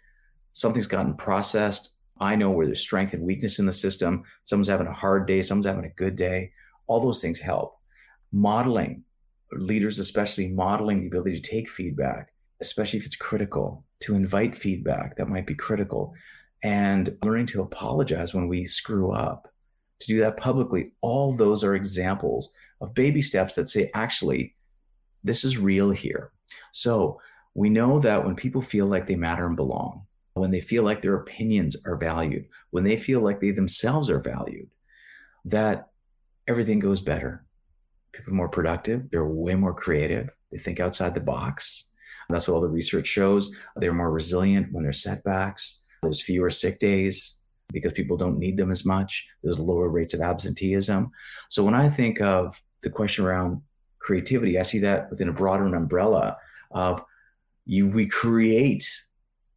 Something's 0.52 0.86
gotten 0.86 1.14
processed. 1.14 1.94
I 2.20 2.36
know 2.36 2.50
where 2.50 2.66
there's 2.66 2.80
strength 2.80 3.14
and 3.14 3.22
weakness 3.22 3.58
in 3.58 3.66
the 3.66 3.72
system. 3.72 4.24
Someone's 4.44 4.68
having 4.68 4.86
a 4.86 4.92
hard 4.92 5.26
day, 5.26 5.42
someone's 5.42 5.66
having 5.66 5.84
a 5.84 5.90
good 5.90 6.16
day. 6.16 6.52
All 6.86 7.00
those 7.00 7.20
things 7.20 7.40
help. 7.40 7.78
Modeling, 8.32 9.02
leaders 9.52 9.98
especially 9.98 10.48
modeling 10.48 11.00
the 11.00 11.08
ability 11.08 11.40
to 11.40 11.50
take 11.50 11.68
feedback, 11.68 12.32
especially 12.60 12.98
if 12.98 13.06
it's 13.06 13.16
critical, 13.16 13.84
to 14.00 14.14
invite 14.14 14.56
feedback 14.56 15.16
that 15.16 15.28
might 15.28 15.46
be 15.46 15.54
critical, 15.54 16.14
and 16.62 17.16
learning 17.22 17.46
to 17.46 17.62
apologize 17.62 18.34
when 18.34 18.48
we 18.48 18.64
screw 18.64 19.12
up, 19.12 19.52
to 20.00 20.06
do 20.06 20.20
that 20.20 20.36
publicly. 20.36 20.92
All 21.00 21.32
those 21.32 21.64
are 21.64 21.74
examples 21.74 22.52
of 22.80 22.94
baby 22.94 23.22
steps 23.22 23.54
that 23.54 23.68
say, 23.68 23.90
actually, 23.94 24.54
this 25.24 25.44
is 25.44 25.58
real 25.58 25.90
here. 25.90 26.32
So 26.72 27.20
we 27.54 27.70
know 27.70 27.98
that 28.00 28.24
when 28.24 28.36
people 28.36 28.60
feel 28.60 28.86
like 28.86 29.06
they 29.06 29.16
matter 29.16 29.46
and 29.46 29.56
belong, 29.56 30.06
when 30.34 30.50
they 30.50 30.60
feel 30.60 30.82
like 30.82 31.00
their 31.00 31.16
opinions 31.16 31.76
are 31.86 31.96
valued, 31.96 32.46
when 32.70 32.84
they 32.84 32.96
feel 32.96 33.20
like 33.20 33.40
they 33.40 33.50
themselves 33.50 34.10
are 34.10 34.20
valued, 34.20 34.68
that 35.46 35.88
everything 36.46 36.78
goes 36.78 37.00
better. 37.00 37.44
People 38.12 38.32
are 38.32 38.36
more 38.36 38.48
productive, 38.48 39.10
they're 39.10 39.24
way 39.24 39.54
more 39.54 39.74
creative, 39.74 40.30
they 40.52 40.58
think 40.58 40.80
outside 40.80 41.14
the 41.14 41.20
box. 41.20 41.88
That's 42.28 42.48
what 42.48 42.54
all 42.54 42.60
the 42.60 42.68
research 42.68 43.06
shows. 43.06 43.54
They're 43.76 43.92
more 43.92 44.10
resilient 44.10 44.72
when 44.72 44.82
there's 44.82 45.02
setbacks. 45.02 45.84
There's 46.02 46.20
fewer 46.20 46.50
sick 46.50 46.80
days 46.80 47.35
because 47.72 47.92
people 47.92 48.16
don't 48.16 48.38
need 48.38 48.56
them 48.56 48.70
as 48.70 48.84
much. 48.84 49.26
There's 49.42 49.58
lower 49.58 49.88
rates 49.88 50.14
of 50.14 50.20
absenteeism. 50.20 51.10
So 51.48 51.64
when 51.64 51.74
I 51.74 51.88
think 51.88 52.20
of 52.20 52.60
the 52.82 52.90
question 52.90 53.24
around 53.24 53.60
creativity. 54.06 54.56
I 54.56 54.62
see 54.62 54.78
that 54.78 55.10
within 55.10 55.28
a 55.28 55.32
broader 55.32 55.66
umbrella 55.74 56.36
of 56.70 57.02
you 57.64 57.88
we 57.88 58.06
create 58.06 58.88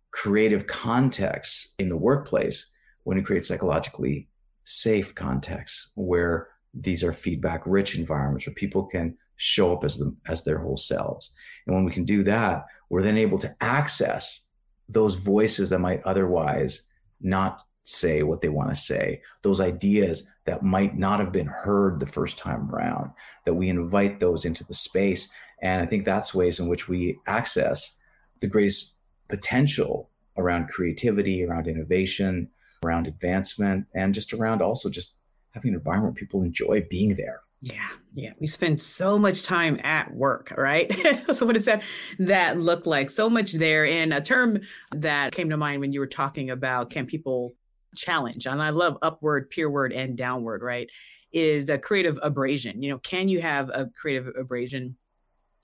creative 0.09 0.65
contexts 0.65 1.75
in 1.77 1.87
the 1.87 1.95
workplace 1.95 2.71
when 3.03 3.17
we 3.17 3.23
create 3.23 3.45
psychologically 3.45 4.27
safe 4.63 5.13
contexts 5.13 5.91
where 5.93 6.47
these 6.73 7.03
are 7.03 7.13
feedback 7.13 7.61
rich 7.67 7.95
environments 7.95 8.47
where 8.47 8.55
people 8.55 8.83
can 8.83 9.15
show 9.35 9.71
up 9.71 9.83
as 9.83 9.99
them 9.99 10.17
as 10.27 10.43
their 10.43 10.57
whole 10.57 10.77
selves. 10.77 11.31
And 11.67 11.75
when 11.75 11.85
we 11.85 11.91
can 11.91 12.03
do 12.03 12.23
that, 12.23 12.65
we're 12.89 13.03
then 13.03 13.17
able 13.19 13.37
to 13.37 13.55
access 13.61 14.49
those 14.87 15.13
voices 15.13 15.69
that 15.69 15.79
might 15.79 16.01
otherwise 16.05 16.87
not 17.21 17.67
say 17.89 18.23
what 18.23 18.41
they 18.41 18.49
want 18.49 18.69
to 18.69 18.75
say, 18.75 19.21
those 19.41 19.59
ideas 19.59 20.29
that 20.45 20.63
might 20.63 20.97
not 20.97 21.19
have 21.19 21.31
been 21.31 21.47
heard 21.47 21.99
the 21.99 22.05
first 22.05 22.37
time 22.37 22.69
around, 22.69 23.11
that 23.45 23.55
we 23.55 23.67
invite 23.67 24.19
those 24.19 24.45
into 24.45 24.63
the 24.63 24.73
space. 24.73 25.29
And 25.61 25.81
I 25.81 25.85
think 25.85 26.05
that's 26.05 26.33
ways 26.33 26.59
in 26.59 26.67
which 26.67 26.87
we 26.87 27.19
access 27.25 27.97
the 28.41 28.47
greatest 28.47 28.95
potential 29.27 30.09
around 30.37 30.69
creativity, 30.69 31.43
around 31.43 31.67
innovation, 31.67 32.49
around 32.85 33.07
advancement, 33.07 33.85
and 33.93 34.13
just 34.13 34.33
around 34.33 34.61
also 34.61 34.89
just 34.89 35.15
having 35.51 35.69
an 35.69 35.75
environment 35.75 36.13
where 36.13 36.19
people 36.19 36.43
enjoy 36.43 36.85
being 36.89 37.15
there. 37.15 37.41
Yeah, 37.61 37.89
yeah. 38.13 38.31
We 38.39 38.47
spend 38.47 38.81
so 38.81 39.19
much 39.19 39.43
time 39.43 39.79
at 39.83 40.13
work, 40.13 40.53
right? 40.57 40.93
so 41.33 41.45
what 41.45 41.55
does 41.55 41.65
that 41.65 41.83
that 42.19 42.57
look 42.57 42.85
like? 42.85 43.09
So 43.09 43.29
much 43.29 43.53
there. 43.53 43.85
And 43.85 44.13
a 44.13 44.21
term 44.21 44.61
that 44.95 45.33
came 45.33 45.49
to 45.49 45.57
mind 45.57 45.81
when 45.81 45.91
you 45.91 45.99
were 45.99 46.07
talking 46.07 46.51
about 46.51 46.89
can 46.89 47.05
people 47.05 47.53
challenge, 47.95 48.45
and 48.45 48.61
I 48.61 48.69
love 48.69 48.97
upward, 49.01 49.49
peerward, 49.49 49.93
and 49.93 50.17
downward, 50.17 50.61
right? 50.61 50.89
Is 51.31 51.69
a 51.69 51.77
creative 51.77 52.17
abrasion. 52.21 52.81
You 52.81 52.91
know, 52.91 52.97
can 52.99 53.27
you 53.27 53.41
have 53.41 53.69
a 53.69 53.87
creative 53.95 54.33
abrasion? 54.35 54.95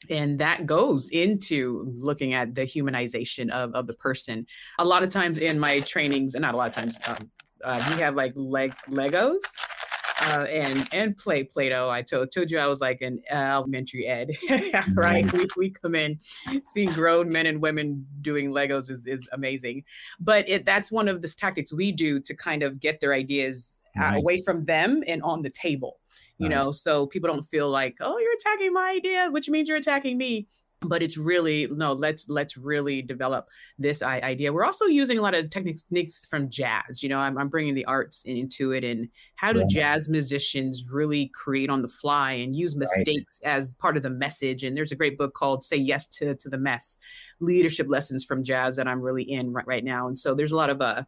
And 0.10 0.38
that 0.40 0.66
goes 0.66 1.10
into 1.10 1.92
looking 1.96 2.34
at 2.34 2.54
the 2.54 2.62
humanization 2.62 3.50
of, 3.50 3.74
of 3.74 3.88
the 3.88 3.96
person. 3.96 4.46
A 4.78 4.86
lot 4.86 5.02
of 5.02 5.10
times 5.10 5.40
in 5.40 5.58
my 5.58 5.80
trainings, 5.80 6.36
and 6.36 6.44
not 6.44 6.54
a 6.54 6.58
lot 6.58 6.68
of 6.68 6.76
times, 6.76 7.00
um, 7.08 7.32
uh, 7.64 7.84
we 7.94 8.02
have 8.02 8.16
like 8.16 8.34
leg 8.36 8.76
Legos 8.90 9.40
uh, 10.22 10.46
and 10.50 10.88
and 10.94 11.18
play 11.18 11.44
Play-Doh. 11.44 11.90
I 11.90 12.02
told 12.02 12.32
told 12.32 12.52
you 12.52 12.60
I 12.60 12.68
was 12.68 12.82
like 12.82 13.02
an 13.02 13.22
elementary 13.30 14.08
ed, 14.08 14.32
right? 14.94 15.26
Mm-hmm. 15.26 15.38
We, 15.38 15.48
we 15.58 15.70
come 15.70 15.96
in, 15.96 16.20
seeing 16.64 16.92
grown 16.92 17.30
men 17.30 17.46
and 17.46 17.62
women 17.62 18.06
doing 18.22 18.52
Legos 18.52 18.90
is, 18.90 19.06
is 19.06 19.28
amazing. 19.34 19.84
But 20.20 20.48
it, 20.48 20.66
that's 20.66 20.92
one 20.92 21.08
of 21.08 21.22
the 21.22 21.28
tactics 21.28 21.74
we 21.74 21.92
do 21.92 22.20
to 22.22 22.36
kind 22.36 22.64
of 22.64 22.80
get 22.80 23.00
their 23.00 23.14
ideas 23.14 23.80
nice. 23.96 24.18
away 24.18 24.42
from 24.42 24.66
them 24.66 25.04
and 25.08 25.22
on 25.24 25.42
the 25.42 25.50
table. 25.50 26.00
You 26.38 26.50
nice. 26.50 26.66
know, 26.66 26.72
so 26.72 27.08
people 27.08 27.30
don't 27.30 27.44
feel 27.44 27.70
like, 27.70 27.98
oh, 28.02 28.18
you're 28.18 28.34
attacking 28.34 28.74
my 28.74 28.94
idea, 28.98 29.30
which 29.32 29.48
means 29.50 29.70
you're 29.70 29.78
attacking 29.78 30.18
me 30.18 30.48
but 30.82 31.02
it's 31.02 31.18
really 31.18 31.68
no 31.72 31.94
let's 31.94 32.30
let's 32.30 32.58
really 32.58 33.02
develop 33.02 33.48
this 33.80 34.02
idea 34.04 34.52
we're 34.52 34.66
also 34.66 34.86
using 34.86 35.18
a 35.18 35.22
lot 35.22 35.34
of 35.34 35.50
techniques 35.50 36.26
from 36.30 36.50
jazz 36.50 37.02
you 37.02 37.10
know 37.10 37.18
i'm, 37.18 37.38
I'm 37.38 37.50
bringing 37.50 37.74
the 37.74 37.86
arts 37.86 38.24
into 38.26 38.72
it 38.72 38.84
and 38.84 39.08
how 39.36 39.54
do 39.54 39.60
yeah. 39.60 39.68
jazz 39.70 40.10
musicians 40.10 40.86
really 40.92 41.32
create 41.34 41.70
on 41.70 41.82
the 41.82 41.88
fly 41.88 42.34
and 42.34 42.56
use 42.56 42.76
mistakes 42.76 43.40
right. 43.44 43.56
as 43.56 43.74
part 43.76 43.98
of 43.98 44.04
the 44.04 44.10
message 44.10 44.64
and 44.64 44.76
there's 44.76 44.92
a 44.92 44.96
great 44.96 45.18
book 45.18 45.34
called 45.34 45.64
say 45.64 45.78
yes 45.78 46.08
to, 46.08 46.36
to 46.36 46.50
the 46.50 46.58
mess 46.58 46.98
leadership 47.40 47.88
lessons 47.90 48.24
from 48.24 48.44
jazz 48.44 48.76
that 48.76 48.88
i'm 48.88 49.02
really 49.02 49.24
in 49.24 49.52
right, 49.54 49.68
right 49.68 49.84
now 49.84 50.08
and 50.08 50.18
so 50.18 50.34
there's 50.34 50.52
a 50.52 50.58
lot 50.58 50.70
of 50.70 50.82
uh, 50.82 51.04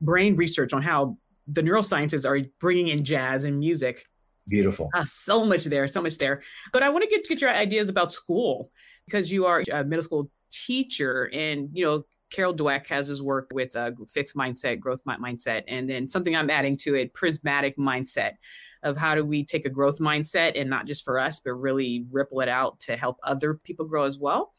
brain 0.00 0.36
research 0.36 0.72
on 0.72 0.82
how 0.82 1.16
the 1.48 1.62
neurosciences 1.62 2.24
are 2.24 2.40
bringing 2.60 2.88
in 2.88 3.04
jazz 3.04 3.44
and 3.44 3.58
music 3.58 4.06
Beautiful. 4.46 4.90
Uh, 4.94 5.04
so 5.04 5.44
much 5.44 5.64
there, 5.64 5.86
so 5.88 6.02
much 6.02 6.18
there. 6.18 6.42
But 6.72 6.82
I 6.82 6.90
want 6.90 7.04
to 7.04 7.10
get 7.10 7.26
get 7.26 7.40
your 7.40 7.50
ideas 7.50 7.88
about 7.88 8.12
school 8.12 8.70
because 9.06 9.30
you 9.32 9.46
are 9.46 9.62
a 9.72 9.84
middle 9.84 10.02
school 10.02 10.30
teacher 10.50 11.30
and 11.32 11.68
you 11.72 11.84
know 11.84 12.04
Carol 12.30 12.54
Dweck 12.54 12.86
has 12.88 13.06
his 13.06 13.22
work 13.22 13.48
with 13.52 13.74
a 13.76 13.94
fixed 14.08 14.36
mindset, 14.36 14.80
growth 14.80 15.00
mindset, 15.06 15.62
and 15.68 15.88
then 15.88 16.08
something 16.08 16.34
I'm 16.34 16.50
adding 16.50 16.76
to 16.78 16.94
it, 16.96 17.14
prismatic 17.14 17.76
mindset 17.76 18.32
of 18.82 18.96
how 18.96 19.14
do 19.14 19.24
we 19.24 19.44
take 19.44 19.64
a 19.64 19.70
growth 19.70 19.98
mindset 19.98 20.60
and 20.60 20.68
not 20.68 20.86
just 20.86 21.04
for 21.04 21.18
us, 21.18 21.40
but 21.40 21.54
really 21.54 22.04
ripple 22.10 22.40
it 22.40 22.48
out 22.48 22.80
to 22.80 22.96
help 22.96 23.18
other 23.22 23.54
people 23.54 23.86
grow 23.86 24.04
as 24.04 24.18
well. 24.18 24.52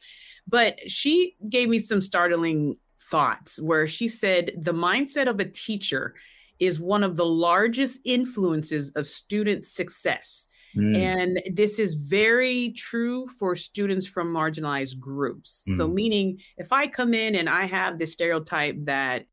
But 0.48 0.80
she 0.90 1.36
gave 1.50 1.70
me 1.70 1.80
some 1.80 2.02
startling 2.02 2.78
thoughts 3.12 3.62
where 3.62 3.88
she 3.88 4.08
said 4.08 4.52
the 4.58 4.74
mindset 4.74 5.28
of 5.28 5.40
a 5.40 5.46
teacher 5.46 6.16
is 6.60 6.80
one 6.80 7.04
of 7.04 7.16
the 7.16 7.26
largest 7.26 8.00
influences 8.06 8.92
of 8.92 9.06
student 9.08 9.66
success. 9.66 10.48
Mm. 10.76 10.96
And 10.96 11.56
this 11.56 11.80
is 11.80 11.94
very 11.94 12.72
true 12.72 13.28
for 13.28 13.56
students 13.56 14.06
from 14.06 14.34
marginalized 14.34 15.00
groups. 15.00 15.64
Mm. 15.68 15.78
So, 15.78 15.88
meaning 15.88 16.40
if 16.58 16.74
I 16.74 16.88
come 16.88 17.14
in 17.14 17.36
and 17.36 17.50
I 17.50 17.66
have 17.66 17.98
this 17.98 18.12
stereotype 18.12 18.76
that 18.86 19.26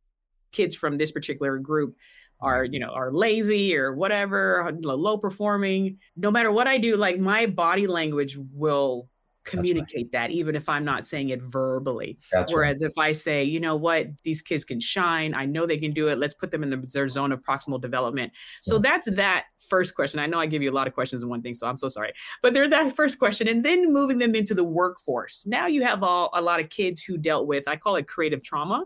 kids 0.53 0.77
from 0.77 0.99
this 0.99 1.11
particular 1.11 1.59
group 1.59 1.97
are 2.43 2.65
you 2.65 2.79
know 2.79 2.89
are 2.89 3.13
lazy 3.13 3.77
or 3.77 3.95
whatever 3.95 4.71
low 4.83 5.17
performing 5.17 5.99
no 6.17 6.31
matter 6.31 6.51
what 6.51 6.67
i 6.67 6.77
do 6.77 6.97
like 6.97 7.19
my 7.19 7.47
body 7.47 7.87
language 7.87 8.37
will 8.53 9.09
communicate 9.45 10.07
right. 10.07 10.13
that 10.13 10.31
even 10.31 10.55
if 10.55 10.69
i'm 10.69 10.85
not 10.85 11.05
saying 11.05 11.31
it 11.31 11.43
verbally 11.43 12.19
That's 12.31 12.53
whereas 12.53 12.83
right. 12.83 12.91
if 12.91 12.99
i 12.99 13.13
say 13.13 13.43
you 13.43 13.61
know 13.61 13.77
what 13.77 14.07
these 14.23 14.43
kids 14.43 14.65
can 14.65 14.81
shine 14.81 15.35
i 15.35 15.45
know 15.45 15.67
they 15.67 15.79
can 15.79 15.93
do 15.93 16.09
it 16.09 16.19
let's 16.19 16.35
put 16.35 16.51
them 16.51 16.63
in 16.63 16.71
the, 16.71 16.77
their 16.93 17.09
zone 17.09 17.33
of 17.33 17.43
proximal 17.43 17.81
development 17.81 18.33
so 18.61 18.75
yeah. 18.75 18.81
that's 18.83 19.11
that 19.13 19.45
first 19.73 19.95
question. 19.95 20.21
I 20.21 20.27
know 20.27 20.39
I 20.39 20.45
give 20.45 20.61
you 20.61 20.71
a 20.71 20.75
lot 20.75 20.87
of 20.87 20.93
questions 20.93 21.23
in 21.23 21.31
one 21.31 21.41
thing, 21.41 21.55
so 21.55 21.67
I'm 21.67 21.79
so 21.79 21.89
sorry. 21.89 22.13
But 22.43 22.53
there's 22.53 22.69
that 22.71 22.95
first 22.95 23.19
question, 23.19 23.49
and 23.49 23.65
then 23.65 23.91
moving 23.91 24.19
them 24.19 24.35
into 24.35 24.55
the 24.55 24.65
workforce. 24.65 25.45
Now 25.47 25.67
you 25.67 25.83
have 25.83 26.03
all, 26.03 26.29
a 26.35 26.43
lot 26.43 26.61
of 26.61 26.69
kids 26.69 27.03
who 27.03 27.17
dealt 27.17 27.47
with, 27.47 27.67
I 27.67 27.77
call 27.77 27.97
it 27.97 28.07
creative 28.07 28.43
trauma 28.43 28.85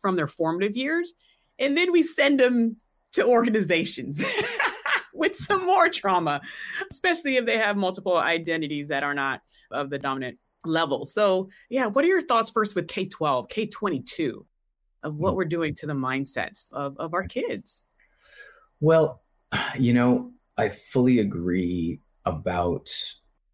from 0.00 0.16
their 0.16 0.26
formative 0.26 0.76
years. 0.76 1.14
And 1.60 1.78
then 1.78 1.92
we 1.92 2.02
send 2.02 2.40
them 2.40 2.78
to 3.12 3.24
organizations 3.24 4.24
with 5.24 5.36
some 5.36 5.64
more 5.64 5.88
trauma, 5.88 6.40
especially 6.90 7.36
if 7.36 7.46
they 7.46 7.58
have 7.58 7.76
multiple 7.76 8.16
identities 8.16 8.88
that 8.88 9.02
are 9.02 9.14
not 9.14 9.40
of 9.70 9.90
the 9.90 9.98
dominant 9.98 10.38
level. 10.64 11.04
So, 11.04 11.48
yeah, 11.70 11.86
what 11.86 12.04
are 12.04 12.08
your 12.08 12.22
thoughts 12.22 12.50
first 12.50 12.74
with 12.74 12.88
K 12.88 13.06
12, 13.06 13.48
K 13.48 13.66
22 13.66 14.44
of 15.02 15.16
what 15.16 15.34
mm. 15.34 15.36
we're 15.36 15.44
doing 15.44 15.74
to 15.76 15.86
the 15.86 15.94
mindsets 15.94 16.72
of, 16.72 16.96
of 16.98 17.14
our 17.14 17.26
kids? 17.26 17.84
Well, 18.80 19.22
you 19.78 19.92
know, 19.92 20.32
I 20.56 20.68
fully 20.68 21.18
agree 21.18 22.00
about 22.24 22.86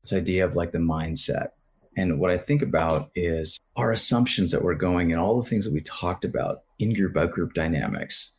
this 0.03 0.13
idea 0.13 0.45
of 0.45 0.57
like 0.57 0.73
the 0.73 0.79
mindset. 0.79 1.49
And 1.97 2.21
what 2.21 2.31
I 2.31 2.39
think 2.39 2.63
about 2.63 3.11
is 3.15 3.59
our 3.77 3.91
assumptions 3.91 4.53
that 4.53 4.63
we're 4.63 4.75
going 4.75 5.13
and 5.13 5.21
all 5.21 5.41
the 5.41 5.49
things 5.49 5.65
that 5.65 5.73
we 5.73 5.81
talked 5.81 6.25
about 6.25 6.63
in 6.79 6.95
group 6.95 7.17
out 7.17 7.33
group 7.33 7.53
dynamics. 7.53 8.33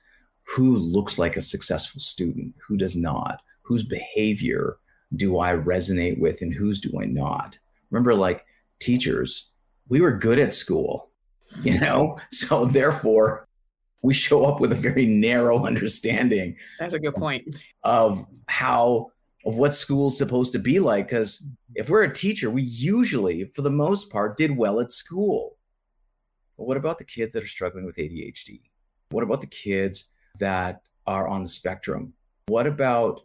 Who 0.51 0.75
looks 0.75 1.17
like 1.17 1.37
a 1.37 1.41
successful 1.41 1.99
student? 2.01 2.53
Who 2.67 2.77
does 2.77 2.95
not? 2.95 3.41
Whose 3.63 3.83
behavior 3.83 4.77
do 5.15 5.39
I 5.39 5.55
resonate 5.55 6.19
with 6.19 6.41
and 6.41 6.53
whose 6.53 6.79
do 6.79 6.99
I 6.99 7.05
not? 7.05 7.57
Remember, 7.89 8.13
like 8.13 8.45
teachers, 8.79 9.49
we 9.87 10.01
were 10.01 10.11
good 10.11 10.39
at 10.39 10.53
school, 10.53 11.11
you 11.61 11.79
know? 11.79 12.19
So 12.31 12.65
therefore, 12.65 13.47
we 14.01 14.13
show 14.13 14.45
up 14.45 14.59
with 14.59 14.71
a 14.71 14.75
very 14.75 15.05
narrow 15.05 15.65
understanding. 15.65 16.57
That's 16.79 16.93
a 16.93 16.99
good 16.99 17.15
point. 17.15 17.55
Of 17.83 18.25
how 18.47 19.11
of 19.45 19.55
what 19.55 19.73
school's 19.73 20.17
supposed 20.17 20.51
to 20.53 20.59
be 20.59 20.79
like. 20.79 21.07
Because 21.07 21.47
if 21.75 21.89
we're 21.89 22.03
a 22.03 22.13
teacher, 22.13 22.49
we 22.49 22.61
usually, 22.61 23.45
for 23.45 23.61
the 23.61 23.71
most 23.71 24.11
part, 24.11 24.37
did 24.37 24.55
well 24.55 24.79
at 24.79 24.91
school. 24.91 25.57
But 26.57 26.67
what 26.67 26.77
about 26.77 26.97
the 26.97 27.03
kids 27.03 27.33
that 27.33 27.43
are 27.43 27.47
struggling 27.47 27.85
with 27.85 27.97
ADHD? 27.97 28.61
What 29.09 29.23
about 29.23 29.41
the 29.41 29.47
kids 29.47 30.11
that 30.39 30.81
are 31.07 31.27
on 31.27 31.43
the 31.43 31.49
spectrum? 31.49 32.13
What 32.47 32.67
about 32.67 33.21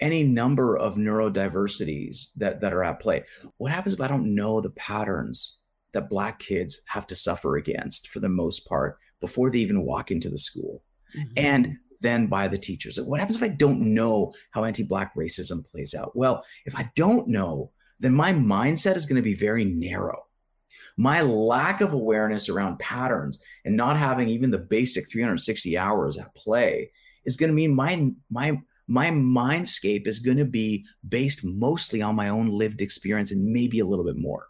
any 0.00 0.24
number 0.24 0.76
of 0.76 0.96
neurodiversities 0.96 2.28
that, 2.36 2.60
that 2.60 2.72
are 2.72 2.84
at 2.84 3.00
play? 3.00 3.24
What 3.58 3.72
happens 3.72 3.94
if 3.94 4.00
I 4.00 4.08
don't 4.08 4.34
know 4.34 4.60
the 4.60 4.70
patterns 4.70 5.58
that 5.92 6.10
Black 6.10 6.38
kids 6.38 6.80
have 6.86 7.06
to 7.08 7.14
suffer 7.14 7.56
against 7.56 8.08
for 8.08 8.20
the 8.20 8.28
most 8.28 8.66
part 8.66 8.98
before 9.20 9.50
they 9.50 9.58
even 9.58 9.84
walk 9.84 10.10
into 10.10 10.30
the 10.30 10.38
school? 10.38 10.82
Mm-hmm. 11.16 11.32
And 11.36 11.76
then 12.00 12.26
by 12.26 12.48
the 12.48 12.58
teachers. 12.58 12.98
What 12.98 13.20
happens 13.20 13.36
if 13.36 13.42
I 13.42 13.48
don't 13.48 13.94
know 13.94 14.32
how 14.52 14.64
anti 14.64 14.82
Black 14.82 15.14
racism 15.14 15.68
plays 15.70 15.94
out? 15.94 16.16
Well, 16.16 16.44
if 16.64 16.76
I 16.76 16.90
don't 16.96 17.28
know, 17.28 17.70
then 17.98 18.14
my 18.14 18.32
mindset 18.32 18.96
is 18.96 19.06
going 19.06 19.16
to 19.16 19.22
be 19.22 19.34
very 19.34 19.64
narrow. 19.64 20.24
My 20.96 21.20
lack 21.22 21.80
of 21.80 21.92
awareness 21.92 22.48
around 22.48 22.78
patterns 22.78 23.38
and 23.64 23.76
not 23.76 23.96
having 23.96 24.28
even 24.28 24.50
the 24.50 24.58
basic 24.58 25.10
360 25.10 25.76
hours 25.78 26.18
at 26.18 26.34
play 26.34 26.90
is 27.24 27.36
going 27.36 27.50
to 27.50 27.54
mean 27.54 27.74
my, 27.74 28.10
my, 28.30 28.58
my 28.86 29.10
mindscape 29.10 30.06
is 30.06 30.18
going 30.18 30.38
to 30.38 30.44
be 30.44 30.84
based 31.08 31.44
mostly 31.44 32.02
on 32.02 32.16
my 32.16 32.28
own 32.28 32.48
lived 32.48 32.80
experience 32.80 33.30
and 33.30 33.52
maybe 33.52 33.80
a 33.80 33.86
little 33.86 34.04
bit 34.04 34.16
more. 34.16 34.48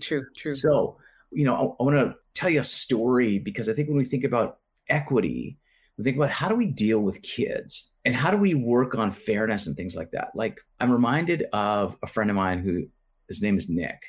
True, 0.00 0.26
true. 0.36 0.54
So, 0.54 0.98
you 1.30 1.44
know, 1.44 1.54
I, 1.54 1.82
I 1.82 1.84
want 1.84 1.96
to 1.96 2.14
tell 2.34 2.50
you 2.50 2.60
a 2.60 2.64
story 2.64 3.38
because 3.38 3.68
I 3.68 3.72
think 3.72 3.88
when 3.88 3.96
we 3.96 4.04
think 4.04 4.24
about 4.24 4.58
equity, 4.88 5.58
we 5.96 6.04
think 6.04 6.16
about 6.16 6.30
how 6.30 6.48
do 6.48 6.54
we 6.54 6.66
deal 6.66 7.00
with 7.00 7.22
kids 7.22 7.90
and 8.04 8.14
how 8.14 8.30
do 8.30 8.36
we 8.36 8.54
work 8.54 8.94
on 8.94 9.10
fairness 9.10 9.66
and 9.66 9.76
things 9.76 9.96
like 9.96 10.12
that. 10.12 10.30
Like 10.34 10.60
I'm 10.80 10.92
reminded 10.92 11.46
of 11.52 11.96
a 12.02 12.06
friend 12.06 12.30
of 12.30 12.36
mine 12.36 12.60
who 12.60 12.86
his 13.28 13.42
name 13.42 13.58
is 13.58 13.68
Nick, 13.68 14.00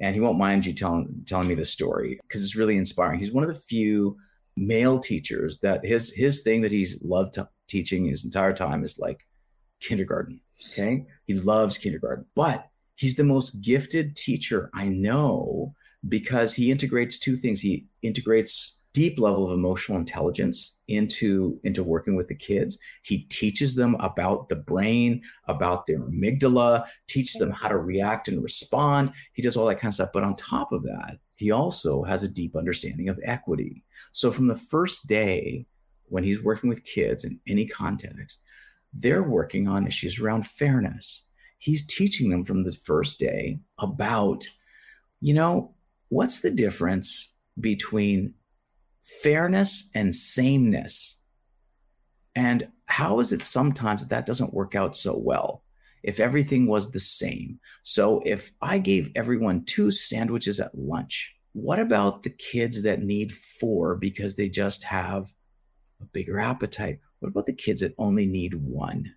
and 0.00 0.14
he 0.14 0.20
won't 0.20 0.38
mind 0.38 0.66
you 0.66 0.72
telling 0.72 1.22
telling 1.26 1.48
me 1.48 1.54
the 1.54 1.64
story 1.64 2.18
because 2.22 2.42
it's 2.42 2.56
really 2.56 2.76
inspiring. 2.76 3.18
He's 3.18 3.32
one 3.32 3.44
of 3.44 3.52
the 3.52 3.60
few 3.60 4.16
male 4.56 4.98
teachers 4.98 5.58
that 5.58 5.84
his 5.84 6.12
his 6.12 6.42
thing 6.42 6.60
that 6.62 6.72
he's 6.72 6.98
loved 7.02 7.34
t- 7.34 7.42
teaching 7.68 8.06
his 8.06 8.24
entire 8.24 8.52
time 8.52 8.84
is 8.84 8.98
like 8.98 9.26
kindergarten. 9.80 10.40
Okay, 10.72 11.06
he 11.26 11.34
loves 11.34 11.78
kindergarten, 11.78 12.26
but 12.34 12.68
he's 12.96 13.16
the 13.16 13.24
most 13.24 13.62
gifted 13.62 14.16
teacher 14.16 14.70
I 14.74 14.88
know 14.88 15.74
because 16.08 16.54
he 16.54 16.70
integrates 16.70 17.18
two 17.18 17.36
things. 17.36 17.60
He 17.60 17.86
integrates 18.02 18.79
deep 18.92 19.18
level 19.18 19.46
of 19.46 19.52
emotional 19.52 19.98
intelligence 19.98 20.80
into 20.88 21.60
into 21.62 21.84
working 21.84 22.16
with 22.16 22.28
the 22.28 22.34
kids. 22.34 22.78
He 23.02 23.20
teaches 23.24 23.74
them 23.74 23.94
about 24.00 24.48
the 24.48 24.56
brain 24.56 25.22
about 25.46 25.86
their 25.86 26.00
amygdala 26.00 26.86
teaches 27.06 27.38
them 27.38 27.50
how 27.50 27.68
to 27.68 27.76
react 27.76 28.28
and 28.28 28.42
respond. 28.42 29.12
He 29.32 29.42
does 29.42 29.56
all 29.56 29.66
that 29.66 29.76
kind 29.76 29.90
of 29.90 29.94
stuff. 29.94 30.10
But 30.12 30.24
on 30.24 30.36
top 30.36 30.72
of 30.72 30.82
that 30.84 31.18
he 31.36 31.52
also 31.52 32.02
has 32.02 32.22
a 32.22 32.28
deep 32.28 32.54
understanding 32.56 33.08
of 33.08 33.18
equity. 33.24 33.82
So 34.12 34.30
from 34.30 34.48
the 34.48 34.56
first 34.56 35.06
day 35.08 35.66
when 36.06 36.24
he's 36.24 36.42
working 36.42 36.68
with 36.68 36.84
kids 36.84 37.24
in 37.24 37.40
any 37.46 37.66
context 37.66 38.42
they're 38.92 39.22
working 39.22 39.68
on 39.68 39.86
issues 39.86 40.18
around 40.18 40.46
fairness. 40.46 41.24
He's 41.58 41.86
teaching 41.86 42.30
them 42.30 42.44
from 42.44 42.64
the 42.64 42.72
first 42.72 43.18
day 43.18 43.60
about 43.78 44.44
you 45.20 45.34
know 45.34 45.74
what's 46.08 46.40
the 46.40 46.50
difference 46.50 47.36
between 47.60 48.34
fairness 49.02 49.90
and 49.94 50.14
sameness. 50.14 51.20
And 52.34 52.68
how 52.86 53.20
is 53.20 53.32
it 53.32 53.44
sometimes 53.44 54.02
that 54.02 54.10
that 54.10 54.26
doesn't 54.26 54.54
work 54.54 54.74
out 54.74 54.96
so 54.96 55.18
well? 55.18 55.62
If 56.02 56.18
everything 56.18 56.66
was 56.66 56.90
the 56.90 57.00
same. 57.00 57.60
So 57.82 58.22
if 58.24 58.52
I 58.62 58.78
gave 58.78 59.10
everyone 59.14 59.64
two 59.64 59.90
sandwiches 59.90 60.58
at 60.58 60.74
lunch, 60.74 61.34
what 61.52 61.78
about 61.78 62.22
the 62.22 62.30
kids 62.30 62.82
that 62.84 63.02
need 63.02 63.34
four 63.34 63.96
because 63.96 64.36
they 64.36 64.48
just 64.48 64.84
have 64.84 65.32
a 66.00 66.04
bigger 66.06 66.38
appetite? 66.38 67.00
What 67.18 67.28
about 67.28 67.44
the 67.44 67.52
kids 67.52 67.80
that 67.80 67.94
only 67.98 68.26
need 68.26 68.54
one? 68.54 69.12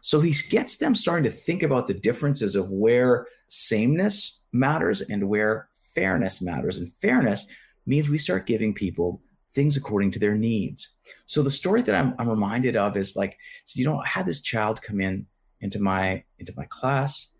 So 0.00 0.20
he 0.20 0.32
gets 0.48 0.76
them 0.76 0.94
starting 0.94 1.24
to 1.24 1.36
think 1.36 1.62
about 1.62 1.86
the 1.86 1.94
differences 1.94 2.54
of 2.54 2.70
where 2.70 3.26
sameness 3.48 4.44
matters 4.52 5.00
and 5.00 5.28
where 5.28 5.68
fairness 5.94 6.40
matters. 6.40 6.78
And 6.78 6.92
fairness 6.92 7.46
means 7.88 8.08
we 8.08 8.18
start 8.18 8.46
giving 8.46 8.74
people 8.74 9.22
things 9.50 9.76
according 9.76 10.10
to 10.12 10.18
their 10.18 10.34
needs. 10.34 10.96
So 11.26 11.42
the 11.42 11.50
story 11.50 11.82
that 11.82 11.94
I'm, 11.94 12.14
I'm 12.18 12.28
reminded 12.28 12.76
of 12.76 12.96
is 12.96 13.16
like, 13.16 13.38
so, 13.64 13.78
you 13.78 13.86
know, 13.86 13.98
I 13.98 14.06
had 14.06 14.26
this 14.26 14.40
child 14.40 14.82
come 14.82 15.00
in 15.00 15.26
into 15.60 15.80
my 15.80 16.22
into 16.38 16.52
my 16.56 16.66
class, 16.66 17.32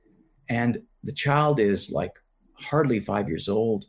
and 0.49 0.79
the 1.05 1.13
child 1.13 1.61
is 1.61 1.91
like 1.93 2.13
hardly 2.55 2.99
five 2.99 3.29
years 3.29 3.49
old, 3.49 3.85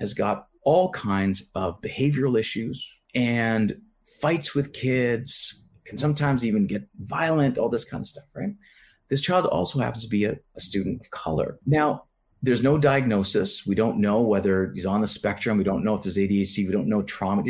has 0.00 0.14
got 0.14 0.48
all 0.64 0.90
kinds 0.90 1.50
of 1.54 1.80
behavioral 1.80 2.38
issues 2.38 2.86
and 3.14 3.80
fights 4.20 4.54
with 4.54 4.72
kids, 4.72 5.64
can 5.84 5.96
sometimes 5.96 6.44
even 6.44 6.66
get 6.66 6.88
violent, 7.00 7.58
all 7.58 7.68
this 7.68 7.84
kind 7.84 8.02
of 8.02 8.06
stuff, 8.06 8.24
right? 8.34 8.54
This 9.08 9.20
child 9.20 9.46
also 9.46 9.78
happens 9.78 10.02
to 10.04 10.10
be 10.10 10.24
a, 10.24 10.36
a 10.56 10.60
student 10.60 11.00
of 11.00 11.10
color. 11.10 11.58
Now, 11.64 12.04
there's 12.42 12.62
no 12.62 12.78
diagnosis. 12.78 13.66
We 13.66 13.74
don't 13.74 13.98
know 13.98 14.20
whether 14.20 14.72
he's 14.74 14.86
on 14.86 15.00
the 15.00 15.06
spectrum. 15.06 15.58
We 15.58 15.64
don't 15.64 15.84
know 15.84 15.94
if 15.94 16.02
there's 16.02 16.16
ADHD. 16.16 16.66
We 16.66 16.72
don't 16.72 16.88
know 16.88 17.02
trauma. 17.02 17.42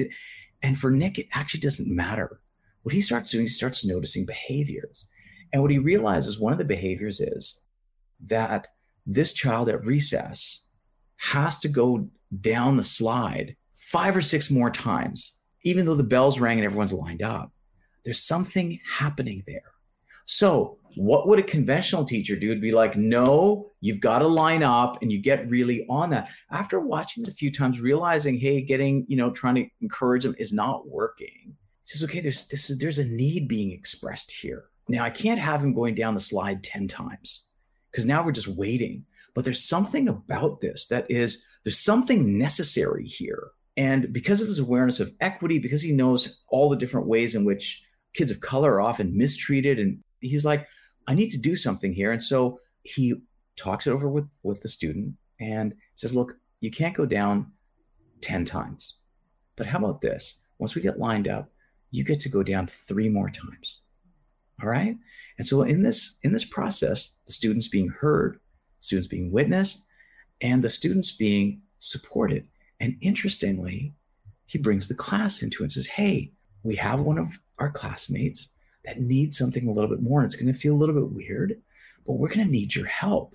And 0.62 0.78
for 0.78 0.90
Nick, 0.90 1.18
it 1.18 1.28
actually 1.32 1.60
doesn't 1.60 1.94
matter. 1.94 2.40
What 2.82 2.94
he 2.94 3.00
starts 3.00 3.30
doing, 3.30 3.44
he 3.44 3.50
starts 3.50 3.84
noticing 3.84 4.24
behaviors. 4.24 5.08
And 5.52 5.62
what 5.62 5.70
he 5.70 5.78
realizes, 5.78 6.38
one 6.38 6.52
of 6.52 6.58
the 6.58 6.64
behaviors 6.64 7.20
is 7.20 7.62
that 8.26 8.68
this 9.06 9.32
child 9.32 9.68
at 9.68 9.84
recess 9.84 10.66
has 11.16 11.58
to 11.60 11.68
go 11.68 12.08
down 12.40 12.76
the 12.76 12.82
slide 12.82 13.56
five 13.74 14.16
or 14.16 14.20
six 14.20 14.50
more 14.50 14.70
times, 14.70 15.40
even 15.64 15.86
though 15.86 15.94
the 15.94 16.02
bells 16.02 16.38
rang 16.38 16.58
and 16.58 16.64
everyone's 16.64 16.92
lined 16.92 17.22
up. 17.22 17.52
There's 18.04 18.22
something 18.22 18.78
happening 18.86 19.42
there. 19.46 19.72
So, 20.26 20.78
what 20.98 21.28
would 21.28 21.38
a 21.38 21.44
conventional 21.44 22.04
teacher 22.04 22.34
do? 22.34 22.50
It'd 22.50 22.60
be 22.60 22.72
like, 22.72 22.96
no, 22.96 23.70
you've 23.80 24.00
got 24.00 24.18
to 24.18 24.26
line 24.26 24.62
up 24.62 25.00
and 25.00 25.12
you 25.12 25.20
get 25.20 25.48
really 25.48 25.86
on 25.88 26.10
that. 26.10 26.28
After 26.50 26.80
watching 26.80 27.22
it 27.22 27.28
a 27.28 27.34
few 27.34 27.52
times, 27.52 27.80
realizing, 27.80 28.38
hey, 28.38 28.62
getting, 28.62 29.06
you 29.08 29.16
know, 29.16 29.30
trying 29.30 29.54
to 29.56 29.66
encourage 29.80 30.24
them 30.24 30.34
is 30.38 30.52
not 30.52 30.88
working. 30.88 31.56
He 31.82 31.84
says, 31.84 32.02
okay, 32.04 32.20
there's 32.20 32.48
this 32.48 32.68
is 32.68 32.78
there's 32.78 32.98
a 32.98 33.04
need 33.04 33.48
being 33.48 33.70
expressed 33.70 34.32
here. 34.32 34.64
Now 34.88 35.04
I 35.04 35.10
can't 35.10 35.40
have 35.40 35.62
him 35.62 35.72
going 35.72 35.94
down 35.94 36.14
the 36.14 36.20
slide 36.20 36.64
10 36.64 36.88
times 36.88 37.46
because 37.90 38.04
now 38.04 38.24
we're 38.24 38.32
just 38.32 38.48
waiting. 38.48 39.04
But 39.34 39.44
there's 39.44 39.62
something 39.62 40.08
about 40.08 40.60
this 40.60 40.86
that 40.86 41.08
is 41.10 41.44
there's 41.62 41.78
something 41.78 42.38
necessary 42.38 43.06
here. 43.06 43.50
And 43.76 44.12
because 44.12 44.40
of 44.40 44.48
his 44.48 44.58
awareness 44.58 44.98
of 44.98 45.12
equity, 45.20 45.60
because 45.60 45.82
he 45.82 45.92
knows 45.92 46.42
all 46.48 46.68
the 46.68 46.76
different 46.76 47.06
ways 47.06 47.36
in 47.36 47.44
which 47.44 47.82
kids 48.14 48.32
of 48.32 48.40
color 48.40 48.74
are 48.74 48.80
often 48.80 49.16
mistreated 49.16 49.78
and 49.78 50.02
he's 50.20 50.44
like, 50.44 50.66
I 51.08 51.14
need 51.14 51.30
to 51.30 51.38
do 51.38 51.56
something 51.56 51.92
here. 51.92 52.12
And 52.12 52.22
so 52.22 52.60
he 52.82 53.14
talks 53.56 53.86
it 53.86 53.90
over 53.90 54.08
with, 54.08 54.28
with 54.42 54.60
the 54.60 54.68
student 54.68 55.14
and 55.40 55.74
says, 55.94 56.14
look, 56.14 56.36
you 56.60 56.70
can't 56.70 56.94
go 56.94 57.06
down 57.06 57.50
10 58.20 58.44
times. 58.44 58.98
But 59.56 59.66
how 59.66 59.78
about 59.78 60.02
this? 60.02 60.42
Once 60.58 60.74
we 60.74 60.82
get 60.82 60.98
lined 60.98 61.26
up, 61.26 61.50
you 61.90 62.04
get 62.04 62.20
to 62.20 62.28
go 62.28 62.42
down 62.42 62.66
three 62.66 63.08
more 63.08 63.30
times. 63.30 63.80
All 64.62 64.68
right. 64.68 64.96
And 65.38 65.46
so 65.46 65.62
in 65.62 65.82
this 65.82 66.18
in 66.22 66.32
this 66.32 66.44
process, 66.44 67.18
the 67.26 67.32
students 67.32 67.68
being 67.68 67.88
heard, 67.88 68.38
students 68.80 69.08
being 69.08 69.30
witnessed, 69.30 69.86
and 70.40 70.62
the 70.62 70.68
students 70.68 71.12
being 71.12 71.62
supported. 71.78 72.46
And 72.80 72.96
interestingly, 73.00 73.94
he 74.46 74.58
brings 74.58 74.88
the 74.88 74.94
class 74.94 75.42
into 75.42 75.62
it 75.62 75.66
and 75.66 75.72
says, 75.72 75.86
Hey, 75.86 76.32
we 76.64 76.76
have 76.76 77.00
one 77.00 77.18
of 77.18 77.38
our 77.58 77.70
classmates 77.70 78.48
that 78.84 79.00
need 79.00 79.34
something 79.34 79.66
a 79.66 79.72
little 79.72 79.90
bit 79.90 80.02
more. 80.02 80.20
And 80.20 80.26
it's 80.26 80.36
going 80.36 80.52
to 80.52 80.58
feel 80.58 80.74
a 80.74 80.78
little 80.78 80.94
bit 80.94 81.12
weird, 81.12 81.60
but 82.06 82.14
we're 82.14 82.28
going 82.28 82.46
to 82.46 82.52
need 82.52 82.74
your 82.74 82.86
help. 82.86 83.34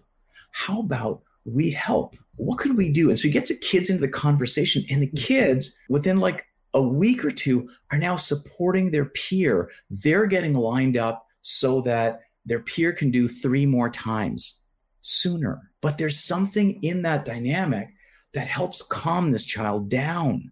How 0.51 0.79
about 0.79 1.21
we 1.45 1.71
help? 1.71 2.15
What 2.35 2.57
could 2.59 2.77
we 2.77 2.89
do? 2.89 3.09
And 3.09 3.19
so 3.19 3.23
he 3.23 3.31
gets 3.31 3.49
the 3.49 3.55
kids 3.57 3.89
into 3.89 4.01
the 4.01 4.07
conversation, 4.07 4.83
and 4.89 5.01
the 5.01 5.07
mm-hmm. 5.07 5.17
kids, 5.17 5.77
within 5.89 6.19
like 6.19 6.45
a 6.73 6.81
week 6.81 7.23
or 7.23 7.31
two, 7.31 7.69
are 7.91 7.97
now 7.97 8.15
supporting 8.15 8.89
their 8.89 9.05
peer. 9.05 9.69
They're 9.89 10.25
getting 10.25 10.53
lined 10.53 10.97
up 10.97 11.27
so 11.41 11.81
that 11.81 12.21
their 12.45 12.61
peer 12.61 12.93
can 12.93 13.11
do 13.11 13.27
three 13.27 13.65
more 13.65 13.89
times. 13.89 14.61
sooner. 15.03 15.69
But 15.81 15.97
there's 15.99 16.19
something 16.19 16.81
in 16.81 17.03
that 17.03 17.25
dynamic 17.25 17.89
that 18.33 18.47
helps 18.47 18.81
calm 18.81 19.31
this 19.31 19.45
child 19.45 19.89
down. 19.89 20.51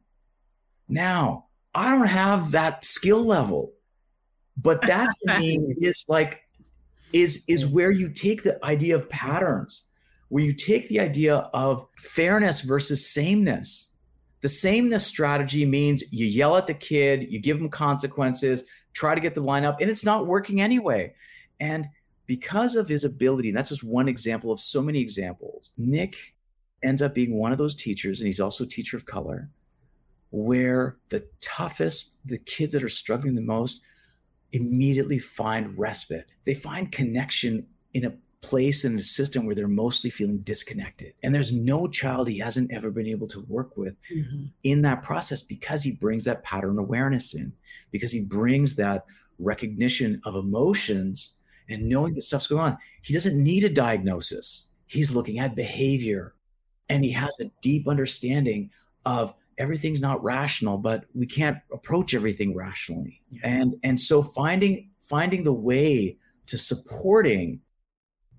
Now, 0.88 1.48
I 1.74 1.90
don't 1.90 2.06
have 2.06 2.52
that 2.52 2.86
skill 2.86 3.24
level, 3.26 3.74
but 4.58 4.82
that 4.84 5.14
to 5.26 5.40
me 5.40 5.58
is 5.78 6.06
like 6.08 6.42
is 7.14 7.44
is 7.48 7.66
where 7.66 7.92
you 7.92 8.10
take 8.10 8.44
the 8.44 8.64
idea 8.64 8.96
of 8.96 9.10
patterns, 9.10 9.90
where 10.30 10.44
you 10.44 10.54
take 10.54 10.88
the 10.88 11.00
idea 11.00 11.36
of 11.54 11.86
fairness 11.98 12.62
versus 12.62 13.08
sameness. 13.08 13.88
The 14.42 14.50
sameness 14.50 15.06
strategy 15.06 15.66
means 15.66 16.04
you 16.12 16.26
yell 16.26 16.58
at 16.58 16.66
the 16.66 16.74
kid, 16.74 17.32
you 17.32 17.40
give 17.40 17.60
them 17.60 17.70
consequences, 17.70 18.64
try 18.94 19.14
to 19.14 19.22
get 19.22 19.36
the 19.36 19.42
line 19.42 19.66
up, 19.66 19.80
and 19.80 19.90
it's 19.90 20.06
not 20.06 20.26
working 20.26 20.62
anyway. 20.62 21.14
And 21.60 21.88
because 22.26 22.76
of 22.76 22.88
his 22.88 23.04
ability, 23.04 23.50
and 23.50 23.58
that's 23.58 23.70
just 23.70 23.84
one 23.84 24.08
example 24.08 24.52
of 24.52 24.60
so 24.60 24.82
many 24.82 25.00
examples, 25.00 25.72
Nick 25.78 26.34
ends 26.82 27.02
up 27.02 27.14
being 27.14 27.36
one 27.36 27.52
of 27.52 27.58
those 27.58 27.76
teachers, 27.76 28.20
and 28.20 28.26
he's 28.26 28.40
also 28.40 28.64
a 28.64 28.68
teacher 28.68 28.98
of 28.98 29.06
color, 29.06 29.50
where 30.32 30.98
the 31.10 31.24
toughest, 31.40 32.16
the 32.26 32.38
kids 32.40 32.74
that 32.74 32.84
are 32.84 32.90
struggling 32.90 33.36
the 33.36 33.42
most, 33.42 33.82
immediately 34.54 35.20
find 35.20 35.78
respite. 35.78 36.32
They 36.46 36.54
find 36.54 36.92
connection 36.92 37.66
in 37.94 38.06
a 38.06 38.14
place 38.42 38.86
in 38.86 38.98
a 38.98 39.02
system 39.02 39.46
where 39.46 39.56
they're 39.56 39.68
mostly 39.68 40.10
feeling 40.10 40.40
disconnected. 40.40 41.14
And 41.24 41.34
there's 41.34 41.54
no 41.54 41.88
child 41.88 42.28
he 42.28 42.40
hasn't 42.40 42.72
ever 42.74 42.90
been 42.90 43.08
able 43.08 43.28
to 43.28 43.42
work 43.42 43.78
with 43.78 43.96
mm-hmm. 44.12 44.46
in 44.64 44.82
that 44.82 45.04
process 45.04 45.42
because 45.42 45.84
he 45.84 45.92
brings 45.92 46.24
that 46.26 46.44
pattern 46.44 46.80
awareness 46.80 47.34
in, 47.34 47.54
because 47.92 48.12
he 48.12 48.22
brings 48.22 48.76
that 48.76 49.06
recognition 49.40 50.22
of 50.26 50.36
emotions 50.36 51.36
and 51.70 51.88
knowing 51.88 52.16
that 52.16 52.24
stuff's 52.24 52.48
going 52.48 52.62
on. 52.62 52.78
He 53.04 53.14
doesn't 53.14 53.42
need 53.42 53.64
a 53.64 53.70
diagnosis. 53.70 54.68
He's 54.88 55.16
looking 55.16 55.40
at 55.40 55.56
behavior 55.56 56.34
and 56.90 57.06
he 57.06 57.12
has 57.12 57.38
a 57.40 57.52
deep 57.62 57.88
understanding 57.88 58.72
of 59.06 59.34
everything's 59.62 60.02
not 60.02 60.24
rational, 60.24 60.78
but 60.78 61.06
we 61.14 61.28
can't 61.28 61.58
approach 61.72 62.14
everything 62.16 62.56
rationally. 62.56 63.22
Yeah. 63.30 63.42
And 63.44 63.76
and 63.84 64.00
so 64.00 64.24
finding 64.24 64.90
finding 65.00 65.44
the 65.44 65.54
way 65.54 66.18
to 66.48 66.58
supporting 66.58 67.62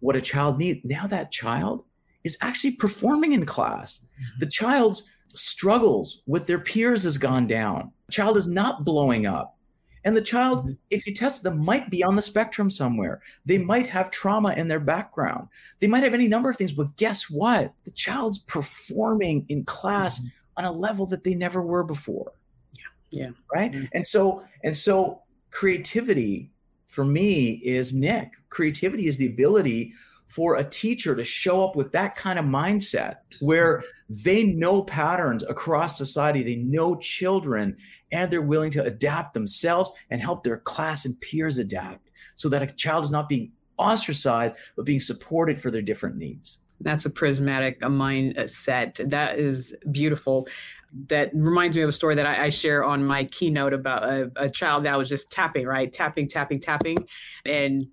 what 0.00 0.16
a 0.16 0.20
child 0.20 0.58
needs. 0.58 0.80
Now 0.84 1.06
that 1.06 1.30
child 1.30 1.84
is 2.24 2.36
actually 2.40 2.72
performing 2.72 3.32
in 3.32 3.46
class. 3.46 4.00
Mm-hmm. 4.00 4.40
The 4.40 4.46
child's 4.46 5.08
struggles 5.28 6.22
with 6.26 6.46
their 6.46 6.58
peers 6.58 7.04
has 7.04 7.16
gone 7.16 7.46
down. 7.46 7.92
The 8.06 8.12
child 8.12 8.36
is 8.36 8.48
not 8.48 8.84
blowing 8.84 9.26
up. 9.26 9.56
And 10.04 10.16
the 10.16 10.22
child, 10.22 10.60
mm-hmm. 10.60 10.72
if 10.90 11.06
you 11.06 11.14
test 11.14 11.44
them, 11.44 11.64
might 11.64 11.88
be 11.88 12.02
on 12.02 12.16
the 12.16 12.22
spectrum 12.22 12.68
somewhere. 12.70 13.22
They 13.44 13.58
might 13.58 13.86
have 13.86 14.10
trauma 14.10 14.52
in 14.54 14.66
their 14.66 14.80
background. 14.80 15.48
They 15.78 15.86
might 15.86 16.02
have 16.02 16.14
any 16.14 16.26
number 16.26 16.50
of 16.50 16.56
things, 16.56 16.72
but 16.72 16.96
guess 16.96 17.30
what? 17.30 17.72
The 17.84 17.92
child's 17.92 18.38
performing 18.40 19.46
in 19.48 19.64
class 19.64 20.18
mm-hmm. 20.18 20.28
On 20.56 20.64
a 20.64 20.72
level 20.72 21.06
that 21.06 21.24
they 21.24 21.34
never 21.34 21.62
were 21.62 21.84
before. 21.84 22.32
Yeah. 22.76 22.84
Yeah. 23.10 23.30
Right. 23.52 23.72
Mm-hmm. 23.72 23.84
And 23.92 24.06
so, 24.06 24.42
and 24.62 24.76
so 24.76 25.22
creativity 25.50 26.50
for 26.86 27.04
me 27.04 27.52
is 27.64 27.94
Nick. 27.94 28.32
Creativity 28.50 29.08
is 29.08 29.16
the 29.16 29.26
ability 29.26 29.92
for 30.26 30.56
a 30.56 30.64
teacher 30.64 31.14
to 31.14 31.24
show 31.24 31.62
up 31.62 31.76
with 31.76 31.92
that 31.92 32.16
kind 32.16 32.38
of 32.38 32.44
mindset 32.44 33.16
where 33.40 33.82
they 34.08 34.42
know 34.44 34.82
patterns 34.82 35.42
across 35.42 35.98
society, 35.98 36.42
they 36.42 36.56
know 36.56 36.96
children, 36.96 37.76
and 38.12 38.30
they're 38.30 38.40
willing 38.40 38.70
to 38.70 38.82
adapt 38.82 39.34
themselves 39.34 39.90
and 40.08 40.22
help 40.22 40.42
their 40.42 40.56
class 40.58 41.04
and 41.04 41.20
peers 41.20 41.58
adapt 41.58 42.10
so 42.34 42.48
that 42.48 42.62
a 42.62 42.66
child 42.66 43.04
is 43.04 43.10
not 43.10 43.28
being 43.28 43.52
ostracized, 43.76 44.54
but 44.74 44.86
being 44.86 45.00
supported 45.00 45.60
for 45.60 45.70
their 45.70 45.82
different 45.82 46.16
needs. 46.16 46.58
That's 46.82 47.04
a 47.04 47.10
prismatic 47.10 47.80
mindset. 47.80 49.08
That 49.10 49.38
is 49.38 49.74
beautiful 49.90 50.48
that 51.08 51.30
reminds 51.34 51.76
me 51.76 51.82
of 51.82 51.88
a 51.88 51.92
story 51.92 52.14
that 52.14 52.26
I, 52.26 52.44
I 52.44 52.48
share 52.50 52.84
on 52.84 53.04
my 53.04 53.24
keynote 53.24 53.72
about 53.72 54.04
a, 54.04 54.30
a, 54.36 54.48
child 54.48 54.84
that 54.84 54.96
was 54.98 55.08
just 55.08 55.30
tapping, 55.30 55.66
right? 55.66 55.90
Tapping, 55.90 56.28
tapping, 56.28 56.60
tapping, 56.60 56.98
and 57.46 57.86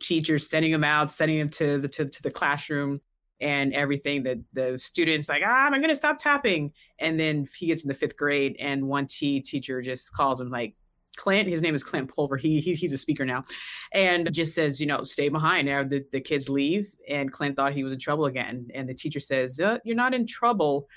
teachers 0.00 0.48
sending 0.48 0.72
him 0.72 0.84
out, 0.84 1.10
sending 1.10 1.38
him 1.38 1.48
to 1.50 1.78
the 1.78 1.88
to, 1.88 2.06
to 2.06 2.22
the 2.22 2.30
classroom 2.30 3.00
and 3.40 3.74
everything. 3.74 4.22
That 4.22 4.38
the 4.54 4.78
students 4.78 5.28
like, 5.28 5.42
ah, 5.44 5.66
I'm 5.70 5.80
gonna 5.80 5.96
stop 5.96 6.18
tapping, 6.18 6.72
and 6.98 7.20
then 7.20 7.46
he 7.56 7.66
gets 7.66 7.84
in 7.84 7.88
the 7.88 7.94
fifth 7.94 8.16
grade, 8.16 8.56
and 8.58 8.88
one 8.88 9.06
T 9.06 9.40
teacher 9.40 9.82
just 9.82 10.12
calls 10.12 10.40
him 10.40 10.50
like. 10.50 10.74
Clint, 11.16 11.48
his 11.48 11.62
name 11.62 11.74
is 11.74 11.82
Clint 11.82 12.14
Pulver. 12.14 12.36
He, 12.36 12.60
he 12.60 12.74
he's 12.74 12.92
a 12.92 12.98
speaker 12.98 13.24
now, 13.24 13.44
and 13.92 14.32
just 14.32 14.54
says, 14.54 14.80
you 14.80 14.86
know, 14.86 15.02
stay 15.02 15.28
behind. 15.28 15.66
Now 15.66 15.82
the, 15.82 16.04
the 16.12 16.20
kids 16.20 16.48
leave, 16.48 16.94
and 17.08 17.32
Clint 17.32 17.56
thought 17.56 17.72
he 17.72 17.84
was 17.84 17.92
in 17.92 17.98
trouble 17.98 18.26
again. 18.26 18.68
And 18.74 18.88
the 18.88 18.94
teacher 18.94 19.20
says, 19.20 19.58
uh, 19.58 19.78
"You're 19.84 19.96
not 19.96 20.14
in 20.14 20.26
trouble 20.26 20.88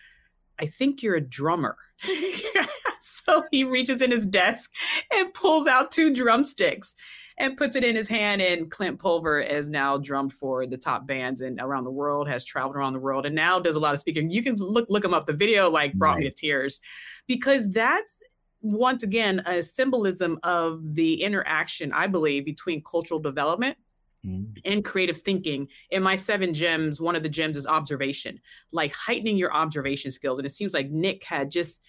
I 0.60 0.68
think 0.68 1.02
you're 1.02 1.16
a 1.16 1.22
drummer. 1.22 1.78
so 3.02 3.44
he 3.52 3.64
reaches 3.64 4.02
in 4.02 4.12
his 4.12 4.26
desk 4.26 4.72
and 5.14 5.34
pulls 5.34 5.68
out 5.68 5.92
two 5.92 6.14
drumsticks 6.14 6.96
and 7.38 7.56
puts 7.56 7.76
it 7.76 7.84
in 7.84 7.96
his 7.96 8.10
hand. 8.10 8.42
And 8.42 8.70
Clint 8.70 9.00
Pulver 9.00 9.42
has 9.42 9.70
now 9.70 9.98
drummed 9.98 10.34
for 10.34 10.68
the 10.68 10.78
top 10.78 11.08
bands 11.08 11.42
and 11.42 11.60
around 11.62 11.86
the 11.86 11.92
world, 11.92 12.28
has 12.28 12.44
traveled 12.44 12.76
around 12.76 12.94
the 12.94 13.00
world, 13.00 13.26
and 13.26 13.36
now 13.36 13.60
does 13.60 13.76
a 13.76 13.80
lot 13.80 13.94
of 13.94 14.00
speaking. 14.00 14.30
You 14.30 14.44
can 14.44 14.56
look 14.56 14.88
look 14.90 15.06
him 15.06 15.14
up. 15.14 15.26
The 15.26 15.34
video 15.34 15.70
like 15.70 15.94
brought 15.94 16.16
nice. 16.16 16.24
me 16.24 16.30
to 16.30 16.36
tears 16.36 16.82
because 17.28 17.70
that's 17.70 18.18
once 18.62 19.04
again 19.04 19.42
a 19.46 19.62
symbolism 19.64 20.40
of 20.44 20.96
the 20.96 21.22
interaction, 21.22 21.94
I 21.94 22.08
believe, 22.08 22.46
between 22.46 22.84
cultural 22.84 23.20
development 23.20 23.78
mm. 24.26 24.48
and 24.66 24.84
creative 24.84 25.18
thinking. 25.18 25.68
In 25.92 26.04
my 26.04 26.16
seven 26.16 26.54
gems, 26.54 27.00
one 27.00 27.16
of 27.16 27.24
the 27.24 27.30
gems 27.30 27.58
is 27.58 27.66
observation, 27.66 28.40
like 28.72 28.94
heightening 28.94 29.38
your 29.38 29.54
observation 29.54 30.12
skills. 30.12 30.40
And 30.40 30.46
it 30.46 30.54
seems 30.54 30.74
like 30.74 30.90
Nick 30.90 31.24
had 31.24 31.52
just, 31.52 31.82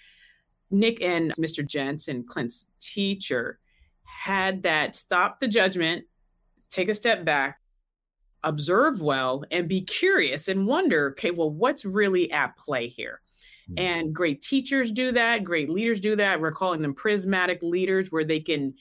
Nick 0.71 1.03
and 1.03 1.33
Mr. 1.35 1.67
Jensen, 1.67 2.25
Clint's 2.25 2.67
teacher, 2.81 3.59
had 4.05 4.63
that 4.63 4.95
stop 4.95 5.41
the 5.41 5.49
judgment, 5.49 6.05
take 6.69 6.89
a 6.89 6.95
step 6.95 7.25
back, 7.25 7.61
observe 8.43 9.03
well, 9.03 9.45
and 9.51 9.69
be 9.69 9.83
curious 9.83 10.49
and 10.49 10.67
wonder, 10.67 11.11
okay, 11.11 11.31
well, 11.31 11.51
what's 11.51 11.85
really 11.85 12.31
at 12.31 12.57
play 12.57 12.89
here? 12.89 13.21
Mm. 13.71 13.81
And 13.81 14.15
great 14.15 14.43
teachers 14.43 14.93
do 14.93 15.13
that, 15.13 15.45
great 15.45 15.71
leaders 15.71 16.01
do 16.01 16.17
that. 16.17 16.41
We're 16.41 16.53
calling 16.53 16.83
them 16.83 16.95
prismatic 16.95 17.63
leaders, 17.63 18.11
where 18.11 18.25
they 18.25 18.41
can 18.41 18.75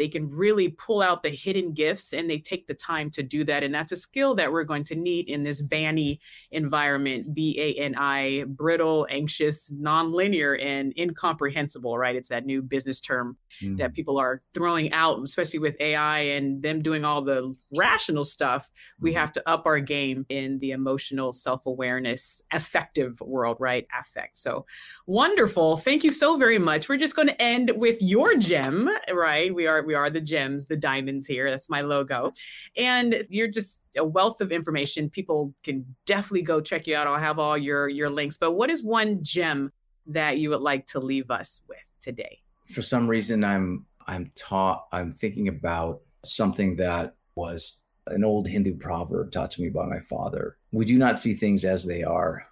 they 0.00 0.08
can 0.08 0.30
really 0.30 0.70
pull 0.70 1.02
out 1.02 1.22
the 1.22 1.28
hidden 1.28 1.74
gifts 1.74 2.14
and 2.14 2.28
they 2.28 2.38
take 2.38 2.66
the 2.66 2.72
time 2.72 3.10
to 3.10 3.22
do 3.22 3.44
that. 3.44 3.62
And 3.62 3.74
that's 3.74 3.92
a 3.92 3.96
skill 3.96 4.34
that 4.36 4.50
we're 4.50 4.64
going 4.64 4.84
to 4.84 4.94
need 4.94 5.28
in 5.28 5.42
this 5.42 5.60
BANI 5.60 6.18
environment, 6.52 7.34
B 7.34 7.54
A 7.60 7.78
N 7.82 7.94
I, 7.98 8.44
brittle, 8.46 9.06
anxious, 9.10 9.70
nonlinear, 9.70 10.58
and 10.64 10.94
incomprehensible, 10.96 11.98
right? 11.98 12.16
It's 12.16 12.30
that 12.30 12.46
new 12.46 12.62
business 12.62 12.98
term 12.98 13.36
mm. 13.62 13.76
that 13.76 13.92
people 13.92 14.18
are 14.18 14.40
throwing 14.54 14.90
out, 14.94 15.22
especially 15.22 15.58
with 15.58 15.78
AI 15.80 16.20
and 16.20 16.62
them 16.62 16.80
doing 16.80 17.04
all 17.04 17.20
the 17.20 17.54
rational 17.76 18.24
stuff. 18.24 18.70
We 19.00 19.12
mm. 19.12 19.16
have 19.16 19.32
to 19.34 19.46
up 19.46 19.66
our 19.66 19.80
game 19.80 20.24
in 20.30 20.60
the 20.60 20.70
emotional 20.70 21.34
self 21.34 21.66
awareness, 21.66 22.40
affective 22.54 23.20
world, 23.20 23.58
right? 23.60 23.86
Affect. 24.00 24.38
So 24.38 24.64
wonderful. 25.06 25.76
Thank 25.76 26.04
you 26.04 26.10
so 26.10 26.38
very 26.38 26.58
much. 26.58 26.88
We're 26.88 26.96
just 26.96 27.16
going 27.16 27.28
to 27.28 27.42
end 27.42 27.72
with 27.76 28.00
your 28.00 28.34
gem, 28.36 28.88
right? 29.12 29.54
We 29.54 29.66
are 29.66 29.89
we 29.90 29.96
are 29.96 30.08
the 30.08 30.20
gems, 30.20 30.66
the 30.66 30.76
diamonds 30.76 31.26
here. 31.26 31.50
That's 31.50 31.68
my 31.68 31.80
logo. 31.80 32.32
And 32.76 33.24
you're 33.28 33.48
just 33.48 33.80
a 33.96 34.04
wealth 34.04 34.40
of 34.40 34.52
information. 34.52 35.10
People 35.10 35.52
can 35.64 35.84
definitely 36.06 36.42
go 36.42 36.60
check 36.60 36.86
you 36.86 36.94
out. 36.94 37.08
I'll 37.08 37.18
have 37.18 37.40
all 37.40 37.58
your 37.58 37.88
your 37.88 38.08
links. 38.08 38.36
But 38.36 38.52
what 38.52 38.70
is 38.70 38.84
one 38.84 39.18
gem 39.24 39.72
that 40.06 40.38
you 40.38 40.50
would 40.50 40.60
like 40.60 40.86
to 40.86 41.00
leave 41.00 41.28
us 41.28 41.62
with 41.68 41.84
today? 42.00 42.38
For 42.72 42.82
some 42.82 43.08
reason 43.08 43.42
I'm 43.42 43.84
I'm 44.06 44.30
taught 44.36 44.86
I'm 44.92 45.12
thinking 45.12 45.48
about 45.48 46.02
something 46.24 46.76
that 46.76 47.16
was 47.34 47.88
an 48.06 48.22
old 48.22 48.46
Hindu 48.46 48.76
proverb 48.76 49.32
taught 49.32 49.50
to 49.52 49.62
me 49.62 49.70
by 49.70 49.86
my 49.86 49.98
father. 49.98 50.56
We 50.70 50.84
do 50.84 50.98
not 50.98 51.18
see 51.18 51.34
things 51.34 51.64
as 51.64 51.84
they 51.84 52.04
are. 52.04 52.46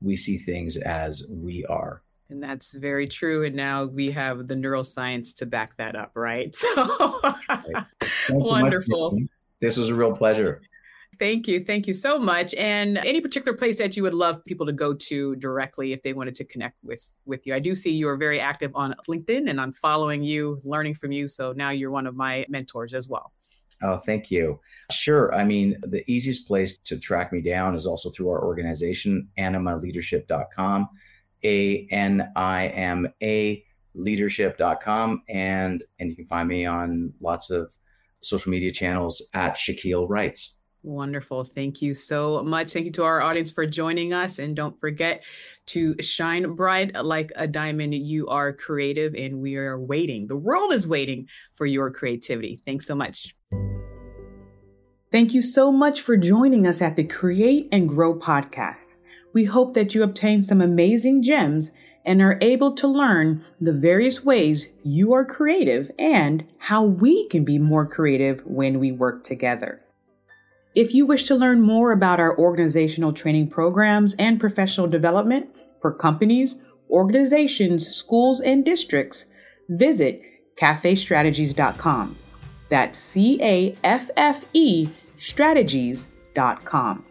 We 0.00 0.16
see 0.16 0.36
things 0.36 0.76
as 0.78 1.30
we 1.30 1.64
are. 1.66 2.02
And 2.28 2.42
that's 2.42 2.74
very 2.74 3.06
true. 3.06 3.44
And 3.44 3.54
now 3.54 3.84
we 3.84 4.10
have 4.10 4.48
the 4.48 4.54
neuroscience 4.54 5.34
to 5.36 5.46
back 5.46 5.76
that 5.76 5.96
up, 5.96 6.12
right? 6.14 6.54
So 8.26 8.34
wonderful. 8.34 9.12
So 9.12 9.26
this 9.60 9.76
was 9.76 9.88
a 9.88 9.94
real 9.94 10.12
pleasure. 10.12 10.60
Thank 11.18 11.48
you. 11.48 11.64
Thank 11.64 11.86
you 11.86 11.94
so 11.94 12.18
much. 12.18 12.54
And 12.54 12.98
any 12.98 13.20
particular 13.20 13.56
place 13.56 13.78
that 13.78 13.96
you 13.96 14.02
would 14.02 14.14
love 14.14 14.44
people 14.44 14.66
to 14.66 14.72
go 14.72 14.92
to 14.92 15.36
directly 15.36 15.92
if 15.92 16.02
they 16.02 16.12
wanted 16.12 16.34
to 16.36 16.44
connect 16.44 16.76
with 16.82 17.10
with 17.24 17.46
you. 17.46 17.54
I 17.54 17.58
do 17.58 17.74
see 17.74 17.90
you 17.90 18.08
are 18.08 18.16
very 18.16 18.40
active 18.40 18.72
on 18.74 18.94
LinkedIn 19.08 19.48
and 19.48 19.60
I'm 19.60 19.72
following 19.72 20.22
you, 20.22 20.60
learning 20.64 20.94
from 20.94 21.12
you. 21.12 21.28
So 21.28 21.52
now 21.52 21.70
you're 21.70 21.90
one 21.90 22.06
of 22.06 22.14
my 22.16 22.44
mentors 22.48 22.92
as 22.92 23.08
well. 23.08 23.32
Oh, 23.82 23.98
thank 23.98 24.30
you. 24.30 24.58
Sure. 24.90 25.34
I 25.34 25.44
mean, 25.44 25.76
the 25.82 26.02
easiest 26.10 26.46
place 26.46 26.78
to 26.78 26.98
track 26.98 27.32
me 27.32 27.40
down 27.42 27.74
is 27.74 27.86
also 27.86 28.10
through 28.10 28.30
our 28.30 28.42
organization, 28.42 29.28
animaleadership.com. 29.38 30.88
A 31.46 31.86
N 31.90 32.30
I 32.36 32.66
M 32.68 33.08
A 33.22 33.64
leadership.com. 33.96 35.22
And, 35.28 35.82
and 35.98 36.10
you 36.10 36.16
can 36.16 36.26
find 36.26 36.48
me 36.48 36.66
on 36.66 37.12
lots 37.20 37.50
of 37.50 37.74
social 38.20 38.50
media 38.50 38.70
channels 38.70 39.28
at 39.34 39.56
Shakil 39.56 40.06
Writes. 40.08 40.60
Wonderful. 40.82 41.42
Thank 41.42 41.82
you 41.82 41.94
so 41.94 42.44
much. 42.44 42.72
Thank 42.72 42.86
you 42.86 42.92
to 42.92 43.02
our 43.02 43.20
audience 43.20 43.50
for 43.50 43.66
joining 43.66 44.12
us. 44.12 44.38
And 44.38 44.54
don't 44.54 44.78
forget 44.80 45.24
to 45.66 46.00
shine 46.00 46.54
bright 46.54 46.94
like 46.94 47.32
a 47.34 47.48
diamond. 47.48 47.94
You 47.94 48.28
are 48.28 48.52
creative, 48.52 49.14
and 49.14 49.40
we 49.40 49.56
are 49.56 49.80
waiting. 49.80 50.28
The 50.28 50.36
world 50.36 50.72
is 50.72 50.86
waiting 50.86 51.26
for 51.54 51.66
your 51.66 51.90
creativity. 51.90 52.60
Thanks 52.64 52.86
so 52.86 52.94
much. 52.94 53.34
Thank 55.10 55.34
you 55.34 55.42
so 55.42 55.72
much 55.72 56.02
for 56.02 56.16
joining 56.16 56.68
us 56.68 56.80
at 56.80 56.94
the 56.94 57.04
Create 57.04 57.68
and 57.72 57.88
Grow 57.88 58.14
podcast. 58.14 58.95
We 59.36 59.44
hope 59.44 59.74
that 59.74 59.94
you 59.94 60.02
obtain 60.02 60.42
some 60.42 60.62
amazing 60.62 61.20
gems 61.20 61.70
and 62.06 62.22
are 62.22 62.38
able 62.40 62.74
to 62.76 62.88
learn 62.88 63.44
the 63.60 63.74
various 63.74 64.24
ways 64.24 64.68
you 64.82 65.12
are 65.12 65.26
creative 65.26 65.90
and 65.98 66.46
how 66.56 66.82
we 66.82 67.28
can 67.28 67.44
be 67.44 67.58
more 67.58 67.86
creative 67.86 68.40
when 68.46 68.80
we 68.80 68.92
work 68.92 69.24
together. 69.24 69.82
If 70.74 70.94
you 70.94 71.04
wish 71.04 71.24
to 71.24 71.34
learn 71.34 71.60
more 71.60 71.92
about 71.92 72.18
our 72.18 72.34
organizational 72.38 73.12
training 73.12 73.50
programs 73.50 74.14
and 74.14 74.40
professional 74.40 74.86
development 74.86 75.50
for 75.82 75.92
companies, 75.92 76.56
organizations, 76.88 77.86
schools, 77.94 78.40
and 78.40 78.64
districts, 78.64 79.26
visit 79.68 80.22
caffestrategies.com. 80.58 82.16
That's 82.70 82.98
C 82.98 83.38
A 83.42 83.76
F 83.84 84.08
F 84.16 84.46
E 84.54 84.88
strategies.com. 85.18 87.04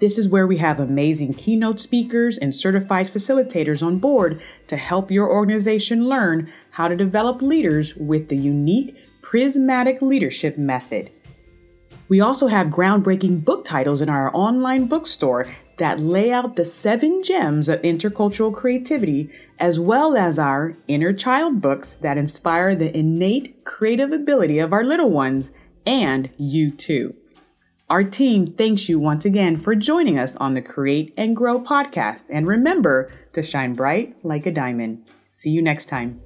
This 0.00 0.16
is 0.16 0.28
where 0.28 0.46
we 0.46 0.56
have 0.56 0.80
amazing 0.80 1.34
keynote 1.34 1.78
speakers 1.78 2.38
and 2.38 2.54
certified 2.54 3.06
facilitators 3.06 3.86
on 3.86 3.98
board 3.98 4.40
to 4.68 4.78
help 4.78 5.10
your 5.10 5.30
organization 5.30 6.08
learn 6.08 6.50
how 6.70 6.88
to 6.88 6.96
develop 6.96 7.42
leaders 7.42 7.94
with 7.96 8.28
the 8.28 8.36
unique 8.36 8.96
prismatic 9.20 10.00
leadership 10.00 10.56
method. 10.56 11.10
We 12.08 12.20
also 12.20 12.46
have 12.46 12.68
groundbreaking 12.68 13.44
book 13.44 13.66
titles 13.66 14.00
in 14.00 14.08
our 14.08 14.34
online 14.34 14.86
bookstore 14.86 15.46
that 15.76 16.00
lay 16.00 16.32
out 16.32 16.56
the 16.56 16.64
seven 16.64 17.22
gems 17.22 17.68
of 17.68 17.82
intercultural 17.82 18.54
creativity, 18.54 19.30
as 19.58 19.78
well 19.78 20.16
as 20.16 20.38
our 20.38 20.76
inner 20.88 21.12
child 21.12 21.60
books 21.60 21.92
that 22.00 22.18
inspire 22.18 22.74
the 22.74 22.96
innate 22.96 23.64
creative 23.64 24.12
ability 24.12 24.58
of 24.58 24.72
our 24.72 24.82
little 24.82 25.10
ones 25.10 25.52
and 25.86 26.30
you 26.38 26.70
too. 26.70 27.14
Our 27.90 28.04
team 28.04 28.46
thanks 28.46 28.88
you 28.88 29.00
once 29.00 29.24
again 29.24 29.56
for 29.56 29.74
joining 29.74 30.16
us 30.16 30.36
on 30.36 30.54
the 30.54 30.62
Create 30.62 31.12
and 31.16 31.34
Grow 31.34 31.58
podcast. 31.58 32.26
And 32.30 32.46
remember 32.46 33.10
to 33.32 33.42
shine 33.42 33.72
bright 33.72 34.14
like 34.22 34.46
a 34.46 34.52
diamond. 34.52 35.10
See 35.32 35.50
you 35.50 35.60
next 35.60 35.86
time. 35.86 36.20